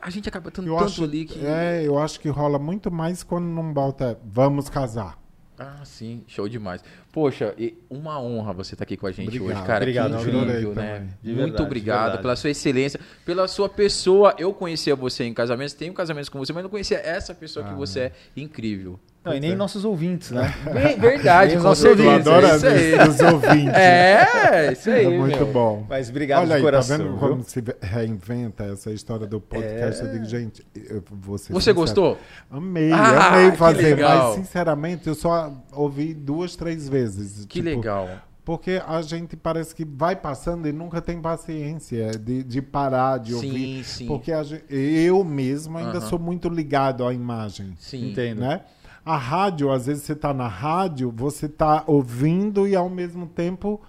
a 0.00 0.08
gente 0.08 0.26
acaba 0.26 0.48
estando 0.48 0.70
tanto 0.70 0.84
acho, 0.84 1.04
ali 1.04 1.26
que. 1.26 1.44
é, 1.44 1.82
eu 1.84 1.98
acho 1.98 2.18
que 2.18 2.30
rola 2.30 2.58
muito 2.58 2.90
mais 2.90 3.22
quando 3.22 3.44
não 3.44 3.72
bota 3.74 4.18
vamos 4.24 4.70
casar. 4.70 5.17
Ah, 5.58 5.80
sim, 5.84 6.22
show 6.28 6.48
demais. 6.48 6.82
Poxa, 7.12 7.54
uma 7.90 8.20
honra 8.20 8.52
você 8.52 8.74
estar 8.74 8.84
aqui 8.84 8.96
com 8.96 9.06
a 9.06 9.10
gente 9.10 9.26
Obrigado. 9.26 9.56
hoje, 9.58 9.66
cara. 9.66 9.78
Obrigado, 9.84 10.10
que 10.18 10.30
incrível, 10.30 10.74
né? 10.74 10.94
também. 10.98 11.08
De 11.20 11.28
Muito 11.30 11.38
verdade, 11.40 11.62
obrigado 11.62 12.00
verdade. 12.02 12.22
pela 12.22 12.36
sua 12.36 12.50
excelência, 12.50 13.00
pela 13.24 13.48
sua 13.48 13.68
pessoa. 13.68 14.34
Eu 14.38 14.54
conhecia 14.54 14.94
você 14.94 15.24
em 15.24 15.34
casamentos, 15.34 15.74
tenho 15.74 15.92
casamentos 15.92 16.28
com 16.28 16.38
você, 16.38 16.52
mas 16.52 16.62
não 16.62 16.70
conhecia 16.70 16.98
essa 16.98 17.34
pessoa 17.34 17.64
que 17.66 17.72
Ah. 17.72 17.76
você 17.76 18.00
é 18.00 18.12
incrível. 18.36 19.00
Não, 19.28 19.36
e 19.36 19.40
nem 19.40 19.54
nossos 19.56 19.84
ouvintes, 19.84 20.30
né? 20.30 20.52
Verdade, 20.98 21.54
Nem 21.54 21.62
com 21.62 21.70
os 21.70 21.78
certeza. 21.78 22.02
Eu 22.08 22.10
adoro 22.14 22.46
é 22.46 22.56
isso 22.56 22.66
aí. 22.66 23.08
os 23.08 23.20
ouvintes. 23.20 23.74
É, 23.78 24.72
isso 24.72 24.90
aí. 24.90 25.06
É 25.06 25.18
muito 25.18 25.36
meu. 25.36 25.52
bom. 25.52 25.86
Mas 25.88 26.08
obrigado 26.10 26.40
Olha 26.40 26.48
de 26.48 26.54
aí, 26.54 26.62
coração. 26.62 26.96
tá 26.98 27.04
vendo 27.04 27.18
viu? 27.18 27.28
como 27.28 27.42
se 27.44 27.62
reinventa 27.82 28.64
essa 28.64 28.90
história 28.90 29.26
do 29.26 29.40
podcast? 29.40 30.02
Eu 30.02 30.12
digo, 30.12 30.24
gente, 30.24 30.66
eu 30.74 31.02
vou 31.10 31.36
ser 31.38 31.52
Você 31.52 31.60
sincero. 31.70 31.76
gostou? 31.76 32.18
Amei, 32.50 32.90
Ah, 32.92 33.28
amei 33.34 33.52
fazer, 33.52 33.96
mas 33.96 34.34
sinceramente 34.36 35.06
eu 35.08 35.14
só 35.14 35.52
ouvi 35.72 36.14
duas, 36.14 36.56
três 36.56 36.88
vezes. 36.88 37.44
Que 37.46 37.60
tipo, 37.62 37.76
legal. 37.76 38.08
Porque 38.44 38.80
a 38.86 39.02
gente 39.02 39.36
parece 39.36 39.74
que 39.74 39.84
vai 39.84 40.16
passando 40.16 40.66
e 40.66 40.72
nunca 40.72 41.02
tem 41.02 41.20
paciência 41.20 42.12
de, 42.12 42.42
de 42.42 42.62
parar 42.62 43.18
de 43.18 43.34
Sim, 43.34 43.46
ouvir. 43.46 43.84
sim. 43.84 44.06
Porque 44.06 44.32
a 44.32 44.42
gen- 44.42 44.62
eu 44.70 45.22
mesmo 45.22 45.76
ainda 45.76 46.00
sou 46.00 46.18
muito 46.18 46.48
ligado 46.48 47.06
à 47.06 47.12
imagem. 47.12 47.74
Sim. 47.78 48.10
Entendo. 48.10 48.40
Né? 48.40 48.62
A 49.08 49.16
rádio, 49.16 49.72
às 49.72 49.86
vezes 49.86 50.02
você 50.02 50.12
está 50.12 50.34
na 50.34 50.46
rádio, 50.46 51.10
você 51.10 51.46
está 51.46 51.82
ouvindo 51.86 52.68
e 52.68 52.76
ao 52.76 52.90
mesmo 52.90 53.26
tempo 53.26 53.80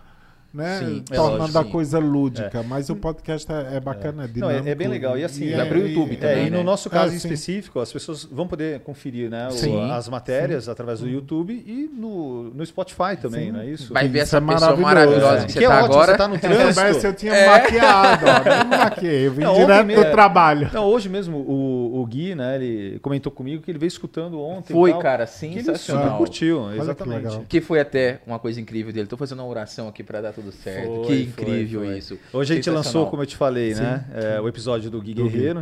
né? 0.54 0.80
Sim, 0.80 1.04
é 1.12 1.16
tornando 1.16 1.40
lógico, 1.42 1.60
a 1.60 1.64
sim. 1.64 1.70
coisa 1.70 2.00
lúdica. 2.00 2.64
Mas 2.64 2.90
o 2.90 2.96
podcast 2.96 3.52
é, 3.52 3.78
é 3.78 3.80
bacana, 3.80 4.24
é 4.24 4.28
Não, 4.28 4.34
dinâmico. 4.34 4.68
é, 4.68 4.72
é 4.72 4.76
bem 4.76 4.88
legal. 4.88 5.18
E 5.18 5.24
assim, 5.24 5.52
Vai 5.56 5.68
pro 5.68 5.80
YouTube 5.80 6.14
É, 6.14 6.18
também, 6.18 6.48
e 6.48 6.50
no 6.50 6.58
né? 6.58 6.64
nosso 6.64 6.90
caso 6.90 7.14
É, 7.14 7.16
em 7.16 7.20
sim. 7.20 7.28
específico, 7.28 7.80
as 7.80 7.92
pessoas 7.94 8.24
vão 8.24 8.48
poder 8.48 8.80
conferir 8.82 9.30
né, 9.30 9.48
o- 9.48 9.52
Sim, 9.52 9.92
as 9.92 10.08
matérias 10.10 10.68
através 10.70 11.00
do 11.00 11.08
YouTube 11.08 11.54
e 11.54 11.90
no, 11.94 12.46
no 12.54 12.66
Spotify 12.66 13.16
também, 13.22 13.46
Sim. 13.48 13.52
não 13.52 13.60
é 13.62 13.66
isso? 13.68 13.94
Vai 13.94 14.08
ver 14.08 14.24
Isso 14.24 14.36
essa 14.36 14.38
é 14.38 14.42
pessoa 14.48 14.76
maravilhoso. 14.76 14.82
maravilhosa 15.22 15.36
É. 15.44 15.46
que 15.46 15.54
Que 15.54 15.60
você 15.60 15.66
é 15.66 15.68
tá 15.68 15.78
ótimo, 15.80 15.94
agora. 15.94 16.12
você 16.12 16.18
tá 16.18 16.28
no 16.28 16.36
eu 16.36 16.40
trânsito. 16.40 17.08
eu 17.08 17.14
tinha 17.14 17.34
É. 17.34 17.50
maquiado, 17.50 18.26
ó. 18.26 18.50
Nem 18.50 18.64
me 18.70 18.78
maquiei. 18.78 19.28
Eu 19.28 19.32
vim 19.34 19.44
Não, 19.44 19.54
direto 19.56 19.88
do 20.06 20.12
trabalho. 20.12 20.70
Não, 20.74 20.86
hoje 20.86 21.10
mesmo 21.10 21.38
o, 21.38 22.02
o 22.02 22.06
Gui, 22.06 22.34
né, 22.36 22.56
ele 22.56 23.00
comentou 23.00 23.32
comigo 23.32 23.62
que 23.62 23.70
ele 23.72 23.78
veio 23.80 23.88
escutando 23.88 24.40
ontem. 24.42 24.74
Foi, 24.74 24.92
tal, 24.92 25.00
cara, 25.02 25.26
que 25.28 25.46
ele 25.46 25.56
sensacional. 25.64 26.04
super 26.06 26.18
curtiu, 26.18 26.70
que 26.74 26.80
exatamente. 26.82 27.24
legal. 27.24 27.44
Que 27.48 27.62
foi 27.62 27.80
até 27.80 28.20
uma 28.26 28.40
coisa 28.40 28.60
incrível 28.60 28.92
dele. 28.92 29.08
Tô 29.08 29.18
fazendo 29.18 29.40
uma 29.40 29.48
oração 29.48 29.88
aqui 29.88 30.04
pra 30.04 30.22
dar 30.22 30.34
tudo 30.40 30.52
certo. 30.52 30.88
Foi, 30.88 31.02
que 31.06 31.32
foi, 31.32 31.44
incrível 31.46 31.82
foi. 31.82 31.98
isso. 31.98 32.20
Hoje 32.34 32.54
a 32.54 32.56
gente 32.56 32.70
lançou, 32.70 33.08
como 33.08 33.22
eu 33.22 33.28
te 33.28 33.36
falei, 33.36 33.76
Sim, 33.76 33.82
né? 33.82 34.06
é, 34.14 34.42
o 34.42 34.48
episódio 34.48 34.90
do 34.90 35.02
Gui 35.02 35.14
Gui. 35.14 35.54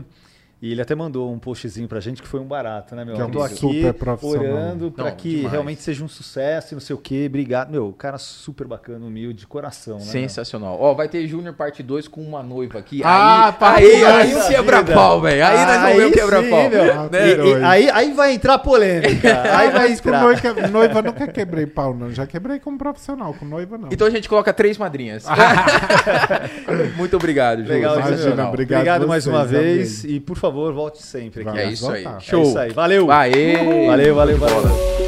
E 0.59 0.71
ele 0.71 0.81
até 0.81 0.95
mandou 0.95 1.31
um 1.31 1.37
postzinho 1.37 1.87
pra 1.87 1.99
gente 1.99 2.19
que 2.19 2.27
foi 2.27 2.39
um 2.39 2.45
barato, 2.47 2.95
né, 2.95 3.05
meu? 3.05 3.13
Que 3.13 3.21
é 3.21 3.25
um 3.25 3.29
Tô 3.29 3.43
aqui 3.43 3.55
super 3.57 3.93
profissional. 3.93 4.43
orando 4.53 4.89
pra 4.91 5.03
Não, 5.11 5.15
que 5.15 5.35
demais. 5.35 5.51
realmente 5.51 5.83
seja 5.83 6.03
um 6.03 6.07
sucesso 6.07 6.73
e 6.73 6.75
não 6.75 6.79
sei 6.81 6.95
o 6.95 6.97
quê. 6.99 7.25
Obrigado. 7.29 7.69
Meu, 7.69 7.93
cara 7.93 8.17
super 8.17 8.65
bacana, 8.65 9.05
humilde, 9.05 9.41
de 9.41 9.45
coração, 9.45 9.97
né? 9.99 10.03
meu? 10.03 10.11
Sensacional. 10.11 10.75
Ó, 10.81 10.95
vai 10.95 11.07
ter 11.07 11.27
Júnior 11.27 11.53
parte 11.53 11.83
2 11.83 12.07
com 12.07 12.21
uma 12.21 12.41
noiva 12.41 12.79
aqui. 12.79 13.01
Ah, 13.05 13.45
aí, 13.47 13.53
parte 13.53 13.85
aí, 13.85 14.03
aí 14.03 14.35
o 14.35 14.47
quebra-pau, 14.47 15.21
velho. 15.21 15.45
Aí 15.45 15.65
nós 15.65 15.81
vamos 15.81 15.95
ver 15.95 16.01
o 16.01 16.07
Aí 16.07 16.11
quebra-pau. 16.13 16.69
né? 17.11 17.65
Aí, 17.67 17.89
aí 17.91 18.13
vai 18.13 18.33
entrar 18.33 18.57
polêmica. 18.57 19.43
Aí 19.57 19.69
vai 19.69 19.91
entrar. 19.91 20.21
noiva, 20.21 20.67
noiva 20.69 21.01
nunca 21.03 21.27
quebrei 21.27 21.67
pau, 21.67 21.93
não. 21.93 22.11
Já 22.11 22.25
quebrei 22.25 22.59
como 22.59 22.79
profissional, 22.79 23.31
com 23.35 23.45
noiva 23.45 23.77
não. 23.77 23.89
Então 23.91 24.07
a 24.07 24.09
gente 24.09 24.27
coloca 24.27 24.51
três 24.51 24.75
madrinhas. 24.77 25.23
Muito 26.97 27.15
obrigado, 27.15 27.59
Júnior. 27.59 27.75
Legal, 27.75 27.93
Imagina, 27.95 28.17
Sensacional. 28.17 28.49
obrigado 28.49 28.79
Obrigado 28.79 29.07
mais 29.07 29.27
uma 29.27 29.41
amém. 29.41 29.51
vez. 29.61 30.03
E 30.03 30.19
por 30.19 30.35
favor, 30.35 30.46
volte 30.51 31.01
sempre 31.01 31.41
aqui. 31.41 31.51
Vai. 31.51 31.65
É 31.65 31.69
isso 31.69 31.89
aí. 31.89 32.03
voltar. 32.03 32.19
Show. 32.21 32.43
É 32.43 32.47
isso 32.47 32.59
aí. 32.59 32.71
Valeu. 32.71 33.11
Aê! 33.11 33.87
Valeu, 33.87 34.15
valeu, 34.15 34.37
valeu. 34.37 35.06